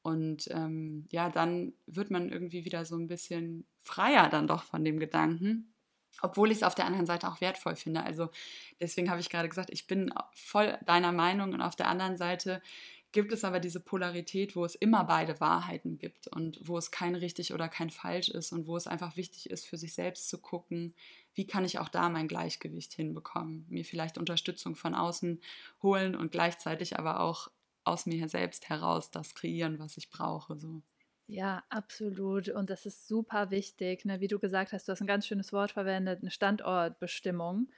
Und 0.01 0.47
ähm, 0.49 1.05
ja, 1.11 1.29
dann 1.29 1.73
wird 1.85 2.09
man 2.09 2.29
irgendwie 2.29 2.65
wieder 2.65 2.83
so 2.83 2.95
ein 2.95 3.07
bisschen 3.07 3.67
freier 3.81 4.29
dann 4.29 4.47
doch 4.47 4.63
von 4.63 4.83
dem 4.83 4.99
Gedanken, 4.99 5.75
obwohl 6.23 6.49
ich 6.49 6.57
es 6.57 6.63
auf 6.63 6.73
der 6.73 6.85
anderen 6.85 7.05
Seite 7.05 7.27
auch 7.27 7.39
wertvoll 7.39 7.75
finde. 7.75 8.01
Also 8.01 8.31
deswegen 8.79 9.11
habe 9.11 9.21
ich 9.21 9.29
gerade 9.29 9.47
gesagt, 9.47 9.69
ich 9.69 9.85
bin 9.85 10.11
voll 10.33 10.75
deiner 10.87 11.11
Meinung 11.11 11.53
und 11.53 11.61
auf 11.61 11.75
der 11.75 11.87
anderen 11.87 12.17
Seite 12.17 12.63
gibt 13.11 13.31
es 13.33 13.43
aber 13.43 13.59
diese 13.59 13.79
Polarität, 13.79 14.55
wo 14.55 14.63
es 14.63 14.75
immer 14.75 15.03
beide 15.03 15.39
Wahrheiten 15.39 15.97
gibt 15.97 16.27
und 16.27 16.59
wo 16.61 16.77
es 16.77 16.91
kein 16.91 17.15
richtig 17.15 17.53
oder 17.53 17.67
kein 17.67 17.89
falsch 17.89 18.29
ist 18.29 18.51
und 18.51 18.67
wo 18.67 18.77
es 18.77 18.87
einfach 18.87 19.17
wichtig 19.17 19.49
ist, 19.49 19.65
für 19.65 19.77
sich 19.77 19.93
selbst 19.93 20.29
zu 20.29 20.37
gucken, 20.37 20.93
wie 21.33 21.47
kann 21.47 21.65
ich 21.65 21.79
auch 21.79 21.89
da 21.89 22.09
mein 22.09 22.27
Gleichgewicht 22.27 22.93
hinbekommen, 22.93 23.65
mir 23.69 23.85
vielleicht 23.85 24.17
Unterstützung 24.17 24.75
von 24.75 24.95
außen 24.95 25.41
holen 25.81 26.15
und 26.15 26.31
gleichzeitig 26.31 26.97
aber 26.97 27.19
auch 27.19 27.49
aus 27.83 28.05
mir 28.05 28.29
selbst 28.29 28.69
heraus 28.69 29.11
das 29.11 29.35
kreieren, 29.35 29.79
was 29.79 29.97
ich 29.97 30.09
brauche. 30.09 30.57
So. 30.57 30.81
Ja, 31.27 31.63
absolut. 31.69 32.49
Und 32.49 32.69
das 32.69 32.85
ist 32.85 33.07
super 33.07 33.51
wichtig. 33.51 34.05
Ne? 34.05 34.19
Wie 34.19 34.27
du 34.27 34.39
gesagt 34.39 34.73
hast, 34.73 34.87
du 34.87 34.91
hast 34.91 35.01
ein 35.01 35.07
ganz 35.07 35.25
schönes 35.25 35.53
Wort 35.53 35.71
verwendet, 35.71 36.21
eine 36.21 36.31
Standortbestimmung. 36.31 37.69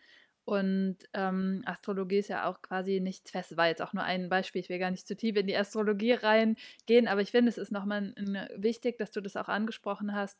Und 0.45 0.97
ähm, 1.13 1.61
Astrologie 1.65 2.17
ist 2.17 2.27
ja 2.27 2.49
auch 2.49 2.61
quasi 2.61 2.99
nichts 2.99 3.31
Festes. 3.31 3.57
War 3.57 3.67
jetzt 3.67 3.81
auch 3.81 3.93
nur 3.93 4.03
ein 4.03 4.27
Beispiel. 4.27 4.59
Ich 4.59 4.69
will 4.69 4.79
gar 4.79 4.91
nicht 4.91 5.07
zu 5.07 5.15
tief 5.15 5.37
in 5.37 5.47
die 5.47 5.55
Astrologie 5.55 6.13
reingehen, 6.13 7.07
aber 7.07 7.21
ich 7.21 7.31
finde, 7.31 7.49
es 7.49 7.57
ist 7.57 7.71
nochmal 7.71 8.13
wichtig, 8.57 8.97
dass 8.97 9.11
du 9.11 9.21
das 9.21 9.37
auch 9.37 9.47
angesprochen 9.47 10.13
hast. 10.13 10.37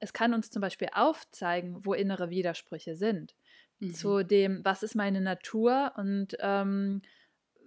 Es 0.00 0.12
kann 0.12 0.34
uns 0.34 0.50
zum 0.50 0.60
Beispiel 0.60 0.88
aufzeigen, 0.92 1.84
wo 1.84 1.94
innere 1.94 2.28
Widersprüche 2.28 2.94
sind. 2.94 3.34
Mhm. 3.80 3.94
Zu 3.94 4.22
dem, 4.22 4.64
was 4.64 4.82
ist 4.82 4.94
meine 4.94 5.20
Natur 5.20 5.92
und 5.96 6.36
ähm, 6.40 7.00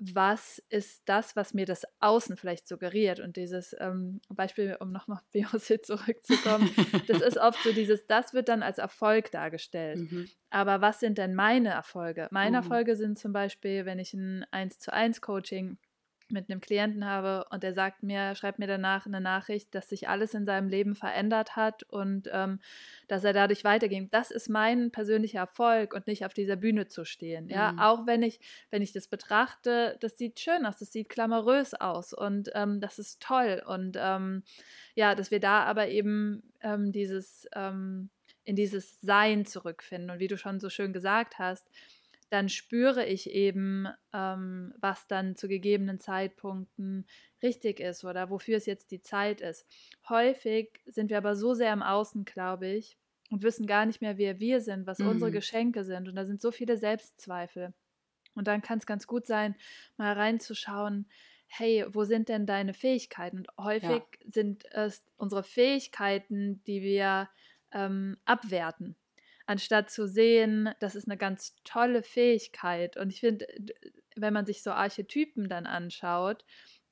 was 0.04 0.58
ist 0.70 1.04
das, 1.06 1.36
was 1.36 1.54
mir 1.54 1.68
das 1.68 1.84
Außen 2.00 2.36
vielleicht 2.36 2.68
suggeriert. 2.68 3.20
Und 3.20 3.38
dieses 3.38 3.76
ähm, 3.80 4.20
Beispiel, 4.30 4.76
um 4.80 4.92
nochmal 4.92 5.20
auf 5.20 5.24
Beyoncé 5.34 5.80
zurückzukommen, 5.82 6.74
das 7.08 7.22
ist 7.22 7.38
oft 7.38 7.62
so 7.64 7.72
dieses, 7.72 8.08
das 8.08 8.34
wird 8.34 8.50
dann 8.50 8.64
als 8.64 8.80
Erfolg 8.80 9.30
dargestellt. 9.32 10.12
Mhm. 10.12 10.28
Aber 10.50 10.82
was 10.82 11.00
sind 11.00 11.20
denn 11.20 11.36
meine 11.36 11.70
Erfolge? 11.70 12.28
Meine 12.32 12.58
mhm. 12.58 12.64
Erfolge 12.64 12.96
sind 12.96 13.20
zum 13.20 13.32
Beispiel, 13.32 13.86
wenn 13.86 14.00
ich 14.00 14.14
ein 14.14 14.44
1 14.50 14.80
zu 14.80 14.92
1 14.92 15.22
Coaching 15.22 15.78
mit 16.32 16.50
einem 16.50 16.62
Klienten 16.62 17.06
habe 17.06 17.46
und 17.50 17.64
der 17.64 17.74
sagt 17.74 18.04
mir, 18.04 18.36
schreibt 18.36 18.60
mir 18.60 18.68
danach 18.68 19.06
eine 19.06 19.22
Nachricht, 19.22 19.74
dass 19.76 19.90
sich 19.90 20.08
alles 20.10 20.34
in 20.34 20.46
seinem 20.46 20.70
Leben 20.70 20.96
verändert 20.96 21.56
hat 21.56 21.84
und 21.84 22.30
ähm, 22.32 22.60
dass 23.08 23.24
er 23.24 23.34
dadurch 23.34 23.64
weiterging. 23.64 24.10
Das 24.12 24.32
ist 24.32 24.50
mein 24.50 24.92
persönlicher 24.92 25.40
Erfolg 25.40 25.94
und 25.94 26.08
nicht 26.08 26.26
auf 26.26 26.34
dieser 26.34 26.56
Bühne 26.56 26.88
zu 26.88 27.06
stehen. 27.06 27.50
Ja, 27.50 27.74
mhm. 27.74 27.80
auch 27.80 28.08
wenn 28.08 28.24
ich, 28.24 28.40
wenn 28.70 28.82
ich 28.82 28.92
das 28.94 29.08
betrachte, 29.08 29.98
das 30.00 30.18
sieht 30.18 30.40
schön 30.40 30.66
aus, 30.66 30.78
das 30.78 30.92
sieht 30.92 31.10
glamourös 31.10 31.74
aus 31.74 32.14
und 32.14 32.50
ähm, 32.54 32.80
das 32.80 33.00
ist 33.00 33.22
toll 33.22 33.62
und 33.66 33.98
ähm, 34.00 34.44
ja, 34.96 35.16
dass 35.16 35.32
wir 35.32 35.40
da 35.40 35.64
aber 35.64 35.88
eben 35.88 36.44
ähm, 36.62 36.92
dieses 36.92 37.48
ähm, 37.56 38.10
in 38.44 38.56
dieses 38.56 39.00
Sein 39.02 39.46
zurückfinden 39.46 40.10
und 40.10 40.20
wie 40.20 40.28
du 40.28 40.38
schon 40.38 40.60
so 40.60 40.70
schön 40.70 40.94
gesagt 40.94 41.40
hast, 41.40 41.70
dann 42.32 42.48
spüre 42.48 43.06
ich 43.06 43.30
eben, 43.30 43.88
ähm, 44.14 44.74
was 44.80 45.06
dann 45.08 45.36
zu 45.36 45.50
gegebenen 45.50 46.00
Zeitpunkten 46.00 47.06
richtig 47.44 47.82
ist 47.82 48.06
oder 48.06 48.30
wofür 48.30 48.56
es 48.56 48.66
jetzt 48.66 48.92
die 48.92 49.02
Zeit 49.02 49.42
ist. 49.42 49.68
Häufig 50.08 50.80
sind 50.86 51.10
wir 51.10 51.18
aber 51.18 51.36
so 51.36 51.54
sehr 51.54 51.74
im 51.74 51.84
Außen, 51.84 52.24
glaube 52.24 52.68
ich, 52.68 52.98
und 53.30 53.44
wissen 53.44 53.68
gar 53.68 53.86
nicht 53.86 54.02
mehr, 54.02 54.18
wer 54.18 54.40
wir 54.40 54.62
sind, 54.62 54.88
was 54.88 55.00
mhm. 55.00 55.10
unsere 55.10 55.32
Geschenke 55.32 55.84
sind. 55.84 56.08
Und 56.08 56.16
da 56.16 56.24
sind 56.24 56.42
so 56.42 56.52
viele 56.52 56.78
Selbstzweifel. 56.78 57.74
Und 58.34 58.48
dann 58.48 58.62
kann 58.62 58.78
es 58.78 58.86
ganz 58.86 59.08
gut 59.08 59.28
sein, 59.28 59.56
mal 59.98 60.14
reinzuschauen, 60.14 61.10
hey, 61.48 61.86
wo 61.90 62.06
sind 62.06 62.30
denn 62.30 62.46
deine 62.46 62.74
Fähigkeiten? 62.74 63.40
Und 63.40 63.50
häufig 63.58 63.90
ja. 63.90 64.32
sind 64.32 64.64
es 64.72 65.04
unsere 65.18 65.44
Fähigkeiten, 65.44 66.64
die 66.64 66.82
wir 66.82 67.30
ähm, 67.74 68.18
abwerten 68.24 68.96
anstatt 69.46 69.90
zu 69.90 70.08
sehen, 70.08 70.70
das 70.80 70.96
ist 70.96 71.08
eine 71.08 71.18
ganz 71.18 71.56
tolle 71.64 72.04
Fähigkeit. 72.04 72.98
Und 72.98 73.12
ich 73.12 73.20
finde, 73.20 73.48
wenn 74.16 74.34
man 74.34 74.46
sich 74.46 74.64
so 74.64 74.72
Archetypen 74.72 75.50
dann 75.50 75.66
anschaut, 75.66 76.46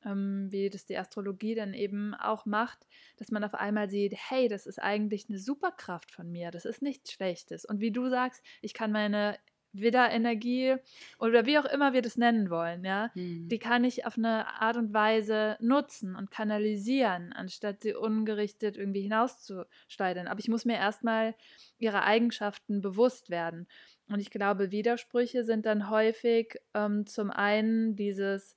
ähm, 0.05 0.47
wie 0.49 0.69
das 0.69 0.85
die 0.85 0.97
Astrologie 0.97 1.55
dann 1.55 1.73
eben 1.73 2.13
auch 2.13 2.45
macht, 2.45 2.87
dass 3.17 3.31
man 3.31 3.43
auf 3.43 3.53
einmal 3.53 3.89
sieht, 3.89 4.13
hey, 4.15 4.47
das 4.47 4.65
ist 4.65 4.79
eigentlich 4.79 5.27
eine 5.29 5.39
Superkraft 5.39 6.11
von 6.11 6.31
mir, 6.31 6.51
das 6.51 6.65
ist 6.65 6.81
nichts 6.81 7.11
Schlechtes. 7.11 7.65
Und 7.65 7.79
wie 7.79 7.91
du 7.91 8.09
sagst, 8.09 8.41
ich 8.61 8.73
kann 8.73 8.91
meine 8.91 9.37
Widderenergie 9.73 10.75
oder 11.19 11.45
wie 11.45 11.59
auch 11.59 11.65
immer 11.65 11.93
wir 11.93 12.01
das 12.01 12.17
nennen 12.17 12.49
wollen, 12.49 12.83
ja, 12.83 13.11
Mhm. 13.15 13.51
die 13.51 13.59
kann 13.59 13.83
ich 13.83 14.05
auf 14.05 14.17
eine 14.17 14.47
Art 14.61 14.77
und 14.77 14.93
Weise 14.93 15.57
nutzen 15.59 16.15
und 16.15 16.31
kanalisieren, 16.31 17.33
anstatt 17.33 17.81
sie 17.81 17.93
ungerichtet 17.95 18.77
irgendwie 18.77 19.01
hinauszuschleudern. 19.01 20.27
Aber 20.27 20.39
ich 20.39 20.49
muss 20.49 20.65
mir 20.65 20.77
erstmal 20.77 21.35
ihre 21.77 22.03
Eigenschaften 22.03 22.81
bewusst 22.81 23.29
werden. 23.29 23.67
Und 24.07 24.19
ich 24.19 24.29
glaube, 24.31 24.71
Widersprüche 24.71 25.43
sind 25.43 25.65
dann 25.65 25.89
häufig 25.89 26.59
ähm, 26.73 27.05
zum 27.05 27.31
einen 27.31 27.95
dieses, 27.95 28.55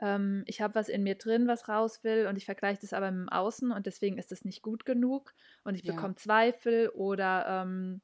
ähm, 0.00 0.44
ich 0.46 0.60
habe 0.60 0.74
was 0.74 0.88
in 0.88 1.02
mir 1.02 1.16
drin, 1.16 1.46
was 1.48 1.68
raus 1.68 2.04
will 2.04 2.26
und 2.26 2.36
ich 2.36 2.44
vergleiche 2.46 2.80
das 2.82 2.92
aber 2.92 3.10
mit 3.10 3.20
dem 3.22 3.28
Außen 3.28 3.72
und 3.72 3.86
deswegen 3.86 4.18
ist 4.18 4.32
es 4.32 4.44
nicht 4.44 4.62
gut 4.62 4.84
genug 4.84 5.34
und 5.64 5.74
ich 5.74 5.84
Ja. 5.84 5.86
bekomme 5.86 6.14
Zweifel 6.16 6.88
oder 6.90 7.64
ähm, 7.66 8.00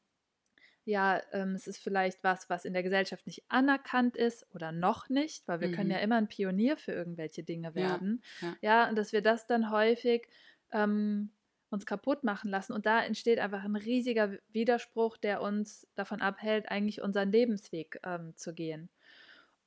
ja, 0.84 1.22
ähm, 1.32 1.54
es 1.54 1.66
ist 1.66 1.78
vielleicht 1.78 2.22
was, 2.24 2.50
was 2.50 2.64
in 2.64 2.72
der 2.74 2.82
Gesellschaft 2.82 3.26
nicht 3.26 3.44
anerkannt 3.48 4.16
ist 4.16 4.46
oder 4.54 4.72
noch 4.72 5.08
nicht, 5.08 5.48
weil 5.48 5.60
wir 5.60 5.68
können 5.70 5.90
Mhm. 5.90 5.90
ja 5.90 5.98
immer 5.98 6.16
ein 6.16 6.28
Pionier 6.28 6.76
für 6.76 6.92
irgendwelche 6.92 7.42
Dinge 7.42 7.74
Ja, 7.74 8.00
werden. 8.00 8.22
ja. 8.40 8.58
Ja, 8.60 8.88
und 8.88 8.96
dass 8.96 9.12
wir 9.12 9.22
das 9.22 9.46
dann 9.46 9.70
häufig 9.70 10.28
ähm, 10.72 11.32
uns 11.70 11.86
kaputt 11.86 12.22
machen 12.24 12.50
lassen. 12.50 12.72
Und 12.72 12.86
da 12.86 13.02
entsteht 13.02 13.38
einfach 13.38 13.64
ein 13.64 13.76
riesiger 13.76 14.38
Widerspruch, 14.48 15.16
der 15.16 15.40
uns 15.42 15.88
davon 15.94 16.20
abhält, 16.20 16.68
eigentlich 16.70 17.00
unseren 17.02 17.32
Lebensweg 17.32 17.98
ähm, 18.04 18.36
zu 18.36 18.54
gehen. 18.54 18.90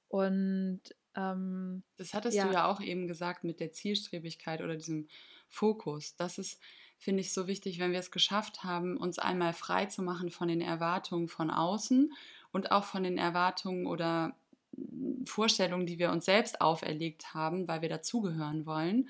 Und 0.07 0.82
ähm, 1.15 1.84
Das 1.97 2.13
hattest 2.13 2.43
du 2.43 2.47
ja, 2.47 2.51
ja 2.51 2.68
auch 2.68 2.80
eben 2.82 3.07
gesagt 3.07 3.43
mit 3.43 3.59
der 3.59 3.72
Zielstrebigkeit 3.72 4.61
oder 4.61 4.76
diesem 4.76 5.07
Fokus. 5.47 6.15
Das 6.15 6.38
ist, 6.38 6.61
finde 6.98 7.22
ich, 7.22 7.34
so 7.34 7.48
wichtig, 7.48 7.80
wenn 7.80 7.91
wir 7.91 8.00
es 8.00 8.12
geschafft 8.12 8.64
haben, 8.64 8.98
uns 8.98 9.20
einmal 9.20 9.54
frei 9.54 9.86
zu 9.86 10.02
machen 10.02 10.30
von 10.30 10.48
den 10.48 10.62
Erwartungen 10.62 11.28
von 11.28 11.52
außen 11.52 12.12
und 12.52 12.72
auch 12.72 12.84
von 12.84 13.04
den 13.04 13.18
Erwartungen 13.18 13.86
oder 13.86 14.36
mm, 14.76 15.26
Vorstellungen, 15.26 15.86
die 15.86 16.00
wir 16.00 16.12
uns 16.12 16.26
selbst 16.26 16.62
auferlegt 16.62 17.34
haben, 17.34 17.68
weil 17.68 17.82
wir 17.82 17.89
dazugehören 17.89 18.66
wollen. 18.66 19.10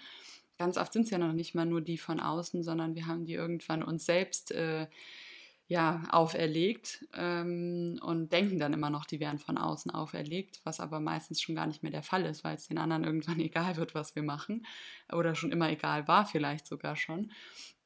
Ganz 0.57 0.77
oft 0.77 0.91
sind 0.91 1.03
es 1.03 1.11
ja 1.11 1.17
noch 1.17 1.33
nicht 1.33 1.55
mal 1.55 1.65
nur 1.65 1.81
die 1.81 1.97
von 1.97 2.19
außen, 2.19 2.63
sondern 2.63 2.95
wir 2.95 3.05
haben 3.05 3.25
die 3.25 3.33
irgendwann 3.33 3.83
uns 3.83 4.05
selbst 4.05 4.51
äh, 4.51 4.87
ja, 5.69 6.03
auferlegt 6.11 7.05
ähm, 7.13 7.99
und 8.01 8.31
denken 8.31 8.57
dann 8.57 8.71
immer 8.71 8.89
noch, 8.89 9.05
die 9.05 9.19
wären 9.19 9.37
von 9.37 9.57
außen 9.57 9.91
auferlegt, 9.91 10.61
was 10.63 10.79
aber 10.79 11.01
meistens 11.01 11.41
schon 11.41 11.55
gar 11.55 11.67
nicht 11.67 11.83
mehr 11.83 11.91
der 11.91 12.03
Fall 12.03 12.25
ist, 12.25 12.45
weil 12.45 12.55
es 12.55 12.67
den 12.67 12.77
anderen 12.77 13.03
irgendwann 13.03 13.39
egal 13.41 13.75
wird, 13.75 13.93
was 13.93 14.15
wir 14.15 14.23
machen. 14.23 14.65
Oder 15.11 15.35
schon 15.35 15.51
immer 15.51 15.69
egal 15.69 16.07
war, 16.07 16.25
vielleicht 16.25 16.67
sogar 16.67 16.95
schon. 16.95 17.31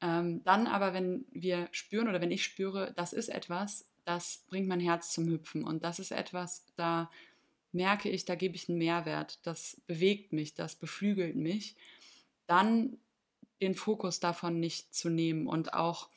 Ähm, 0.00 0.44
dann 0.44 0.68
aber, 0.68 0.94
wenn 0.94 1.24
wir 1.32 1.68
spüren 1.72 2.08
oder 2.08 2.20
wenn 2.20 2.30
ich 2.30 2.44
spüre, 2.44 2.92
das 2.94 3.12
ist 3.12 3.28
etwas, 3.28 3.88
das 4.04 4.44
bringt 4.48 4.68
mein 4.68 4.80
Herz 4.80 5.12
zum 5.12 5.26
Hüpfen. 5.26 5.64
Und 5.64 5.82
das 5.82 5.98
ist 5.98 6.12
etwas, 6.12 6.64
da 6.76 7.10
merke 7.72 8.08
ich, 8.10 8.24
da 8.24 8.36
gebe 8.36 8.54
ich 8.54 8.68
einen 8.68 8.78
Mehrwert, 8.78 9.44
das 9.44 9.80
bewegt 9.86 10.32
mich, 10.32 10.54
das 10.54 10.76
beflügelt 10.76 11.34
mich, 11.34 11.74
dann 12.46 12.98
den 13.60 13.74
Fokus 13.74 14.20
davon 14.20 14.60
nicht 14.60 14.94
zu 14.94 15.08
nehmen 15.08 15.46
und 15.48 15.74
auch 15.74 16.10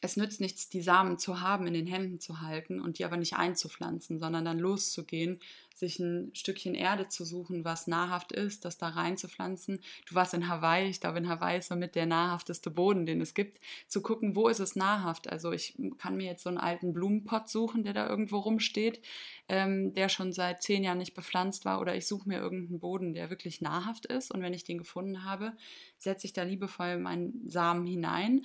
es 0.00 0.16
nützt 0.16 0.40
nichts, 0.40 0.68
die 0.68 0.82
Samen 0.82 1.18
zu 1.18 1.40
haben, 1.40 1.66
in 1.66 1.74
den 1.74 1.86
Händen 1.86 2.20
zu 2.20 2.40
halten 2.40 2.80
und 2.80 2.98
die 2.98 3.04
aber 3.04 3.16
nicht 3.16 3.36
einzupflanzen, 3.36 4.18
sondern 4.18 4.44
dann 4.44 4.58
loszugehen, 4.58 5.40
sich 5.74 5.98
ein 5.98 6.30
Stückchen 6.34 6.74
Erde 6.74 7.08
zu 7.08 7.24
suchen, 7.24 7.64
was 7.64 7.86
nahrhaft 7.86 8.32
ist, 8.32 8.64
das 8.64 8.78
da 8.78 8.88
reinzupflanzen. 8.88 9.80
Du 10.06 10.14
warst 10.14 10.34
in 10.34 10.48
Hawaii, 10.48 10.88
ich 10.88 11.00
glaube, 11.00 11.18
in 11.18 11.28
Hawaii 11.28 11.58
ist 11.58 11.68
somit 11.68 11.94
der 11.94 12.06
nahrhafteste 12.06 12.70
Boden, 12.70 13.06
den 13.06 13.20
es 13.20 13.34
gibt, 13.34 13.60
zu 13.86 14.02
gucken, 14.02 14.34
wo 14.34 14.48
ist 14.48 14.58
es 14.60 14.76
nahrhaft. 14.76 15.28
Also 15.30 15.52
ich 15.52 15.76
kann 15.98 16.16
mir 16.16 16.26
jetzt 16.26 16.42
so 16.42 16.48
einen 16.48 16.58
alten 16.58 16.92
Blumenpott 16.92 17.48
suchen, 17.48 17.84
der 17.84 17.92
da 17.92 18.08
irgendwo 18.08 18.38
rumsteht, 18.38 19.00
ähm, 19.48 19.94
der 19.94 20.08
schon 20.08 20.32
seit 20.32 20.62
zehn 20.62 20.82
Jahren 20.82 20.98
nicht 20.98 21.14
bepflanzt 21.14 21.64
war, 21.64 21.80
oder 21.80 21.94
ich 21.94 22.06
suche 22.06 22.28
mir 22.28 22.38
irgendeinen 22.38 22.80
Boden, 22.80 23.14
der 23.14 23.30
wirklich 23.30 23.60
nahrhaft 23.60 24.06
ist 24.06 24.32
und 24.32 24.42
wenn 24.42 24.54
ich 24.54 24.64
den 24.64 24.78
gefunden 24.78 25.24
habe, 25.24 25.56
setze 25.96 26.26
ich 26.26 26.32
da 26.32 26.42
liebevoll 26.42 26.98
meinen 26.98 27.48
Samen 27.48 27.86
hinein 27.86 28.42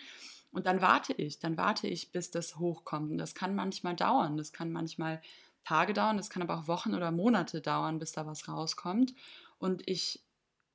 und 0.54 0.68
dann 0.68 0.82
warte 0.82 1.14
ich, 1.14 1.40
dann 1.40 1.58
warte 1.58 1.88
ich, 1.88 2.12
bis 2.12 2.32
das 2.32 2.58
hochkommt. 2.58 3.12
Und 3.12 3.18
das 3.18 3.36
kann 3.36 3.56
manchmal 3.56 3.96
dauern, 3.96 4.38
das 4.38 4.54
kann 4.54 4.72
manchmal 4.72 5.22
Tage 5.64 5.94
dauern, 5.94 6.18
das 6.18 6.30
kann 6.30 6.44
aber 6.44 6.58
auch 6.60 6.68
Wochen 6.68 6.94
oder 6.94 7.12
Monate 7.12 7.62
dauern, 7.62 8.00
bis 8.00 8.12
da 8.12 8.26
was 8.28 8.48
rauskommt. 8.48 9.16
Und 9.58 9.88
ich 9.88 10.24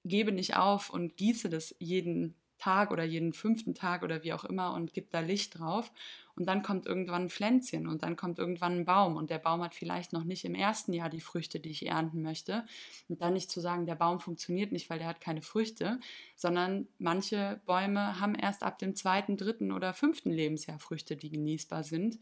gebe 0.05 0.33
nicht 0.33 0.57
auf 0.57 0.91
und 0.91 1.17
gieße 1.17 1.49
das 1.49 1.75
jeden 1.79 2.35
Tag 2.59 2.91
oder 2.91 3.05
jeden 3.05 3.33
fünften 3.33 3.75
Tag 3.75 4.03
oder 4.03 4.23
wie 4.23 4.33
auch 4.33 4.45
immer 4.45 4.75
und 4.75 4.93
gebe 4.93 5.09
da 5.11 5.21
Licht 5.21 5.59
drauf. 5.59 5.91
Und 6.35 6.47
dann 6.47 6.63
kommt 6.63 6.87
irgendwann 6.87 7.23
ein 7.23 7.31
Pflänzchen 7.31 7.89
und 7.89 8.05
dann 8.05 8.15
kommt 8.15 8.39
irgendwann 8.39 8.79
ein 8.79 8.85
Baum. 8.85 9.17
Und 9.17 9.31
der 9.31 9.39
Baum 9.39 9.61
hat 9.63 9.75
vielleicht 9.75 10.13
noch 10.13 10.23
nicht 10.23 10.45
im 10.45 10.55
ersten 10.55 10.93
Jahr 10.93 11.11
die 11.11 11.21
Früchte, 11.21 11.59
die 11.59 11.71
ich 11.71 11.87
ernten 11.87 12.23
möchte. 12.23 12.65
Und 13.09 13.21
dann 13.21 13.33
nicht 13.33 13.51
zu 13.51 13.61
sagen, 13.61 13.87
der 13.87 13.97
Baum 13.97 14.21
funktioniert 14.21 14.71
nicht, 14.71 14.89
weil 14.89 15.01
der 15.01 15.09
hat 15.09 15.21
keine 15.21 15.43
Früchte, 15.43 15.99
sondern 16.37 16.87
manche 16.99 17.61
Bäume 17.67 18.21
haben 18.21 18.37
erst 18.37 18.63
ab 18.63 18.79
dem 18.79 18.95
zweiten, 18.95 19.37
dritten 19.37 19.73
oder 19.73 19.95
fünften 19.95 20.31
Lebensjahr 20.31 20.79
Früchte, 20.79 21.17
die 21.17 21.31
genießbar 21.31 21.83
sind. 21.83 22.19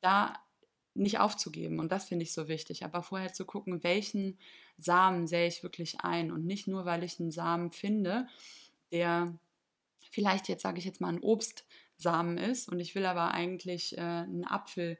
Da 0.00 0.34
nicht 0.94 1.20
aufzugeben. 1.20 1.78
Und 1.78 1.92
das 1.92 2.06
finde 2.06 2.24
ich 2.24 2.32
so 2.32 2.48
wichtig. 2.48 2.84
Aber 2.84 3.02
vorher 3.02 3.32
zu 3.32 3.44
gucken, 3.44 3.84
welchen 3.84 4.38
Samen 4.78 5.26
sähe 5.26 5.46
ich 5.46 5.62
wirklich 5.62 6.00
ein. 6.00 6.32
Und 6.32 6.46
nicht 6.46 6.66
nur, 6.66 6.84
weil 6.84 7.04
ich 7.04 7.20
einen 7.20 7.30
Samen 7.30 7.70
finde, 7.70 8.26
der 8.90 9.38
vielleicht 10.16 10.48
jetzt, 10.48 10.62
sage 10.62 10.78
ich 10.78 10.86
jetzt 10.86 11.02
mal, 11.02 11.12
ein 11.12 11.20
Obstsamen 11.20 12.38
ist 12.38 12.70
und 12.70 12.80
ich 12.80 12.94
will 12.94 13.04
aber 13.04 13.32
eigentlich 13.32 13.96
äh, 13.98 14.00
einen 14.00 14.46
Apfel 14.46 14.96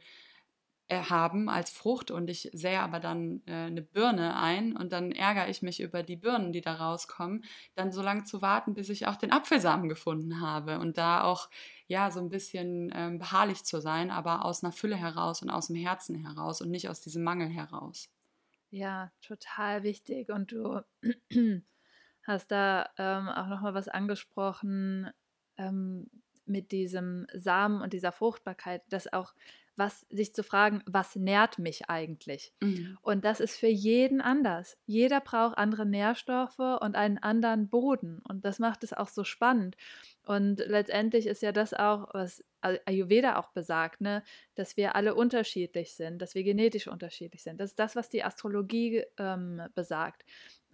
äh, 0.88 1.00
haben 1.00 1.48
als 1.48 1.70
Frucht 1.70 2.10
und 2.10 2.28
ich 2.28 2.50
sähe 2.52 2.80
aber 2.80 3.00
dann 3.00 3.42
äh, 3.46 3.52
eine 3.52 3.80
Birne 3.80 4.36
ein 4.36 4.76
und 4.76 4.92
dann 4.92 5.12
ärgere 5.12 5.48
ich 5.48 5.62
mich 5.62 5.80
über 5.80 6.02
die 6.02 6.16
Birnen, 6.16 6.52
die 6.52 6.60
da 6.60 6.74
rauskommen, 6.74 7.44
dann 7.74 7.92
so 7.92 8.02
lange 8.02 8.24
zu 8.24 8.42
warten, 8.42 8.74
bis 8.74 8.90
ich 8.90 9.06
auch 9.06 9.16
den 9.16 9.32
Apfelsamen 9.32 9.88
gefunden 9.88 10.42
habe 10.42 10.78
und 10.78 10.98
da 10.98 11.24
auch 11.24 11.48
ja 11.86 12.10
so 12.10 12.20
ein 12.20 12.28
bisschen 12.28 12.92
ähm, 12.94 13.18
beharrlich 13.18 13.64
zu 13.64 13.80
sein, 13.80 14.10
aber 14.10 14.44
aus 14.44 14.62
einer 14.62 14.72
Fülle 14.72 14.96
heraus 14.96 15.40
und 15.40 15.48
aus 15.48 15.68
dem 15.68 15.76
Herzen 15.76 16.26
heraus 16.26 16.60
und 16.60 16.70
nicht 16.70 16.90
aus 16.90 17.00
diesem 17.00 17.24
Mangel 17.24 17.48
heraus. 17.48 18.10
ja, 18.70 19.10
total 19.22 19.82
wichtig. 19.82 20.28
Und 20.28 20.52
du 20.52 20.82
hast 22.26 22.50
da 22.50 22.88
ähm, 22.98 23.28
auch 23.28 23.48
nochmal 23.48 23.74
was 23.74 23.88
angesprochen 23.88 25.10
ähm, 25.56 26.10
mit 26.44 26.72
diesem 26.72 27.26
Samen 27.34 27.82
und 27.82 27.92
dieser 27.92 28.12
Fruchtbarkeit, 28.12 28.82
dass 28.88 29.12
auch 29.12 29.34
was 29.76 30.06
sich 30.08 30.34
zu 30.34 30.42
fragen, 30.42 30.82
was 30.86 31.16
nährt 31.16 31.58
mich 31.58 31.90
eigentlich? 31.90 32.52
Mhm. 32.62 32.96
Und 33.02 33.24
das 33.24 33.40
ist 33.40 33.58
für 33.58 33.68
jeden 33.68 34.20
anders. 34.20 34.78
Jeder 34.86 35.20
braucht 35.20 35.58
andere 35.58 35.84
Nährstoffe 35.84 36.58
und 36.58 36.96
einen 36.96 37.18
anderen 37.18 37.68
Boden. 37.68 38.20
Und 38.26 38.44
das 38.44 38.58
macht 38.58 38.84
es 38.84 38.94
auch 38.94 39.08
so 39.08 39.22
spannend. 39.22 39.76
Und 40.26 40.58
letztendlich 40.58 41.28
ist 41.28 41.40
ja 41.40 41.52
das 41.52 41.72
auch, 41.72 42.12
was 42.12 42.44
Ayurveda 42.60 43.36
auch 43.38 43.52
besagt, 43.52 44.00
ne? 44.00 44.24
dass 44.56 44.76
wir 44.76 44.96
alle 44.96 45.14
unterschiedlich 45.14 45.94
sind, 45.94 46.20
dass 46.20 46.34
wir 46.34 46.42
genetisch 46.42 46.88
unterschiedlich 46.88 47.44
sind. 47.44 47.60
Das 47.60 47.70
ist 47.70 47.78
das, 47.78 47.94
was 47.94 48.08
die 48.08 48.24
Astrologie 48.24 49.04
ähm, 49.18 49.62
besagt. 49.76 50.24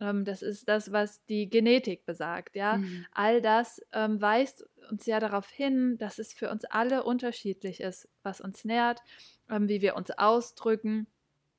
Ähm, 0.01 0.25
das 0.25 0.41
ist 0.41 0.71
das, 0.71 0.91
was 0.91 1.23
die 1.27 1.51
Genetik 1.51 2.07
besagt. 2.07 2.57
Ja? 2.57 2.79
Mhm. 2.79 3.05
All 3.13 3.43
das 3.43 3.83
ähm, 3.93 4.23
weist 4.23 4.65
uns 4.91 5.05
ja 5.05 5.21
darauf 5.21 5.51
hin, 5.51 5.99
dass 5.99 6.19
es 6.19 6.33
für 6.33 6.51
uns 6.51 6.65
alle 6.65 7.05
unterschiedlich 7.05 7.81
ist, 7.81 8.09
was 8.23 8.41
uns 8.41 8.65
nährt, 8.65 9.01
ähm, 9.51 9.69
wie 9.69 9.83
wir 9.83 9.97
uns 9.97 10.11
ausdrücken 10.13 11.07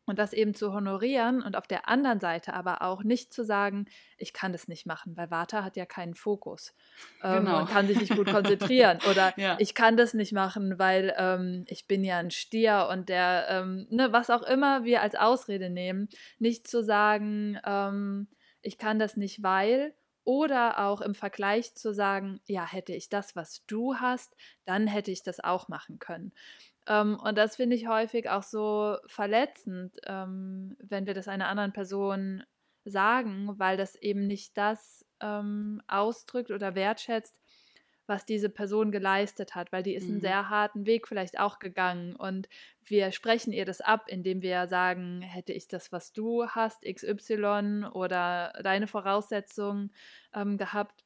und 0.05 0.19
das 0.19 0.33
eben 0.33 0.53
zu 0.53 0.73
honorieren 0.73 1.41
und 1.41 1.55
auf 1.55 1.67
der 1.67 1.87
anderen 1.87 2.19
Seite 2.19 2.53
aber 2.53 2.81
auch 2.81 3.03
nicht 3.03 3.33
zu 3.33 3.43
sagen, 3.45 3.85
ich 4.17 4.33
kann 4.33 4.51
das 4.51 4.67
nicht 4.67 4.85
machen, 4.85 5.15
weil 5.15 5.31
Vata 5.31 5.63
hat 5.63 5.77
ja 5.77 5.85
keinen 5.85 6.13
Fokus 6.13 6.73
ähm, 7.21 7.45
Genau. 7.45 7.59
und 7.59 7.69
kann 7.69 7.87
sich 7.87 7.97
nicht 7.99 8.15
gut 8.15 8.27
konzentrieren 8.31 8.99
oder 9.09 9.33
Ja. 9.37 9.55
ich 9.59 9.75
kann 9.75 9.95
das 9.97 10.13
nicht 10.13 10.33
machen, 10.33 10.77
weil 10.79 11.13
ähm, 11.17 11.65
ich 11.67 11.87
bin 11.87 12.03
ja 12.03 12.17
ein 12.19 12.31
Stier 12.31 12.87
und 12.91 13.09
der, 13.09 13.47
ähm, 13.49 13.87
ne, 13.89 14.11
was 14.11 14.29
auch 14.29 14.43
immer 14.43 14.83
wir 14.83 15.01
als 15.01 15.15
Ausrede 15.15 15.69
nehmen, 15.69 16.09
nicht 16.39 16.67
zu 16.67 16.83
sagen, 16.83 17.59
ähm, 17.65 18.27
ich 18.61 18.77
kann 18.77 18.99
das 18.99 19.17
nicht, 19.17 19.43
weil 19.43 19.93
oder 20.25 20.79
auch 20.79 21.01
im 21.01 21.15
Vergleich 21.15 21.75
zu 21.75 21.93
sagen, 21.93 22.39
ja, 22.45 22.65
hätte 22.65 22.93
ich 22.93 23.09
das, 23.09 23.35
was 23.35 23.65
du 23.65 23.95
hast, 23.95 24.35
dann 24.63 24.87
hätte 24.87 25.11
ich 25.11 25.21
das 25.21 25.41
auch 25.43 25.67
machen 25.67 25.99
können. 25.99 26.31
Ähm, 26.87 27.17
und 27.19 27.37
das 27.37 27.55
finde 27.55 27.75
ich 27.75 27.87
häufig 27.87 28.29
auch 28.29 28.43
so 28.43 28.97
verletzend, 29.07 29.97
ähm, 30.05 30.75
wenn 30.79 31.05
wir 31.05 31.13
das 31.13 31.27
einer 31.27 31.47
anderen 31.47 31.73
Person 31.73 32.43
sagen, 32.85 33.57
weil 33.59 33.77
das 33.77 33.95
eben 33.95 34.27
nicht 34.27 34.57
das 34.57 35.05
ähm, 35.21 35.81
ausdrückt 35.87 36.51
oder 36.51 36.75
wertschätzt, 36.75 37.39
was 38.05 38.25
diese 38.25 38.49
Person 38.49 38.91
geleistet 38.91 39.55
hat, 39.55 39.71
weil 39.71 39.81
die 39.83 39.95
ist 39.95 40.09
einen 40.09 40.19
Mhm. 40.19 40.21
sehr 40.21 40.49
harten 40.49 40.85
Weg 40.85 41.07
vielleicht 41.07 41.39
auch 41.39 41.59
gegangen 41.59 42.15
und 42.17 42.49
wir 42.81 43.13
sprechen 43.13 43.53
ihr 43.53 43.63
das 43.63 43.79
ab, 43.79 44.05
indem 44.09 44.41
wir 44.41 44.67
sagen, 44.67 45.21
hätte 45.21 45.53
ich 45.53 45.69
das, 45.69 45.93
was 45.93 46.11
du 46.11 46.47
hast, 46.47 46.85
XY 46.85 47.85
oder 47.85 48.51
deine 48.61 48.87
Voraussetzungen 48.87 49.93
ähm, 50.33 50.57
gehabt, 50.57 51.05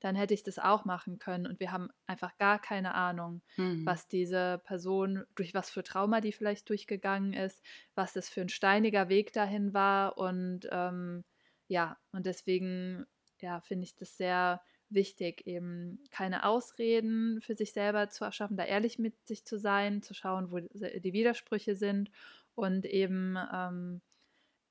dann 0.00 0.16
hätte 0.16 0.34
ich 0.34 0.42
das 0.42 0.58
auch 0.58 0.84
machen 0.84 1.18
können. 1.18 1.46
Und 1.46 1.60
wir 1.60 1.72
haben 1.72 1.88
einfach 2.06 2.36
gar 2.38 2.58
keine 2.58 2.94
Ahnung, 2.94 3.42
mhm. 3.56 3.84
was 3.84 4.08
diese 4.08 4.60
Person, 4.64 5.24
durch 5.34 5.54
was 5.54 5.70
für 5.70 5.82
Trauma 5.82 6.20
die 6.20 6.32
vielleicht 6.32 6.68
durchgegangen 6.68 7.32
ist, 7.32 7.62
was 7.94 8.12
das 8.12 8.28
für 8.28 8.40
ein 8.40 8.48
steiniger 8.48 9.08
Weg 9.08 9.32
dahin 9.32 9.74
war. 9.74 10.18
Und 10.18 10.68
ähm, 10.70 11.24
ja, 11.68 11.98
und 12.12 12.26
deswegen 12.26 13.06
ja, 13.40 13.60
finde 13.60 13.84
ich 13.84 13.94
das 13.94 14.16
sehr 14.16 14.60
wichtig, 14.90 15.46
eben 15.46 16.02
keine 16.10 16.44
Ausreden 16.44 17.40
für 17.40 17.54
sich 17.54 17.72
selber 17.72 18.08
zu 18.08 18.24
erschaffen, 18.24 18.56
da 18.56 18.64
ehrlich 18.64 18.98
mit 18.98 19.14
sich 19.26 19.44
zu 19.44 19.58
sein, 19.58 20.02
zu 20.02 20.14
schauen, 20.14 20.50
wo 20.50 20.58
die 20.58 21.12
Widersprüche 21.12 21.76
sind 21.76 22.10
und 22.54 22.86
eben 22.86 23.36
ähm, 23.52 24.00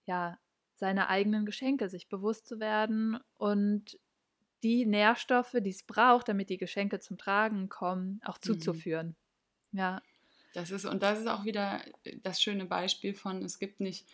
ja 0.06 0.40
seine 0.76 1.10
eigenen 1.10 1.46
Geschenke 1.46 1.90
sich 1.90 2.08
bewusst 2.08 2.48
zu 2.48 2.60
werden 2.60 3.20
und 3.38 4.00
die 4.68 4.86
Nährstoffe, 4.86 5.56
die 5.62 5.70
es 5.70 5.84
braucht, 5.84 6.28
damit 6.28 6.50
die 6.50 6.58
Geschenke 6.58 7.00
zum 7.00 7.18
Tragen 7.18 7.70
kommen, 7.70 8.20
auch 8.26 8.38
mhm. 8.38 8.42
zuzuführen. 8.42 9.16
Mhm. 9.72 9.80
Ja. 9.80 10.02
Das 10.54 10.72
ist, 10.72 10.86
und 10.86 11.04
das 11.04 11.20
ist 11.20 11.28
auch 11.28 11.46
wieder 11.46 11.82
das 12.24 12.42
schöne 12.42 12.66
Beispiel 12.66 13.14
von, 13.14 13.44
es 13.44 13.60
gibt 13.60 13.80
nicht 13.80 14.06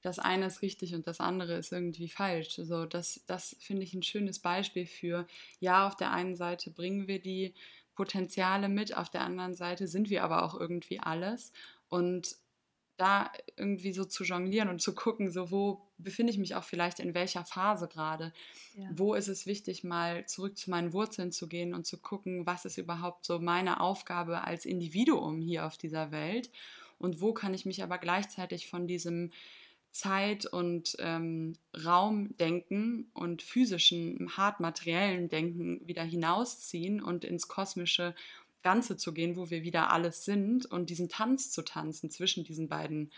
das 0.00 0.20
eine 0.20 0.46
ist 0.46 0.62
richtig 0.62 0.94
und 0.94 1.08
das 1.08 1.18
andere 1.18 1.54
ist 1.54 1.72
irgendwie 1.72 2.08
falsch. 2.08 2.54
So, 2.54 2.86
das, 2.86 3.24
das 3.26 3.56
finde 3.58 3.82
ich 3.82 3.94
ein 3.94 4.04
schönes 4.04 4.38
Beispiel 4.38 4.86
für, 4.86 5.26
ja, 5.58 5.86
auf 5.88 5.96
der 5.96 6.12
einen 6.12 6.36
Seite 6.36 6.70
bringen 6.70 7.08
wir 7.08 7.20
die 7.20 7.52
Potenziale 7.96 8.68
mit, 8.68 8.96
auf 8.96 9.10
der 9.10 9.22
anderen 9.22 9.54
Seite 9.54 9.88
sind 9.88 10.08
wir 10.08 10.22
aber 10.22 10.44
auch 10.44 10.58
irgendwie 10.58 11.00
alles. 11.00 11.52
Und 11.88 12.36
da 12.98 13.32
irgendwie 13.56 13.92
so 13.92 14.04
zu 14.04 14.24
jonglieren 14.24 14.68
und 14.68 14.82
zu 14.82 14.94
gucken, 14.94 15.30
so 15.30 15.50
wo 15.50 15.80
befinde 15.98 16.32
ich 16.32 16.38
mich 16.38 16.54
auch 16.54 16.64
vielleicht 16.64 17.00
in 17.00 17.14
welcher 17.14 17.44
Phase 17.44 17.88
gerade. 17.88 18.32
Ja. 18.76 18.88
Wo 18.92 19.14
ist 19.14 19.28
es 19.28 19.46
wichtig, 19.46 19.84
mal 19.84 20.26
zurück 20.26 20.58
zu 20.58 20.70
meinen 20.70 20.92
Wurzeln 20.92 21.32
zu 21.32 21.48
gehen 21.48 21.74
und 21.74 21.86
zu 21.86 21.98
gucken, 21.98 22.46
was 22.46 22.64
ist 22.64 22.78
überhaupt 22.78 23.24
so 23.24 23.38
meine 23.38 23.80
Aufgabe 23.80 24.42
als 24.44 24.64
Individuum 24.64 25.40
hier 25.40 25.64
auf 25.64 25.76
dieser 25.78 26.10
Welt 26.10 26.50
und 26.98 27.20
wo 27.20 27.32
kann 27.32 27.54
ich 27.54 27.64
mich 27.64 27.82
aber 27.82 27.98
gleichzeitig 27.98 28.68
von 28.68 28.86
diesem 28.86 29.30
Zeit- 29.90 30.46
und 30.46 30.96
ähm, 30.98 31.54
Raumdenken 31.84 33.10
und 33.14 33.42
physischen, 33.42 34.36
hart 34.36 34.60
materiellen 34.60 35.28
Denken 35.28 35.80
wieder 35.86 36.02
hinausziehen 36.02 37.02
und 37.02 37.24
ins 37.24 37.48
kosmische 37.48 38.14
Ganze 38.68 38.98
zu 38.98 39.14
gehen, 39.14 39.34
wo 39.36 39.48
wir 39.48 39.62
wieder 39.62 39.90
alles 39.90 40.26
sind 40.26 40.66
und 40.66 40.90
diesen 40.90 41.08
Tanz 41.08 41.50
zu 41.50 41.62
tanzen 41.62 42.10
zwischen 42.10 42.44
diesen 42.44 42.68
beiden 42.68 43.10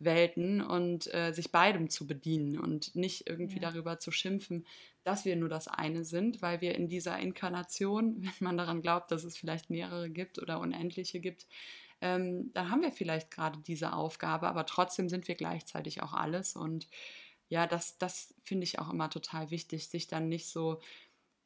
Welten 0.00 0.60
und 0.60 1.06
äh, 1.14 1.32
sich 1.32 1.52
beidem 1.52 1.90
zu 1.90 2.08
bedienen 2.08 2.58
und 2.58 2.96
nicht 2.96 3.28
irgendwie 3.28 3.60
ja. 3.60 3.70
darüber 3.70 4.00
zu 4.00 4.10
schimpfen, 4.10 4.66
dass 5.04 5.24
wir 5.24 5.36
nur 5.36 5.48
das 5.48 5.68
eine 5.68 6.04
sind, 6.04 6.42
weil 6.42 6.60
wir 6.60 6.74
in 6.74 6.88
dieser 6.88 7.20
Inkarnation, 7.20 8.16
wenn 8.20 8.32
man 8.40 8.56
daran 8.56 8.82
glaubt, 8.82 9.12
dass 9.12 9.22
es 9.22 9.36
vielleicht 9.36 9.70
mehrere 9.70 10.10
gibt 10.10 10.42
oder 10.42 10.58
unendliche 10.58 11.20
gibt, 11.20 11.46
ähm, 12.00 12.50
dann 12.52 12.72
haben 12.72 12.82
wir 12.82 12.90
vielleicht 12.90 13.30
gerade 13.30 13.60
diese 13.60 13.92
Aufgabe, 13.92 14.48
aber 14.48 14.66
trotzdem 14.66 15.08
sind 15.08 15.28
wir 15.28 15.36
gleichzeitig 15.36 16.02
auch 16.02 16.14
alles. 16.14 16.56
Und 16.56 16.88
ja, 17.48 17.68
das, 17.68 17.96
das 17.98 18.34
finde 18.42 18.64
ich 18.64 18.80
auch 18.80 18.92
immer 18.92 19.08
total 19.08 19.52
wichtig, 19.52 19.86
sich 19.86 20.08
dann 20.08 20.28
nicht 20.28 20.48
so 20.48 20.80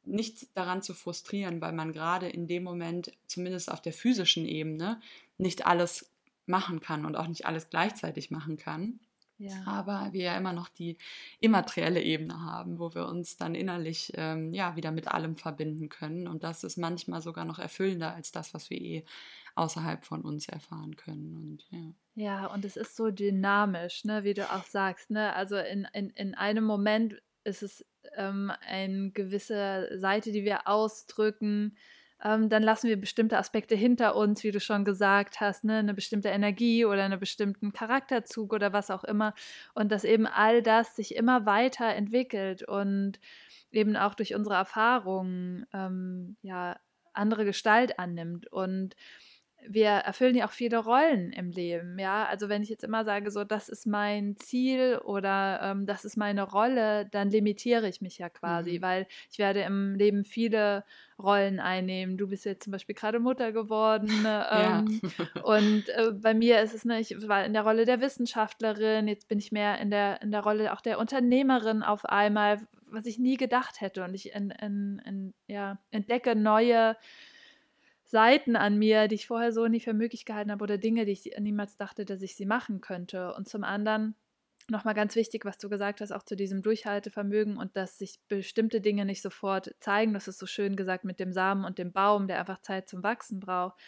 nicht 0.03 0.55
daran 0.57 0.81
zu 0.81 0.93
frustrieren, 0.93 1.61
weil 1.61 1.73
man 1.73 1.93
gerade 1.93 2.27
in 2.27 2.47
dem 2.47 2.63
Moment, 2.63 3.11
zumindest 3.27 3.71
auf 3.71 3.81
der 3.81 3.93
physischen 3.93 4.45
Ebene, 4.45 4.99
nicht 5.37 5.65
alles 5.65 6.11
machen 6.45 6.79
kann 6.81 7.05
und 7.05 7.15
auch 7.15 7.27
nicht 7.27 7.45
alles 7.45 7.69
gleichzeitig 7.69 8.31
machen 8.31 8.57
kann. 8.57 8.99
Ja. 9.37 9.63
Aber 9.65 10.09
wir 10.11 10.23
ja 10.23 10.37
immer 10.37 10.53
noch 10.53 10.69
die 10.69 10.97
immaterielle 11.39 12.01
Ebene 12.01 12.41
haben, 12.41 12.77
wo 12.77 12.93
wir 12.93 13.07
uns 13.07 13.37
dann 13.37 13.55
innerlich 13.55 14.11
ähm, 14.15 14.53
ja 14.53 14.75
wieder 14.75 14.91
mit 14.91 15.07
allem 15.07 15.35
verbinden 15.35 15.89
können. 15.89 16.27
Und 16.27 16.43
das 16.43 16.63
ist 16.63 16.77
manchmal 16.77 17.21
sogar 17.21 17.43
noch 17.43 17.57
erfüllender 17.57 18.13
als 18.13 18.31
das, 18.31 18.53
was 18.53 18.69
wir 18.69 18.79
eh 18.79 19.03
außerhalb 19.55 20.05
von 20.05 20.21
uns 20.21 20.47
erfahren 20.47 20.95
können. 20.95 21.35
Und, 21.35 21.65
ja. 21.71 21.93
ja, 22.23 22.45
und 22.47 22.65
es 22.65 22.77
ist 22.77 22.95
so 22.95 23.09
dynamisch, 23.09 24.05
ne, 24.05 24.23
wie 24.23 24.35
du 24.35 24.49
auch 24.51 24.63
sagst. 24.63 25.09
Ne? 25.09 25.33
Also 25.35 25.57
in, 25.57 25.87
in, 25.91 26.11
in 26.11 26.35
einem 26.35 26.63
Moment 26.63 27.19
ist 27.43 27.63
es 27.63 27.85
ähm, 28.15 28.51
eine 28.67 29.11
gewisse 29.11 29.89
Seite, 29.97 30.31
die 30.31 30.43
wir 30.43 30.67
ausdrücken 30.67 31.75
ähm, 32.23 32.49
dann 32.49 32.61
lassen 32.61 32.87
wir 32.87 32.99
bestimmte 32.99 33.37
Aspekte 33.37 33.75
hinter 33.75 34.15
uns, 34.15 34.43
wie 34.43 34.51
du 34.51 34.59
schon 34.59 34.85
gesagt 34.85 35.39
hast, 35.41 35.63
ne? 35.63 35.77
eine 35.77 35.93
bestimmte 35.93 36.29
Energie 36.29 36.85
oder 36.85 37.03
einen 37.03 37.19
bestimmten 37.19 37.73
Charakterzug 37.73 38.53
oder 38.53 38.73
was 38.73 38.91
auch 38.91 39.03
immer. 39.03 39.33
Und 39.73 39.91
dass 39.91 40.03
eben 40.03 40.27
all 40.27 40.61
das 40.61 40.95
sich 40.95 41.15
immer 41.15 41.45
weiter 41.45 41.87
entwickelt 41.95 42.63
und 42.63 43.19
eben 43.71 43.95
auch 43.95 44.13
durch 44.13 44.35
unsere 44.35 44.55
Erfahrungen 44.55 45.65
ähm, 45.73 46.35
ja 46.43 46.79
andere 47.13 47.43
Gestalt 47.43 47.97
annimmt. 47.97 48.47
Und 48.51 48.95
wir 49.67 49.89
erfüllen 49.89 50.35
ja 50.35 50.45
auch 50.45 50.51
viele 50.51 50.77
Rollen 50.77 51.31
im 51.31 51.51
Leben, 51.51 51.99
ja. 51.99 52.25
Also 52.25 52.49
wenn 52.49 52.63
ich 52.63 52.69
jetzt 52.69 52.83
immer 52.83 53.05
sage, 53.05 53.31
so 53.31 53.43
das 53.43 53.69
ist 53.69 53.85
mein 53.85 54.35
Ziel 54.37 54.99
oder 55.03 55.59
ähm, 55.63 55.85
das 55.85 56.05
ist 56.05 56.17
meine 56.17 56.43
Rolle, 56.43 57.07
dann 57.11 57.29
limitiere 57.29 57.87
ich 57.87 58.01
mich 58.01 58.17
ja 58.17 58.29
quasi, 58.29 58.77
mhm. 58.77 58.81
weil 58.81 59.07
ich 59.31 59.39
werde 59.39 59.61
im 59.61 59.95
Leben 59.95 60.23
viele 60.25 60.83
Rollen 61.21 61.59
einnehmen. 61.59 62.17
Du 62.17 62.27
bist 62.27 62.45
jetzt 62.45 62.63
zum 62.63 62.71
Beispiel 62.71 62.95
gerade 62.95 63.19
Mutter 63.19 63.51
geworden 63.51 64.23
ne, 64.23 64.45
ähm, 64.51 65.01
ja. 65.03 65.41
und 65.43 65.89
äh, 65.89 66.11
bei 66.11 66.33
mir 66.33 66.61
ist 66.61 66.73
es, 66.73 66.85
ne, 66.85 66.99
ich 66.99 67.27
war 67.27 67.45
in 67.45 67.53
der 67.53 67.63
Rolle 67.63 67.85
der 67.85 68.01
Wissenschaftlerin, 68.01 69.07
jetzt 69.07 69.27
bin 69.27 69.39
ich 69.39 69.51
mehr 69.51 69.79
in 69.79 69.91
der, 69.91 70.21
in 70.21 70.31
der 70.31 70.41
Rolle 70.41 70.73
auch 70.73 70.81
der 70.81 70.99
Unternehmerin 70.99 71.83
auf 71.83 72.05
einmal, 72.05 72.59
was 72.89 73.05
ich 73.05 73.19
nie 73.19 73.37
gedacht 73.37 73.79
hätte 73.81 74.03
und 74.03 74.13
ich 74.13 74.33
in, 74.33 74.51
in, 74.51 75.01
in, 75.05 75.33
ja, 75.47 75.77
entdecke 75.91 76.35
neue 76.35 76.95
Seiten 78.11 78.57
an 78.57 78.77
mir, 78.77 79.07
die 79.07 79.15
ich 79.15 79.27
vorher 79.27 79.53
so 79.53 79.67
nie 79.67 79.79
für 79.79 79.93
möglich 79.93 80.25
gehalten 80.25 80.51
habe 80.51 80.63
oder 80.63 80.77
Dinge, 80.77 81.05
die 81.05 81.13
ich 81.13 81.31
niemals 81.39 81.77
dachte, 81.77 82.03
dass 82.03 82.21
ich 82.21 82.35
sie 82.35 82.45
machen 82.45 82.81
könnte. 82.81 83.33
Und 83.33 83.47
zum 83.47 83.63
anderen 83.63 84.15
nochmal 84.69 84.93
ganz 84.93 85.15
wichtig, 85.15 85.45
was 85.45 85.57
du 85.57 85.69
gesagt 85.69 86.01
hast, 86.01 86.11
auch 86.11 86.23
zu 86.23 86.35
diesem 86.35 86.61
Durchhaltevermögen 86.61 87.55
und 87.55 87.77
dass 87.77 87.97
sich 87.97 88.19
bestimmte 88.27 88.81
Dinge 88.81 89.05
nicht 89.05 89.21
sofort 89.21 89.73
zeigen. 89.79 90.13
Das 90.13 90.27
ist 90.27 90.39
so 90.39 90.45
schön 90.45 90.75
gesagt 90.75 91.05
mit 91.05 91.21
dem 91.21 91.31
Samen 91.31 91.63
und 91.63 91.77
dem 91.77 91.93
Baum, 91.93 92.27
der 92.27 92.39
einfach 92.39 92.61
Zeit 92.61 92.89
zum 92.89 93.01
Wachsen 93.01 93.39
braucht. 93.39 93.79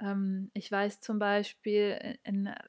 Ähm, 0.00 0.50
ich 0.54 0.70
weiß 0.70 1.00
zum 1.00 1.20
Beispiel 1.20 2.18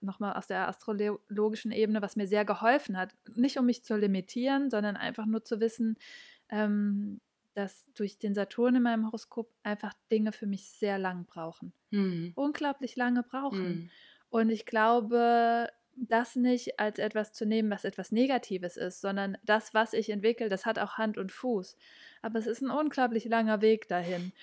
nochmal 0.01 0.34
aus 0.34 0.45
der 0.45 0.68
astrologischen 0.68 1.72
Ebene, 1.72 2.03
was 2.03 2.16
mir 2.16 2.28
sehr 2.28 2.45
geholfen 2.45 2.97
hat, 2.97 3.16
nicht 3.36 3.57
um 3.57 3.66
mich 3.66 3.84
zu 3.84 3.95
limitieren, 3.95 4.70
sondern 4.70 4.95
einfach 4.95 5.26
nur 5.26 5.43
zu 5.43 5.60
wissen, 5.60 5.97
ähm, 6.49 7.20
dass 7.60 7.86
durch 7.93 8.20
den 8.20 8.34
Saturn 8.36 8.76
in 8.76 8.84
meinem 8.84 9.05
Horoskop 9.05 9.53
einfach 9.64 9.93
Dinge 10.12 10.32
für 10.32 10.47
mich 10.47 10.70
sehr 10.72 10.97
lang 10.99 11.26
brauchen. 11.26 11.74
Mhm. 11.91 12.36
Unglaublich 12.36 12.95
lange 12.95 13.24
brauchen. 13.24 13.82
Mhm. 13.82 13.91
Und 14.30 14.49
ich 14.49 14.66
glaube, 14.66 15.70
das 16.08 16.36
nicht 16.36 16.80
als 16.80 17.00
etwas 17.00 17.34
zu 17.34 17.45
nehmen, 17.45 17.70
was 17.70 17.84
etwas 17.84 18.12
Negatives 18.12 18.78
ist, 18.78 19.02
sondern 19.02 19.38
das, 19.43 19.74
was 19.74 19.93
ich 19.93 20.10
entwickle, 20.10 20.50
das 20.50 20.66
hat 20.66 20.80
auch 20.80 20.97
Hand 20.97 21.18
und 21.18 21.32
Fuß. 21.32 21.78
Aber 22.22 22.39
es 22.39 22.47
ist 22.47 22.62
ein 22.62 22.70
unglaublich 22.70 23.26
langer 23.26 23.62
Weg 23.62 23.88
dahin. 23.88 24.34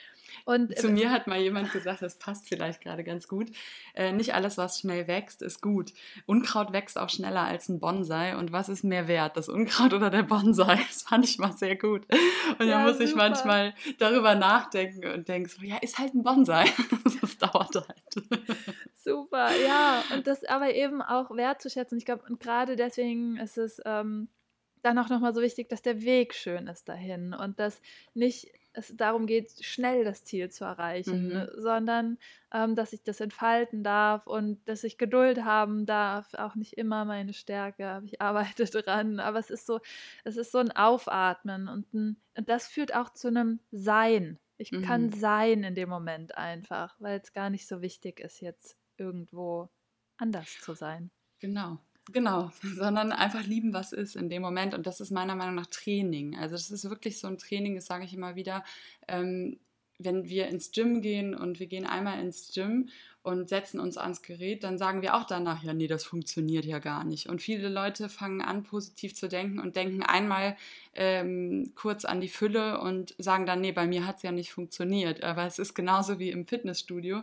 Und, 0.45 0.77
Zu 0.77 0.89
mir 0.89 1.11
hat 1.11 1.27
mal 1.27 1.39
jemand 1.39 1.73
gesagt, 1.73 2.03
das 2.03 2.19
passt 2.19 2.49
vielleicht 2.49 2.81
gerade 2.81 3.05
ganz 3.05 3.29
gut. 3.29 3.49
Äh, 3.95 4.13
nicht 4.13 4.35
alles, 4.35 4.59
was 4.59 4.81
schnell 4.81 5.07
wächst, 5.07 5.43
ist 5.43 5.61
gut. 5.61 5.93
Unkraut 6.27 6.73
wächst 6.73 6.99
auch 6.99 7.11
schneller 7.11 7.43
als 7.43 7.69
ein 7.69 7.81
Bonsai. 7.81 8.37
Und 8.37 8.53
was 8.53 8.69
ist 8.69 8.83
mehr 8.83 9.09
wert, 9.09 9.37
das 9.37 9.49
Unkraut 9.49 9.93
oder 9.93 10.11
der 10.11 10.23
Bonsai? 10.23 10.81
Das 10.97 11.03
fand 11.03 11.25
ich 11.25 11.39
mal 11.39 11.53
sehr 11.53 11.77
gut. 11.77 12.07
Und 12.59 12.67
ja, 12.67 12.79
da 12.79 12.83
muss 12.85 12.93
super. 12.95 13.05
ich 13.05 13.15
manchmal 13.15 13.75
darüber 13.99 14.35
nachdenken 14.35 15.07
und 15.13 15.29
denke 15.29 15.51
so, 15.51 15.63
ja, 15.63 15.77
ist 15.79 15.99
halt 15.99 16.15
ein 16.15 16.23
Bonsai. 16.23 16.65
das 17.21 17.39
dauert 17.39 17.75
halt. 17.75 18.29
Super, 19.07 19.55
ja. 19.57 20.03
Und 20.13 20.27
das 20.27 20.45
aber 20.45 20.75
eben 20.75 21.01
auch 21.01 21.31
wertzuschätzen. 21.31 21.97
Ich 21.97 22.05
glaube, 22.05 22.25
und 22.29 22.41
gerade 22.41 22.75
deswegen 22.75 23.37
ist 23.37 23.57
es 23.57 23.81
ähm, 23.85 24.29
dann 24.83 24.99
auch 24.99 25.09
nochmal 25.09 25.33
so 25.33 25.43
wichtig, 25.43 25.69
dass 25.69 25.81
der 25.81 26.03
Weg 26.03 26.35
schön 26.35 26.67
ist 26.67 26.89
dahin 26.89 27.33
und 27.33 27.61
dass 27.61 27.81
nicht 28.15 28.51
es 28.73 28.95
darum 28.95 29.27
geht, 29.27 29.65
schnell 29.65 30.05
das 30.05 30.25
Ziel 30.25 30.51
zu 30.51 30.65
erreichen, 30.65 31.29
mhm. 31.29 31.49
sondern 31.57 32.19
ähm, 32.53 32.75
dass 32.75 32.93
ich 32.93 33.03
das 33.05 33.21
entfalten 33.21 33.83
darf 33.83 34.27
und 34.27 34.59
dass 34.69 34.85
ich 34.85 34.99
Geduld 34.99 35.45
haben 35.45 35.87
darf. 35.87 36.35
Auch 36.35 36.57
nicht 36.57 36.75
immer 36.75 37.05
meine 37.05 37.33
Stärke, 37.33 38.03
ich 38.05 38.21
arbeite 38.21 38.65
dran. 38.83 39.21
Aber 39.21 39.39
es 39.39 39.51
ist 39.51 39.67
so, 39.67 39.81
es 40.25 40.37
ist 40.37 40.53
so 40.53 40.59
ein 40.59 40.73
Aufatmen 40.73 41.69
und, 41.69 41.95
ein, 41.95 42.17
und 42.37 42.49
das 42.49 42.67
führt 42.67 42.95
auch 42.95 43.11
zu 43.11 43.29
einem 43.29 43.61
Sein. 43.71 44.39
Ich 44.59 44.73
mhm. 44.73 44.83
kann 44.83 45.11
sein 45.11 45.63
in 45.63 45.75
dem 45.75 45.89
Moment 45.89 46.37
einfach, 46.37 46.97
weil 46.99 47.21
es 47.23 47.33
gar 47.33 47.51
nicht 47.51 47.67
so 47.67 47.83
wichtig 47.83 48.21
ist, 48.21 48.41
jetzt 48.41 48.77
irgendwo 48.99 49.69
anders 50.17 50.59
zu 50.61 50.75
sein. 50.75 51.11
Genau. 51.41 51.79
Genau, 52.13 52.53
sondern 52.63 53.11
einfach 53.11 53.45
lieben, 53.45 53.73
was 53.73 53.93
ist 53.93 54.15
in 54.15 54.29
dem 54.29 54.43
Moment. 54.43 54.75
Und 54.75 54.87
das 54.87 55.01
ist 55.01 55.11
meiner 55.11 55.35
Meinung 55.35 55.57
nach 55.57 55.67
Training. 55.67 56.37
Also 56.37 56.55
das 56.55 56.71
ist 56.71 56.89
wirklich 56.89 57.19
so 57.19 57.27
ein 57.27 57.39
Training, 57.39 57.75
das 57.75 57.87
sage 57.87 58.05
ich 58.05 58.15
immer 58.15 58.37
wieder. 58.37 58.65
Ähm, 59.09 59.59
wenn 59.99 60.29
wir 60.29 60.49
ins 60.49 60.73
Gym 60.73 61.01
gehen 61.01 61.35
und 61.35 61.59
wir 61.59 61.67
gehen 61.67 61.87
einmal 61.87 62.21
ins 62.21 62.53
Gym 62.53 62.91
und 63.23 63.49
setzen 63.49 63.81
uns 63.81 63.97
ans 63.97 64.23
Gerät, 64.23 64.63
dann 64.63 64.79
sagen 64.79 65.03
wir 65.03 65.17
auch 65.17 65.25
danach, 65.25 65.63
ja, 65.63 65.75
nee, 65.75 65.87
das 65.87 66.05
funktioniert 66.05 66.65
ja 66.65 66.79
gar 66.79 67.03
nicht. 67.03 67.29
Und 67.29 67.43
viele 67.43 67.69
Leute 67.69 68.09
fangen 68.09 68.41
an, 68.41 68.63
positiv 68.63 69.15
zu 69.15 69.27
denken 69.29 69.59
und 69.59 69.75
denken 69.75 70.03
einmal 70.03 70.57
ähm, 70.95 71.73
kurz 71.75 72.05
an 72.05 72.21
die 72.21 72.29
Fülle 72.29 72.81
und 72.81 73.15
sagen 73.19 73.47
dann, 73.47 73.61
nee, 73.61 73.73
bei 73.73 73.87
mir 73.87 74.07
hat 74.07 74.19
es 74.19 74.23
ja 74.23 74.33
nicht 74.33 74.53
funktioniert. 74.53 75.25
Aber 75.25 75.47
es 75.47 75.59
ist 75.59 75.75
genauso 75.75 76.19
wie 76.19 76.31
im 76.31 76.47
Fitnessstudio. 76.47 77.23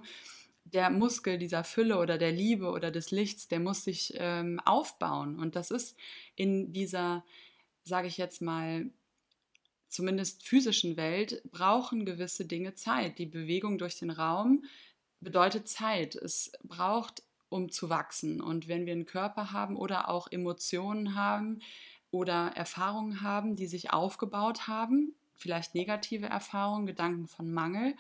Der 0.66 0.90
Muskel 0.90 1.38
dieser 1.38 1.64
Fülle 1.64 1.98
oder 1.98 2.18
der 2.18 2.32
Liebe 2.32 2.72
oder 2.72 2.90
des 2.90 3.12
Lichts, 3.12 3.48
der 3.48 3.60
muss 3.60 3.84
sich 3.84 4.14
ähm, 4.18 4.60
aufbauen. 4.66 5.40
Und 5.40 5.56
das 5.56 5.72
ist 5.72 5.98
in 6.36 6.74
dieser, 6.74 7.24
sage 7.84 8.08
ich 8.08 8.18
jetzt 8.18 8.42
mal, 8.42 8.90
zumindest 9.94 10.46
physischen 10.46 10.98
Welt 10.98 11.44
brauchen 11.52 12.06
gewisse 12.06 12.46
Dinge 12.46 12.74
Zeit. 12.74 13.20
Die 13.20 13.28
Bewegung 13.28 13.78
durch 13.78 14.00
den 14.00 14.10
Raum 14.10 14.64
bedeutet 15.22 15.68
Zeit. 15.68 16.16
Es 16.16 16.52
braucht, 16.64 17.24
um 17.50 17.72
zu 17.72 17.90
wachsen. 17.90 18.42
Und 18.42 18.68
wenn 18.68 18.86
wir 18.86 18.94
einen 18.94 19.06
Körper 19.06 19.52
haben 19.52 19.76
oder 19.76 20.10
auch 20.10 20.28
Emotionen 20.32 21.16
haben 21.16 21.60
oder 22.10 22.54
Erfahrungen 22.56 23.22
haben, 23.22 23.56
die 23.56 23.68
sich 23.68 23.94
aufgebaut 23.94 24.68
haben, 24.68 25.14
vielleicht 25.36 25.76
negative 25.76 26.26
Erfahrungen, 26.26 26.88
Gedanken 26.88 27.28
von 27.28 27.52
Mangel, 27.52 27.96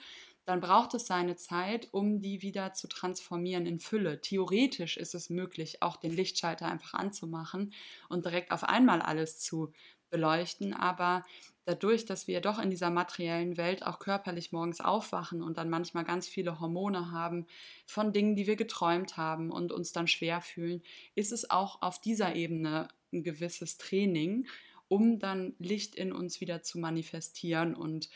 dann 0.46 0.60
braucht 0.60 0.94
es 0.94 1.08
seine 1.08 1.36
Zeit, 1.36 1.88
um 1.92 2.20
die 2.20 2.42
wieder 2.42 2.74
zu 2.74 2.88
transformieren 2.88 3.66
in 3.66 3.80
Fülle. 3.80 4.22
Theoretisch 4.22 4.98
ist 4.98 5.16
es 5.16 5.30
möglich, 5.30 5.82
auch 5.82 5.96
den 5.96 6.12
Lichtschalter 6.12 6.68
einfach 6.68 6.94
anzumachen 6.94 7.74
und 8.10 8.26
direkt 8.26 8.52
auf 8.52 8.64
einmal 8.64 9.02
alles 9.02 9.40
zu 9.40 9.72
beleuchten, 10.10 10.74
aber 10.74 11.24
dadurch, 11.66 12.06
dass 12.06 12.28
wir 12.28 12.42
doch 12.42 12.60
in 12.60 12.70
dieser 12.70 12.90
materiellen 12.90 13.58
Welt 13.58 13.84
auch 13.84 14.00
körperlich 14.00 14.52
morgens 14.52 14.80
aufwachen 14.80 15.42
und 15.42 15.58
dann 15.58 15.70
manchmal 15.70 16.04
ganz 16.04 16.28
viele 16.28 16.60
Hormone 16.60 17.12
haben 17.12 17.48
von 17.86 18.14
Dingen, 18.14 18.36
die 18.36 18.46
wir 18.46 18.56
geträumt 18.56 19.18
haben 19.18 19.50
und 19.50 19.72
uns 19.72 19.92
dann 19.92 20.08
schwer 20.08 20.42
fühlen, 20.42 20.84
ist 21.16 21.32
es 21.32 21.50
auch 21.50 21.82
auf 21.82 22.00
dieser 22.00 22.36
Ebene 22.36 22.90
ein 23.12 23.24
gewisses 23.24 23.78
Training, 23.78 24.46
um 24.88 25.20
dann 25.20 25.56
Licht 25.58 25.96
in 25.96 26.12
uns 26.12 26.42
wieder 26.42 26.62
zu 26.62 26.78
manifestieren 26.80 27.74
und 27.74 28.10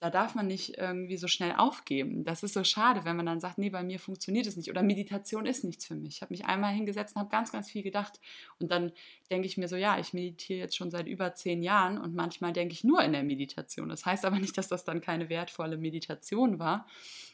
da 0.00 0.10
darf 0.10 0.34
man 0.34 0.46
nicht 0.46 0.76
irgendwie 0.76 1.16
so 1.16 1.28
schnell 1.28 1.54
aufgeben. 1.56 2.24
Das 2.24 2.42
ist 2.42 2.54
so 2.54 2.62
schade, 2.64 3.04
wenn 3.04 3.16
man 3.16 3.26
dann 3.26 3.40
sagt, 3.40 3.58
nee, 3.58 3.70
bei 3.70 3.82
mir 3.82 3.98
funktioniert 3.98 4.46
es 4.46 4.56
nicht 4.56 4.70
oder 4.70 4.82
Meditation 4.82 5.46
ist 5.46 5.64
nichts 5.64 5.86
für 5.86 5.94
mich. 5.94 6.16
Ich 6.16 6.22
habe 6.22 6.32
mich 6.32 6.44
einmal 6.44 6.74
hingesetzt 6.74 7.16
und 7.16 7.20
habe 7.20 7.30
ganz, 7.30 7.52
ganz 7.52 7.70
viel 7.70 7.82
gedacht 7.82 8.20
und 8.58 8.70
dann 8.70 8.92
denke 9.30 9.46
ich 9.46 9.56
mir 9.56 9.68
so, 9.68 9.76
ja, 9.76 9.98
ich 9.98 10.12
meditiere 10.12 10.58
jetzt 10.58 10.76
schon 10.76 10.90
seit 10.90 11.06
über 11.06 11.34
zehn 11.34 11.62
Jahren 11.62 11.98
und 11.98 12.14
manchmal 12.14 12.52
denke 12.52 12.74
ich 12.74 12.84
nur 12.84 13.02
in 13.02 13.12
der 13.12 13.22
Meditation. 13.22 13.88
Das 13.88 14.04
heißt 14.04 14.24
aber 14.24 14.38
nicht, 14.38 14.58
dass 14.58 14.68
das 14.68 14.84
dann 14.84 15.00
keine 15.00 15.28
wertvolle 15.28 15.78
Meditation 15.78 16.58
war, 16.58 16.86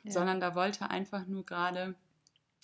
ja. 0.05 0.13
sondern 0.13 0.41
da 0.41 0.55
wollte 0.55 0.91
einfach 0.91 1.27
nur 1.27 1.45
gerade 1.45 1.97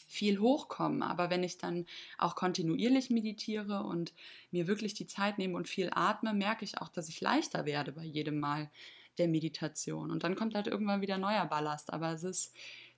viel 0.06 0.38
hochkommen. 0.38 1.02
Aber 1.02 1.30
wenn 1.30 1.42
ich 1.42 1.58
dann 1.58 1.86
auch 2.18 2.36
kontinuierlich 2.36 3.10
meditiere 3.10 3.82
und 3.82 4.14
mir 4.50 4.66
wirklich 4.66 4.94
die 4.94 5.06
Zeit 5.06 5.38
nehme 5.38 5.56
und 5.56 5.68
viel 5.68 5.90
atme, 5.92 6.32
merke 6.32 6.64
ich 6.64 6.80
auch, 6.80 6.88
dass 6.88 7.08
ich 7.08 7.20
leichter 7.20 7.66
werde 7.66 7.92
bei 7.92 8.04
jedem 8.04 8.38
Mal 8.38 8.70
der 9.18 9.28
Meditation. 9.28 10.10
Und 10.10 10.24
dann 10.24 10.34
kommt 10.34 10.54
halt 10.54 10.66
irgendwann 10.66 11.00
wieder 11.00 11.18
neuer 11.18 11.46
Ballast. 11.46 11.92
Aber 11.92 12.12
es 12.12 12.24
ist 12.24 12.54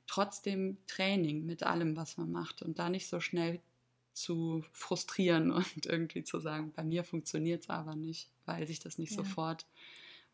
trotzdem 0.07 0.79
Training 0.87 1.47
mit 1.47 1.63
allem, 1.63 1.97
was 1.97 2.17
man 2.17 2.31
macht. 2.31 2.63
Und 2.63 2.79
da 2.79 2.91
nicht 2.91 3.09
so 3.09 3.21
schnell 3.21 3.61
zu 4.13 4.65
frustrieren 4.73 5.51
und 5.53 5.87
irgendwie 5.87 6.25
zu 6.25 6.41
sagen, 6.41 6.73
bei 6.75 6.85
mir 6.85 7.05
funktioniert 7.05 7.63
es 7.63 7.71
aber 7.71 7.95
nicht, 7.95 8.31
weil 8.47 8.67
sich 8.67 8.81
das 8.81 8.99
nicht 8.99 9.13
ja. 9.13 9.19
sofort 9.19 9.67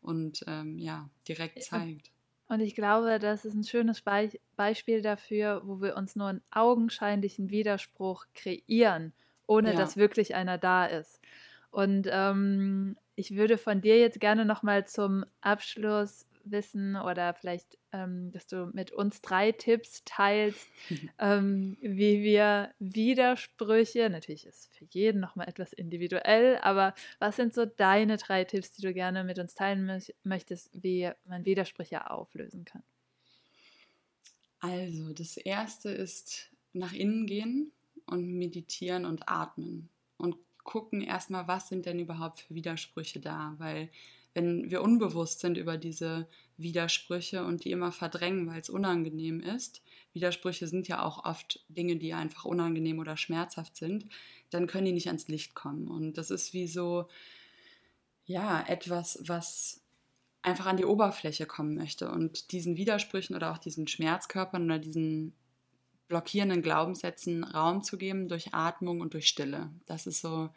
und 0.01 0.43
ähm, 0.47 0.77
ja, 0.79 1.09
direkt 1.27 1.63
zeigt. 1.63 2.11
Und 2.47 2.59
ich 2.59 2.75
glaube, 2.75 3.17
das 3.17 3.43
ist 3.43 3.55
ein 3.55 3.63
schönes 3.63 4.01
Be 4.01 4.29
Beispiel 4.55 5.01
dafür, 5.01 5.63
wo 5.65 5.81
wir 5.81 5.97
uns 5.97 6.15
nur 6.15 6.27
einen 6.27 6.43
augenscheinlichen 6.51 7.49
Widerspruch 7.49 8.25
kreieren, 8.35 9.13
ohne 9.47 9.71
ja. 9.71 9.77
dass 9.77 9.97
wirklich 9.97 10.35
einer 10.35 10.59
da 10.59 10.85
ist. 10.85 11.19
Und 11.71 12.07
ähm, 12.09 12.97
ich 13.15 13.35
würde 13.35 13.57
von 13.57 13.81
dir 13.81 13.99
jetzt 13.99 14.19
gerne 14.19 14.45
nochmal 14.45 14.87
zum 14.87 15.25
Abschluss 15.41 16.25
wissen 16.45 16.95
oder 16.95 17.33
vielleicht, 17.33 17.77
ähm, 17.91 18.31
dass 18.31 18.47
du 18.47 18.69
mit 18.73 18.91
uns 18.91 19.21
drei 19.21 19.51
Tipps 19.51 20.03
teilst, 20.05 20.67
ähm, 21.19 21.77
wie 21.81 22.21
wir 22.21 22.73
Widersprüche, 22.79 24.09
natürlich 24.09 24.45
ist 24.45 24.73
für 24.73 24.85
jeden 24.91 25.19
nochmal 25.19 25.47
etwas 25.47 25.73
individuell, 25.73 26.57
aber 26.61 26.93
was 27.19 27.35
sind 27.35 27.53
so 27.53 27.65
deine 27.65 28.17
drei 28.17 28.43
Tipps, 28.43 28.71
die 28.71 28.81
du 28.81 28.93
gerne 28.93 29.23
mit 29.23 29.39
uns 29.39 29.55
teilen 29.55 29.85
mö 29.85 29.99
möchtest, 30.23 30.69
wie 30.73 31.09
man 31.25 31.45
Widersprüche 31.45 32.09
auflösen 32.09 32.65
kann? 32.65 32.83
Also, 34.59 35.13
das 35.13 35.37
erste 35.37 35.89
ist 35.89 36.51
nach 36.73 36.93
innen 36.93 37.27
gehen 37.27 37.71
und 38.07 38.25
meditieren 38.25 39.05
und 39.05 39.29
atmen 39.29 39.89
und 40.17 40.35
gucken 40.65 41.01
erstmal, 41.01 41.47
was 41.47 41.69
sind 41.69 41.85
denn 41.85 41.99
überhaupt 41.99 42.41
für 42.41 42.55
Widersprüche 42.55 43.21
da, 43.21 43.55
weil 43.59 43.89
wenn 44.33 44.69
wir 44.69 44.81
unbewusst 44.81 45.39
sind 45.39 45.57
über 45.57 45.77
diese 45.77 46.27
Widersprüche 46.57 47.45
und 47.45 47.63
die 47.63 47.71
immer 47.71 47.93
verdrängen, 47.93 48.47
weil 48.47 48.59
es 48.59 48.69
unangenehm 48.69 49.39
ist, 49.39 49.81
Widersprüche 50.11 50.67
sind 50.67 50.89
ja 50.89 51.03
auch 51.03 51.23
oft 51.23 51.63
Dinge, 51.69 51.95
die 51.95 52.13
einfach 52.13 52.43
unangenehm 52.43 52.99
oder 52.99 53.15
schmerzhaft 53.15 53.77
sind, 53.77 54.05
dann 54.49 54.67
können 54.67 54.85
die 54.85 54.91
nicht 54.91 55.07
ans 55.07 55.29
Licht 55.29 55.55
kommen. 55.55 55.87
Und 55.87 56.17
das 56.17 56.31
ist 56.31 56.53
wie 56.53 56.67
so, 56.67 57.07
ja, 58.25 58.61
etwas, 58.67 59.19
was 59.25 59.81
einfach 60.41 60.65
an 60.65 60.77
die 60.77 60.85
Oberfläche 60.85 61.45
kommen 61.45 61.75
möchte. 61.75 62.11
Und 62.11 62.51
diesen 62.51 62.75
Widersprüchen 62.75 63.35
oder 63.35 63.51
auch 63.51 63.57
diesen 63.57 63.87
Schmerzkörpern 63.87 64.65
oder 64.65 64.79
diesen 64.79 65.33
blockierenden 66.07 66.61
Glaubenssätzen 66.61 67.43
Raum 67.43 67.83
zu 67.83 67.97
geben 67.97 68.27
durch 68.27 68.53
Atmung 68.53 69.01
und 69.01 69.13
durch 69.13 69.27
Stille. 69.27 69.69
Das 69.85 70.07
ist 70.07 70.21
so 70.21 70.49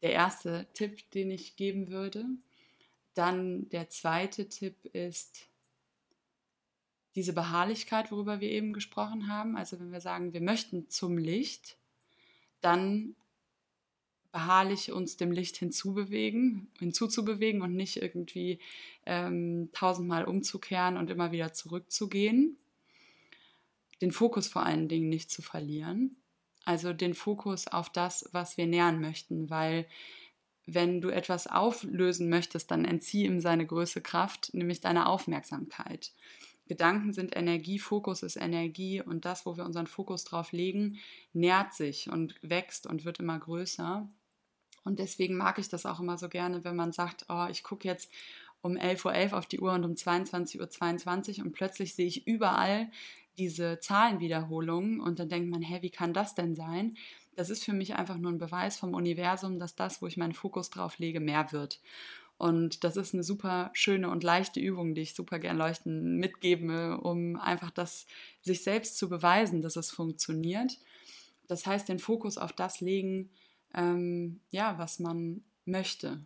der 0.00 0.12
erste 0.12 0.66
Tipp, 0.74 1.10
den 1.10 1.30
ich 1.30 1.56
geben 1.56 1.88
würde. 1.88 2.24
Dann 3.14 3.68
der 3.68 3.90
zweite 3.90 4.48
Tipp 4.48 4.84
ist 4.86 5.48
diese 7.14 7.34
Beharrlichkeit, 7.34 8.10
worüber 8.10 8.40
wir 8.40 8.50
eben 8.50 8.72
gesprochen 8.72 9.28
haben. 9.28 9.56
Also 9.56 9.78
wenn 9.78 9.92
wir 9.92 10.00
sagen, 10.00 10.32
wir 10.32 10.40
möchten 10.40 10.88
zum 10.88 11.18
Licht, 11.18 11.76
dann 12.62 13.14
beharrlich 14.32 14.92
uns 14.92 15.18
dem 15.18 15.30
Licht 15.30 15.58
hinzubewegen, 15.58 16.70
hinzuzubewegen 16.78 17.60
und 17.60 17.76
nicht 17.76 18.00
irgendwie 18.00 18.60
ähm, 19.04 19.68
tausendmal 19.74 20.24
umzukehren 20.24 20.96
und 20.96 21.10
immer 21.10 21.32
wieder 21.32 21.52
zurückzugehen 21.52 22.56
den 24.02 24.12
Fokus 24.12 24.48
vor 24.48 24.64
allen 24.66 24.88
Dingen 24.88 25.08
nicht 25.08 25.30
zu 25.30 25.40
verlieren. 25.40 26.16
Also 26.64 26.92
den 26.92 27.14
Fokus 27.14 27.66
auf 27.68 27.90
das, 27.90 28.28
was 28.32 28.56
wir 28.56 28.66
nähern 28.66 29.00
möchten, 29.00 29.48
weil 29.48 29.86
wenn 30.66 31.00
du 31.00 31.08
etwas 31.08 31.46
auflösen 31.46 32.28
möchtest, 32.28 32.70
dann 32.70 32.84
entzieh 32.84 33.24
ihm 33.24 33.40
seine 33.40 33.66
größte 33.66 34.00
Kraft, 34.00 34.54
nämlich 34.54 34.80
deine 34.80 35.06
Aufmerksamkeit. 35.06 36.12
Gedanken 36.66 37.12
sind 37.12 37.36
Energie, 37.36 37.78
Fokus 37.78 38.22
ist 38.22 38.36
Energie 38.36 39.02
und 39.02 39.24
das, 39.24 39.44
wo 39.44 39.56
wir 39.56 39.64
unseren 39.64 39.88
Fokus 39.88 40.24
drauf 40.24 40.52
legen, 40.52 40.98
nährt 41.32 41.74
sich 41.74 42.10
und 42.10 42.36
wächst 42.42 42.86
und 42.86 43.04
wird 43.04 43.18
immer 43.18 43.38
größer. 43.38 44.08
Und 44.84 44.98
deswegen 44.98 45.36
mag 45.36 45.58
ich 45.58 45.68
das 45.68 45.86
auch 45.86 46.00
immer 46.00 46.16
so 46.16 46.28
gerne, 46.28 46.64
wenn 46.64 46.76
man 46.76 46.92
sagt, 46.92 47.26
oh, 47.28 47.46
ich 47.50 47.62
gucke 47.62 47.88
jetzt 47.88 48.10
um 48.62 48.76
11.11 48.76 49.04
Uhr 49.04 49.12
.11 49.12 49.32
auf 49.32 49.46
die 49.46 49.60
Uhr 49.60 49.72
und 49.72 49.84
um 49.84 49.92
22.22 49.92 50.60
Uhr 50.60 50.70
22 50.70 51.42
und 51.42 51.52
plötzlich 51.52 51.94
sehe 51.94 52.06
ich 52.06 52.26
überall 52.26 52.90
diese 53.38 53.80
Zahlenwiederholungen 53.80 55.00
und 55.00 55.18
dann 55.18 55.28
denkt 55.28 55.50
man, 55.50 55.62
hä, 55.62 55.78
wie 55.82 55.90
kann 55.90 56.12
das 56.12 56.34
denn 56.34 56.54
sein? 56.54 56.96
Das 57.34 57.50
ist 57.50 57.64
für 57.64 57.72
mich 57.72 57.94
einfach 57.94 58.18
nur 58.18 58.30
ein 58.30 58.38
Beweis 58.38 58.76
vom 58.76 58.94
Universum, 58.94 59.58
dass 59.58 59.74
das, 59.74 60.02
wo 60.02 60.06
ich 60.06 60.16
meinen 60.16 60.34
Fokus 60.34 60.70
drauf 60.70 60.98
lege, 60.98 61.20
mehr 61.20 61.50
wird. 61.52 61.80
Und 62.36 62.84
das 62.84 62.96
ist 62.96 63.14
eine 63.14 63.22
super 63.22 63.70
schöne 63.72 64.10
und 64.10 64.24
leichte 64.24 64.58
Übung, 64.58 64.94
die 64.94 65.02
ich 65.02 65.14
super 65.14 65.38
gern 65.38 65.56
leuchten 65.56 66.16
mitgebe, 66.16 66.98
um 67.00 67.36
einfach 67.36 67.70
das 67.70 68.06
sich 68.40 68.64
selbst 68.64 68.98
zu 68.98 69.08
beweisen, 69.08 69.62
dass 69.62 69.76
es 69.76 69.90
funktioniert. 69.90 70.78
Das 71.46 71.66
heißt, 71.66 71.88
den 71.88 71.98
Fokus 71.98 72.38
auf 72.38 72.52
das 72.52 72.80
legen, 72.80 73.30
ähm, 73.74 74.40
ja, 74.50 74.76
was 74.76 74.98
man 74.98 75.44
möchte. 75.64 76.20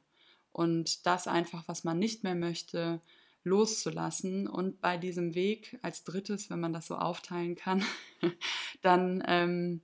Und 0.52 1.04
das 1.06 1.28
einfach, 1.28 1.68
was 1.68 1.84
man 1.84 1.98
nicht 1.98 2.24
mehr 2.24 2.34
möchte, 2.34 3.02
loszulassen. 3.46 4.48
Und 4.48 4.80
bei 4.80 4.98
diesem 4.98 5.34
Weg 5.34 5.78
als 5.80 6.04
drittes, 6.04 6.50
wenn 6.50 6.60
man 6.60 6.72
das 6.72 6.86
so 6.86 6.96
aufteilen 6.96 7.54
kann, 7.54 7.82
dann 8.82 9.22
ähm, 9.26 9.80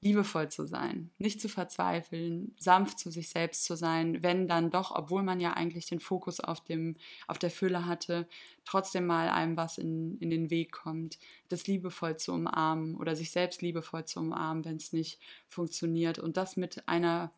liebevoll 0.00 0.50
zu 0.50 0.66
sein, 0.66 1.10
nicht 1.16 1.40
zu 1.40 1.48
verzweifeln, 1.48 2.54
sanft 2.58 2.98
zu 2.98 3.10
sich 3.10 3.30
selbst 3.30 3.64
zu 3.64 3.74
sein, 3.74 4.22
wenn 4.22 4.46
dann 4.46 4.70
doch, 4.70 4.94
obwohl 4.94 5.22
man 5.22 5.40
ja 5.40 5.54
eigentlich 5.54 5.86
den 5.86 6.00
Fokus 6.00 6.40
auf, 6.40 6.62
dem, 6.62 6.96
auf 7.26 7.38
der 7.38 7.50
Fülle 7.50 7.86
hatte, 7.86 8.28
trotzdem 8.66 9.06
mal 9.06 9.30
einem 9.30 9.56
was 9.56 9.78
in, 9.78 10.18
in 10.18 10.28
den 10.28 10.50
Weg 10.50 10.72
kommt, 10.72 11.18
das 11.48 11.66
liebevoll 11.66 12.18
zu 12.18 12.32
umarmen 12.32 12.96
oder 12.96 13.16
sich 13.16 13.30
selbst 13.30 13.62
liebevoll 13.62 14.04
zu 14.04 14.20
umarmen, 14.20 14.64
wenn 14.66 14.76
es 14.76 14.92
nicht 14.92 15.18
funktioniert. 15.48 16.18
Und 16.18 16.36
das 16.36 16.58
mit 16.58 16.86
einer 16.86 17.32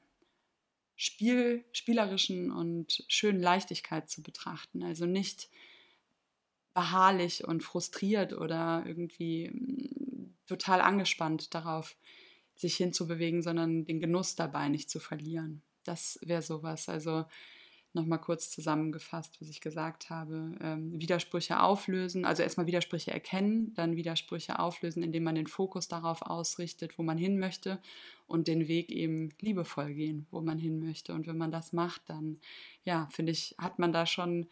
Spiel, 0.97 1.65
spielerischen 1.73 2.51
und 2.51 3.05
schönen 3.09 3.41
Leichtigkeit 3.41 4.09
zu 4.09 4.23
betrachten. 4.23 4.83
Also 4.83 5.07
nicht 5.07 5.49
beharrlich 6.75 7.47
und 7.47 7.63
frustriert 7.63 8.33
oder 8.33 8.85
irgendwie 8.87 9.51
mm, 9.51 10.35
total 10.47 10.81
angespannt 10.81 11.55
darauf, 11.55 11.97
sich 12.55 12.77
hinzubewegen, 12.77 13.43
sondern 13.43 13.85
den 13.85 14.01
Genuss 14.01 14.35
dabei 14.35 14.69
nicht 14.69 14.91
zu 14.91 14.99
verlieren. 14.99 15.63
Das 15.85 16.19
wäre 16.23 16.43
sowas. 16.43 16.89
Also 16.89 17.27
nochmal 17.97 18.21
kurz 18.21 18.51
zusammengefasst, 18.51 19.41
was 19.41 19.49
ich 19.49 19.61
gesagt 19.61 20.11
habe. 20.11 20.53
Ähm, 20.61 21.01
Widersprüche 21.01 21.61
auflösen, 21.61 22.25
also 22.25 22.45
erstmal 22.45 22.67
Widersprüche 22.67 23.11
erkennen, 23.11 23.75
dann 23.75 23.97
Widersprüche 23.97 24.61
auflösen, 24.61 25.03
indem 25.03 25.25
man 25.25 25.35
den 25.35 25.49
Fokus 25.49 25.89
darauf 25.89 26.23
ausrichtet, 26.23 26.99
wo 26.99 27.03
man 27.03 27.19
hin 27.19 27.39
möchte 27.39 27.81
und 28.29 28.47
den 28.47 28.69
Weg 28.69 28.93
eben 28.93 29.31
liebevoll 29.41 29.95
gehen, 29.95 30.27
wo 30.31 30.41
man 30.41 30.59
hin 30.59 30.79
möchte. 30.79 31.13
Und 31.13 31.27
wenn 31.27 31.39
man 31.39 31.51
das 31.51 31.73
macht, 31.73 32.03
dann, 32.07 32.39
ja, 32.85 33.09
finde 33.11 33.33
ich, 33.33 33.57
hat 33.59 33.81
man 33.81 33.93
da 33.93 34.07
schon 34.07 34.47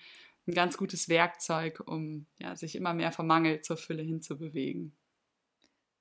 ein 0.46 0.54
ganz 0.54 0.76
gutes 0.76 1.08
Werkzeug, 1.08 1.80
um 1.86 2.26
ja, 2.38 2.56
sich 2.56 2.74
immer 2.74 2.94
mehr 2.94 3.12
vom 3.12 3.26
Mangel 3.26 3.60
zur 3.60 3.76
Fülle 3.76 4.02
hinzubewegen. 4.02 4.92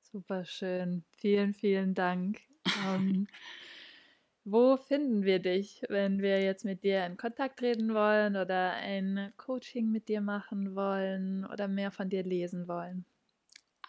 Super 0.02 0.46
schön. 0.46 1.04
Vielen, 1.18 1.54
vielen 1.54 1.94
Dank. 1.94 2.42
wo 4.46 4.78
finden 4.78 5.24
wir 5.24 5.40
dich, 5.40 5.84
wenn 5.90 6.22
wir 6.22 6.42
jetzt 6.42 6.66
mit 6.66 6.84
dir 6.84 7.06
in 7.06 7.18
Kontakt 7.18 7.60
treten 7.60 7.94
wollen 7.94 8.36
oder 8.36 8.74
ein 8.74 9.34
Coaching 9.38 9.90
mit 9.90 10.10
dir 10.10 10.22
machen 10.22 10.76
wollen 10.76 11.46
oder 11.46 11.68
mehr 11.68 11.92
von 11.92 12.10
dir 12.10 12.24
lesen 12.24 12.68
wollen? 12.68 13.06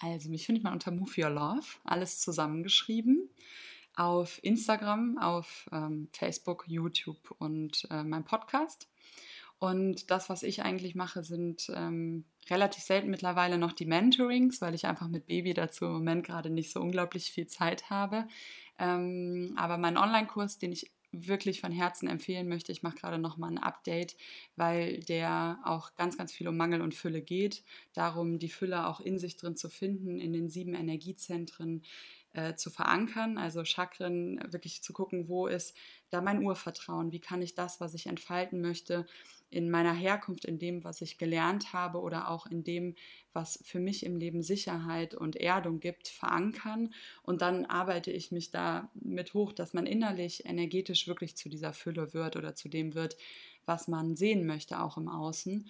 Also, 0.00 0.28
mich 0.28 0.46
findet 0.46 0.64
man 0.64 0.74
unter 0.74 0.90
Move 0.90 1.10
Your 1.16 1.30
Love, 1.30 1.66
alles 1.84 2.20
zusammengeschrieben. 2.20 3.30
Auf 3.96 4.42
Instagram, 4.42 5.18
auf 5.18 5.68
ähm, 5.72 6.08
Facebook, 6.12 6.64
YouTube 6.66 7.34
und 7.38 7.86
äh, 7.90 8.02
meinem 8.02 8.24
Podcast. 8.24 8.88
Und 9.58 10.10
das, 10.10 10.28
was 10.28 10.42
ich 10.42 10.62
eigentlich 10.62 10.94
mache, 10.94 11.24
sind 11.24 11.70
ähm, 11.74 12.24
relativ 12.50 12.82
selten 12.82 13.10
mittlerweile 13.10 13.56
noch 13.56 13.72
die 13.72 13.86
Mentorings, 13.86 14.60
weil 14.60 14.74
ich 14.74 14.86
einfach 14.86 15.08
mit 15.08 15.26
Baby 15.26 15.54
dazu 15.54 15.86
im 15.86 15.92
Moment 15.92 16.26
gerade 16.26 16.50
nicht 16.50 16.70
so 16.70 16.80
unglaublich 16.80 17.30
viel 17.30 17.46
Zeit 17.46 17.88
habe. 17.88 18.26
Ähm, 18.78 19.54
aber 19.56 19.78
mein 19.78 19.96
Online-Kurs, 19.96 20.58
den 20.58 20.72
ich 20.72 20.90
wirklich 21.22 21.60
von 21.60 21.72
Herzen 21.72 22.08
empfehlen 22.08 22.48
möchte. 22.48 22.72
Ich 22.72 22.82
mache 22.82 22.96
gerade 22.96 23.18
noch 23.18 23.36
mal 23.36 23.48
ein 23.50 23.58
Update, 23.58 24.16
weil 24.56 25.00
der 25.00 25.58
auch 25.64 25.94
ganz, 25.94 26.18
ganz 26.18 26.32
viel 26.32 26.48
um 26.48 26.56
Mangel 26.56 26.80
und 26.80 26.94
Fülle 26.94 27.22
geht. 27.22 27.62
Darum, 27.92 28.38
die 28.38 28.48
Fülle 28.48 28.86
auch 28.86 29.00
in 29.00 29.18
sich 29.18 29.36
drin 29.36 29.56
zu 29.56 29.68
finden, 29.68 30.18
in 30.18 30.32
den 30.32 30.48
sieben 30.48 30.74
Energiezentren 30.74 31.82
äh, 32.32 32.56
zu 32.56 32.68
verankern, 32.70 33.38
also 33.38 33.64
Chakren 33.64 34.40
wirklich 34.52 34.82
zu 34.82 34.92
gucken, 34.92 35.28
wo 35.28 35.46
ist 35.46 35.76
da 36.10 36.20
mein 36.20 36.42
Urvertrauen, 36.42 37.12
wie 37.12 37.20
kann 37.20 37.42
ich 37.42 37.54
das, 37.54 37.80
was 37.80 37.94
ich 37.94 38.06
entfalten 38.06 38.60
möchte, 38.60 39.06
in 39.54 39.70
meiner 39.70 39.94
Herkunft, 39.94 40.44
in 40.44 40.58
dem, 40.58 40.82
was 40.82 41.00
ich 41.00 41.16
gelernt 41.16 41.72
habe 41.72 42.00
oder 42.00 42.28
auch 42.28 42.46
in 42.46 42.64
dem, 42.64 42.96
was 43.32 43.60
für 43.62 43.78
mich 43.78 44.04
im 44.04 44.16
Leben 44.16 44.42
Sicherheit 44.42 45.14
und 45.14 45.36
Erdung 45.36 45.78
gibt, 45.78 46.08
verankern. 46.08 46.92
Und 47.22 47.40
dann 47.40 47.64
arbeite 47.64 48.10
ich 48.10 48.32
mich 48.32 48.50
da 48.50 48.90
mit 48.94 49.32
hoch, 49.32 49.52
dass 49.52 49.72
man 49.72 49.86
innerlich, 49.86 50.44
energetisch 50.44 51.06
wirklich 51.06 51.36
zu 51.36 51.48
dieser 51.48 51.72
Fülle 51.72 52.12
wird 52.14 52.36
oder 52.36 52.54
zu 52.54 52.68
dem 52.68 52.94
wird, 52.94 53.16
was 53.64 53.86
man 53.86 54.16
sehen 54.16 54.44
möchte, 54.44 54.80
auch 54.80 54.96
im 54.96 55.08
Außen. 55.08 55.66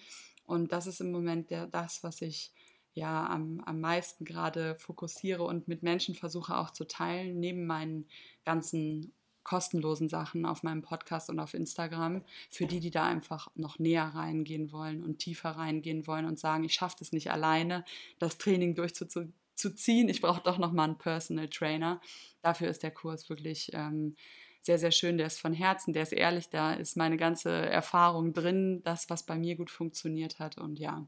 Und 0.46 0.72
das 0.72 0.86
ist 0.86 1.00
im 1.00 1.12
Moment 1.12 1.50
der, 1.50 1.66
das, 1.66 2.02
was 2.02 2.22
ich 2.22 2.52
ja 2.94 3.26
am, 3.26 3.60
am 3.66 3.80
meisten 3.80 4.24
gerade 4.24 4.76
fokussiere 4.76 5.42
und 5.42 5.68
mit 5.68 5.82
Menschen 5.82 6.14
versuche 6.14 6.56
auch 6.56 6.70
zu 6.70 6.86
teilen, 6.86 7.38
neben 7.38 7.66
meinen 7.66 8.06
ganzen 8.44 9.12
kostenlosen 9.44 10.08
Sachen 10.08 10.46
auf 10.46 10.62
meinem 10.62 10.82
Podcast 10.82 11.30
und 11.30 11.38
auf 11.38 11.54
Instagram, 11.54 12.22
für 12.50 12.66
die, 12.66 12.80
die 12.80 12.90
da 12.90 13.06
einfach 13.06 13.48
noch 13.54 13.78
näher 13.78 14.10
reingehen 14.14 14.72
wollen 14.72 15.04
und 15.04 15.18
tiefer 15.18 15.50
reingehen 15.50 16.06
wollen 16.06 16.24
und 16.24 16.38
sagen, 16.38 16.64
ich 16.64 16.74
schaffe 16.74 16.96
es 17.00 17.12
nicht 17.12 17.30
alleine, 17.30 17.84
das 18.18 18.38
Training 18.38 18.74
durchzuziehen. 18.74 20.08
Ich 20.08 20.20
brauche 20.20 20.42
doch 20.42 20.58
nochmal 20.58 20.88
einen 20.88 20.98
Personal 20.98 21.48
Trainer. 21.48 22.00
Dafür 22.42 22.68
ist 22.68 22.82
der 22.82 22.90
Kurs 22.90 23.28
wirklich 23.28 23.70
ähm, 23.74 24.16
sehr, 24.62 24.78
sehr 24.78 24.90
schön. 24.90 25.18
Der 25.18 25.26
ist 25.26 25.40
von 25.40 25.52
Herzen, 25.52 25.92
der 25.92 26.02
ist 26.02 26.12
ehrlich, 26.12 26.48
da 26.48 26.72
ist 26.72 26.96
meine 26.96 27.18
ganze 27.18 27.50
Erfahrung 27.50 28.32
drin, 28.32 28.80
das, 28.82 29.10
was 29.10 29.24
bei 29.24 29.36
mir 29.38 29.56
gut 29.56 29.70
funktioniert 29.70 30.38
hat. 30.38 30.58
Und 30.58 30.78
ja, 30.78 31.06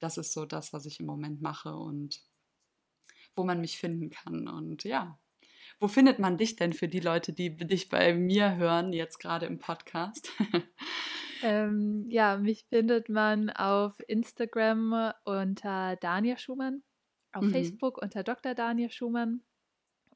das 0.00 0.18
ist 0.18 0.32
so 0.32 0.44
das, 0.44 0.72
was 0.72 0.84
ich 0.84 1.00
im 1.00 1.06
Moment 1.06 1.40
mache 1.40 1.74
und 1.74 2.22
wo 3.36 3.44
man 3.44 3.60
mich 3.60 3.78
finden 3.78 4.10
kann. 4.10 4.48
Und 4.48 4.82
ja, 4.82 5.16
wo 5.80 5.88
findet 5.88 6.18
man 6.18 6.38
dich 6.38 6.56
denn 6.56 6.72
für 6.72 6.88
die 6.88 7.00
Leute, 7.00 7.32
die 7.32 7.56
dich 7.56 7.88
bei 7.88 8.14
mir 8.14 8.56
hören, 8.56 8.92
jetzt 8.92 9.18
gerade 9.18 9.46
im 9.46 9.58
Podcast? 9.58 10.30
ähm, 11.42 12.06
ja, 12.08 12.36
mich 12.36 12.66
findet 12.68 13.08
man 13.08 13.50
auf 13.50 13.96
Instagram 14.06 15.12
unter 15.24 15.96
Dania 15.96 16.36
Schumann, 16.36 16.82
auf 17.32 17.44
mhm. 17.44 17.52
Facebook 17.52 18.00
unter 18.00 18.22
Dr. 18.22 18.54
Dania 18.54 18.90
Schumann 18.90 19.42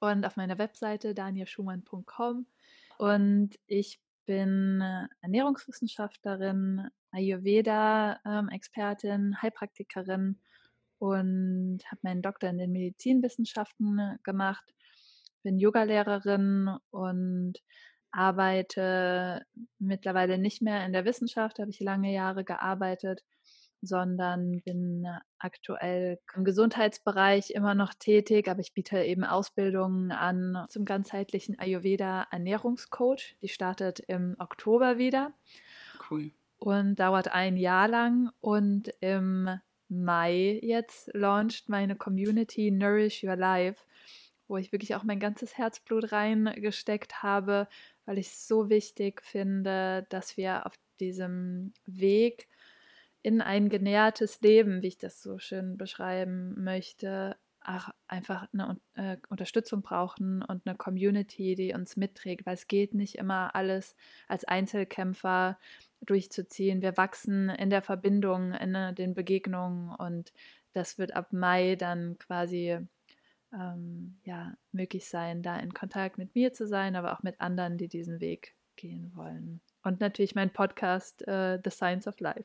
und 0.03 0.27
auf 0.27 0.37
meiner 0.37 0.59
Webseite 0.59 1.15
daniaschumann.com. 1.15 2.47
Und 2.99 3.51
ich 3.67 3.99
bin 4.27 4.85
Ernährungswissenschaftlerin, 5.21 6.89
Ayurveda-Expertin, 7.13 9.41
Heilpraktikerin 9.41 10.41
und 10.99 11.79
habe 11.87 12.01
meinen 12.03 12.23
Doktor 12.23 12.51
in 12.51 12.59
den 12.59 12.73
Medizinwissenschaften 12.73 14.19
gemacht 14.25 14.75
bin 15.43 15.59
Yogalehrerin 15.59 16.77
und 16.91 17.55
arbeite 18.11 19.45
mittlerweile 19.79 20.39
nicht 20.39 20.63
mehr 20.63 20.85
in 20.85 20.93
der 20.93 21.05
Wissenschaft, 21.05 21.59
habe 21.59 21.71
ich 21.71 21.81
lange 21.81 22.13
Jahre 22.13 22.45
gearbeitet, 22.45 23.23
sondern 23.81 24.61
bin 24.65 25.07
aktuell 25.39 26.21
im 26.37 26.45
Gesundheitsbereich 26.45 27.51
immer 27.51 27.75
noch 27.75 27.95
tätig, 27.95 28.49
aber 28.49 28.61
ich 28.61 28.75
biete 28.75 29.03
eben 29.03 29.25
Ausbildungen 29.25 30.13
an 30.13 30.67
zum 30.69 30.85
ganzheitlichen 30.85 31.59
Ayurveda 31.59 32.29
Ernährungscoach. 32.31 33.37
Die 33.43 33.49
startet 33.49 33.99
im 34.01 34.37
Oktober 34.39 34.99
wieder. 34.99 35.33
Cool. 36.09 36.31
Und 36.59 37.01
dauert 37.01 37.29
ein 37.29 37.57
Jahr 37.57 37.89
lang 37.89 38.31
und 38.41 38.95
im 39.01 39.51
Mai 39.89 40.61
jetzt 40.63 41.11
launcht 41.13 41.69
meine 41.69 41.97
Community 41.97 42.71
Nourish 42.71 43.25
Your 43.25 43.37
Life 43.37 43.85
wo 44.53 44.59
ich 44.59 44.71
wirklich 44.71 44.95
auch 44.95 45.03
mein 45.03 45.19
ganzes 45.19 45.57
Herzblut 45.57 46.13
reingesteckt 46.13 47.23
habe, 47.23 47.69
weil 48.05 48.19
ich 48.19 48.27
es 48.27 48.47
so 48.47 48.69
wichtig 48.69 49.23
finde, 49.23 50.05
dass 50.11 50.37
wir 50.37 50.67
auf 50.67 50.75
diesem 51.01 51.73
Weg 51.87 52.49
in 53.23 53.41
ein 53.41 53.71
genährtes 53.71 54.43
Leben, 54.43 54.83
wie 54.83 54.89
ich 54.89 54.99
das 54.99 55.23
so 55.23 55.39
schön 55.39 55.79
beschreiben 55.79 56.63
möchte, 56.63 57.37
einfach 58.09 58.47
eine 58.53 58.79
äh, 58.93 59.17
Unterstützung 59.31 59.81
brauchen 59.81 60.43
und 60.43 60.67
eine 60.67 60.77
Community, 60.77 61.55
die 61.55 61.73
uns 61.73 61.97
mitträgt, 61.97 62.45
weil 62.45 62.55
es 62.55 62.67
geht 62.67 62.93
nicht 62.93 63.15
immer 63.15 63.55
alles 63.55 63.97
als 64.29 64.45
Einzelkämpfer 64.45 65.59
durchzuziehen. 66.03 66.83
Wir 66.83 66.99
wachsen 66.99 67.49
in 67.49 67.71
der 67.71 67.81
Verbindung, 67.81 68.53
in 68.53 68.75
äh, 68.75 68.93
den 68.93 69.15
Begegnungen 69.15 69.95
und 69.95 70.35
das 70.75 70.99
wird 70.99 71.17
ab 71.17 71.33
Mai 71.33 71.77
dann 71.77 72.19
quasi 72.19 72.81
ähm, 73.53 74.19
ja, 74.25 74.55
möglich 74.73 75.09
sein, 75.09 75.43
da 75.43 75.59
in 75.59 75.75
Kontakt 75.75 76.19
mit 76.19 76.35
mir 76.35 76.53
zu 76.53 76.67
sein, 76.67 76.97
aber 76.97 77.13
auch 77.13 77.23
mit 77.23 77.41
anderen, 77.41 77.79
die 77.79 77.89
diesen 77.89 78.21
Weg 78.21 78.55
gehen 78.77 79.13
wollen. 79.15 79.61
Und 79.83 80.01
natürlich 80.01 80.35
mein 80.35 80.53
Podcast 80.53 81.27
äh, 81.27 81.59
The 81.63 81.71
Science 81.71 82.07
of 82.07 82.21
Life. 82.21 82.45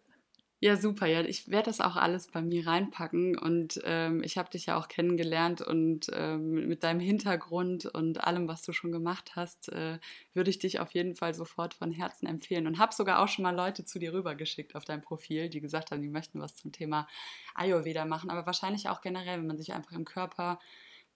Ja, 0.59 0.75
super. 0.75 1.05
Ja, 1.05 1.21
ich 1.21 1.51
werde 1.51 1.67
das 1.67 1.81
auch 1.81 1.95
alles 1.97 2.31
bei 2.31 2.41
mir 2.41 2.65
reinpacken 2.65 3.37
und 3.37 3.79
ähm, 3.83 4.23
ich 4.23 4.39
habe 4.39 4.49
dich 4.49 4.65
ja 4.65 4.75
auch 4.75 4.87
kennengelernt 4.87 5.61
und 5.61 6.07
ähm, 6.11 6.67
mit 6.67 6.81
deinem 6.83 6.99
Hintergrund 6.99 7.85
und 7.85 8.23
allem, 8.23 8.47
was 8.47 8.63
du 8.63 8.73
schon 8.73 8.91
gemacht 8.91 9.35
hast, 9.35 9.69
äh, 9.69 9.99
würde 10.33 10.49
ich 10.49 10.57
dich 10.57 10.79
auf 10.79 10.89
jeden 10.95 11.13
Fall 11.13 11.35
sofort 11.35 11.75
von 11.75 11.91
Herzen 11.91 12.25
empfehlen 12.25 12.65
und 12.65 12.79
habe 12.79 12.91
sogar 12.91 13.19
auch 13.19 13.27
schon 13.27 13.43
mal 13.43 13.55
Leute 13.55 13.85
zu 13.85 13.99
dir 13.99 14.13
rübergeschickt 14.13 14.73
auf 14.73 14.83
dein 14.83 15.03
Profil, 15.03 15.47
die 15.47 15.61
gesagt 15.61 15.91
haben, 15.91 16.01
die 16.01 16.09
möchten 16.09 16.41
was 16.41 16.55
zum 16.55 16.71
Thema 16.71 17.07
Ayurveda 17.53 18.05
machen, 18.05 18.31
aber 18.31 18.47
wahrscheinlich 18.47 18.89
auch 18.89 19.01
generell, 19.01 19.37
wenn 19.37 19.47
man 19.47 19.59
sich 19.59 19.73
einfach 19.73 19.91
im 19.91 20.05
Körper 20.05 20.57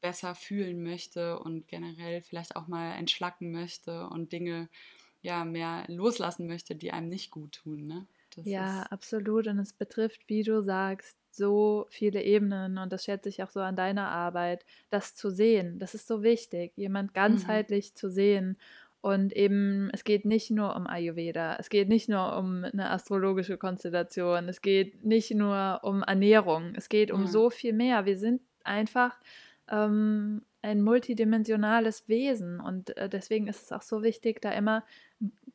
besser 0.01 0.35
fühlen 0.35 0.83
möchte 0.83 1.39
und 1.39 1.67
generell 1.67 2.21
vielleicht 2.21 2.55
auch 2.55 2.67
mal 2.67 2.93
entschlacken 2.93 3.51
möchte 3.51 4.07
und 4.07 4.31
Dinge 4.31 4.67
ja 5.21 5.45
mehr 5.45 5.85
loslassen 5.87 6.47
möchte, 6.47 6.75
die 6.75 6.91
einem 6.91 7.09
nicht 7.09 7.31
gut 7.31 7.53
tun. 7.63 7.83
Ne? 7.83 8.07
Das 8.35 8.45
ja, 8.45 8.83
absolut. 8.83 9.47
Und 9.47 9.59
es 9.59 9.73
betrifft, 9.73 10.21
wie 10.27 10.43
du 10.43 10.61
sagst, 10.61 11.17
so 11.31 11.85
viele 11.89 12.23
Ebenen 12.23 12.77
und 12.77 12.91
das 12.91 13.05
schätze 13.05 13.29
ich 13.29 13.41
auch 13.41 13.49
so 13.49 13.61
an 13.61 13.75
deiner 13.75 14.09
Arbeit, 14.09 14.65
das 14.89 15.15
zu 15.15 15.29
sehen. 15.29 15.79
Das 15.79 15.95
ist 15.95 16.07
so 16.07 16.23
wichtig, 16.23 16.73
jemand 16.75 17.11
mhm. 17.11 17.13
ganzheitlich 17.13 17.91
mhm. 17.91 17.95
zu 17.95 18.09
sehen. 18.09 18.57
Und 19.01 19.33
eben, 19.33 19.89
es 19.93 20.03
geht 20.03 20.25
nicht 20.25 20.51
nur 20.51 20.75
um 20.75 20.85
Ayurveda, 20.85 21.55
es 21.57 21.69
geht 21.69 21.89
nicht 21.89 22.07
nur 22.07 22.37
um 22.37 22.63
eine 22.63 22.91
astrologische 22.91 23.57
Konstellation, 23.57 24.47
es 24.47 24.61
geht 24.61 25.03
nicht 25.03 25.31
nur 25.33 25.79
um 25.81 26.03
Ernährung, 26.03 26.75
es 26.75 26.87
geht 26.87 27.09
um 27.09 27.21
ja. 27.21 27.27
so 27.27 27.49
viel 27.49 27.73
mehr. 27.73 28.05
Wir 28.05 28.17
sind 28.17 28.41
einfach 28.63 29.17
ähm, 29.71 30.43
ein 30.61 30.83
multidimensionales 30.83 32.07
Wesen 32.07 32.59
und 32.59 32.95
äh, 32.97 33.09
deswegen 33.09 33.47
ist 33.47 33.63
es 33.63 33.71
auch 33.71 33.81
so 33.81 34.03
wichtig, 34.03 34.41
da 34.41 34.51
immer 34.51 34.83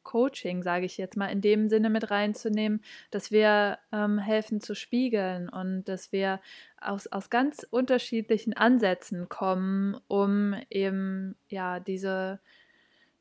Coaching, 0.02 0.62
sage 0.62 0.86
ich 0.86 0.96
jetzt 0.96 1.16
mal, 1.16 1.26
in 1.28 1.40
dem 1.40 1.68
Sinne 1.68 1.90
mit 1.90 2.10
reinzunehmen, 2.10 2.80
dass 3.10 3.30
wir 3.30 3.78
ähm, 3.92 4.18
helfen 4.18 4.60
zu 4.60 4.74
spiegeln 4.74 5.48
und 5.48 5.84
dass 5.84 6.12
wir 6.12 6.40
aus, 6.80 7.06
aus 7.08 7.30
ganz 7.30 7.66
unterschiedlichen 7.70 8.54
Ansätzen 8.54 9.28
kommen, 9.28 9.96
um 10.08 10.54
eben 10.70 11.36
ja 11.48 11.80
diese 11.80 12.40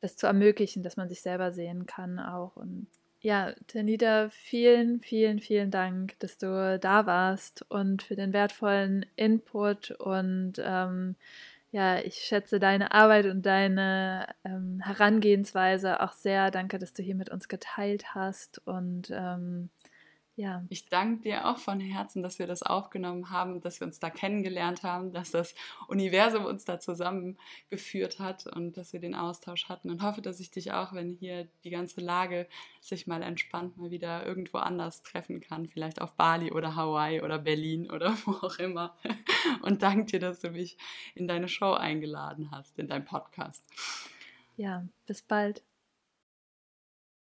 das 0.00 0.16
zu 0.16 0.26
ermöglichen, 0.26 0.82
dass 0.82 0.96
man 0.96 1.08
sich 1.08 1.22
selber 1.22 1.52
sehen 1.52 1.86
kann 1.86 2.18
auch. 2.18 2.56
Und 2.56 2.86
ja, 3.20 3.52
Tanita, 3.66 4.28
vielen, 4.30 5.00
vielen, 5.00 5.40
vielen 5.40 5.70
Dank, 5.70 6.18
dass 6.20 6.38
du 6.38 6.78
da 6.80 7.06
warst 7.06 7.64
und 7.70 8.02
für 8.02 8.16
den 8.16 8.32
wertvollen 8.32 9.06
Input 9.16 9.90
und 9.92 10.54
ähm, 10.58 11.16
ja, 11.72 11.98
ich 11.98 12.16
schätze 12.16 12.58
deine 12.58 12.92
Arbeit 12.92 13.26
und 13.26 13.44
deine 13.44 14.28
ähm, 14.44 14.80
Herangehensweise 14.82 16.00
auch 16.00 16.12
sehr. 16.12 16.50
Danke, 16.50 16.78
dass 16.78 16.92
du 16.92 17.02
hier 17.02 17.16
mit 17.16 17.28
uns 17.30 17.48
geteilt 17.48 18.14
hast 18.14 18.66
und 18.66 19.10
ähm, 19.10 19.68
ja. 20.36 20.62
Ich 20.68 20.86
danke 20.90 21.22
dir 21.22 21.48
auch 21.48 21.56
von 21.56 21.80
Herzen, 21.80 22.22
dass 22.22 22.38
wir 22.38 22.46
das 22.46 22.62
aufgenommen 22.62 23.30
haben, 23.30 23.62
dass 23.62 23.80
wir 23.80 23.86
uns 23.86 24.00
da 24.00 24.10
kennengelernt 24.10 24.82
haben, 24.82 25.10
dass 25.10 25.30
das 25.30 25.54
Universum 25.88 26.44
uns 26.44 26.66
da 26.66 26.78
zusammengeführt 26.78 28.18
hat 28.18 28.46
und 28.46 28.76
dass 28.76 28.92
wir 28.92 29.00
den 29.00 29.14
Austausch 29.14 29.70
hatten 29.70 29.90
und 29.90 30.02
hoffe, 30.02 30.20
dass 30.20 30.38
ich 30.38 30.50
dich 30.50 30.72
auch, 30.72 30.92
wenn 30.92 31.14
hier 31.14 31.48
die 31.64 31.70
ganze 31.70 32.02
Lage 32.02 32.48
sich 32.82 33.06
mal 33.06 33.22
entspannt, 33.22 33.78
mal 33.78 33.90
wieder 33.90 34.26
irgendwo 34.26 34.58
anders 34.58 35.02
treffen 35.02 35.40
kann, 35.40 35.68
vielleicht 35.68 36.02
auf 36.02 36.12
Bali 36.12 36.52
oder 36.52 36.76
Hawaii 36.76 37.22
oder 37.22 37.38
Berlin 37.38 37.90
oder 37.90 38.14
wo 38.26 38.32
auch 38.32 38.58
immer. 38.58 38.94
Und 39.62 39.82
danke 39.82 40.04
dir, 40.04 40.20
dass 40.20 40.40
du 40.40 40.50
mich 40.50 40.76
in 41.14 41.26
deine 41.26 41.48
Show 41.48 41.72
eingeladen 41.72 42.50
hast, 42.50 42.78
in 42.78 42.88
deinen 42.88 43.06
Podcast. 43.06 43.64
Ja, 44.56 44.86
bis 45.06 45.22
bald. 45.22 45.62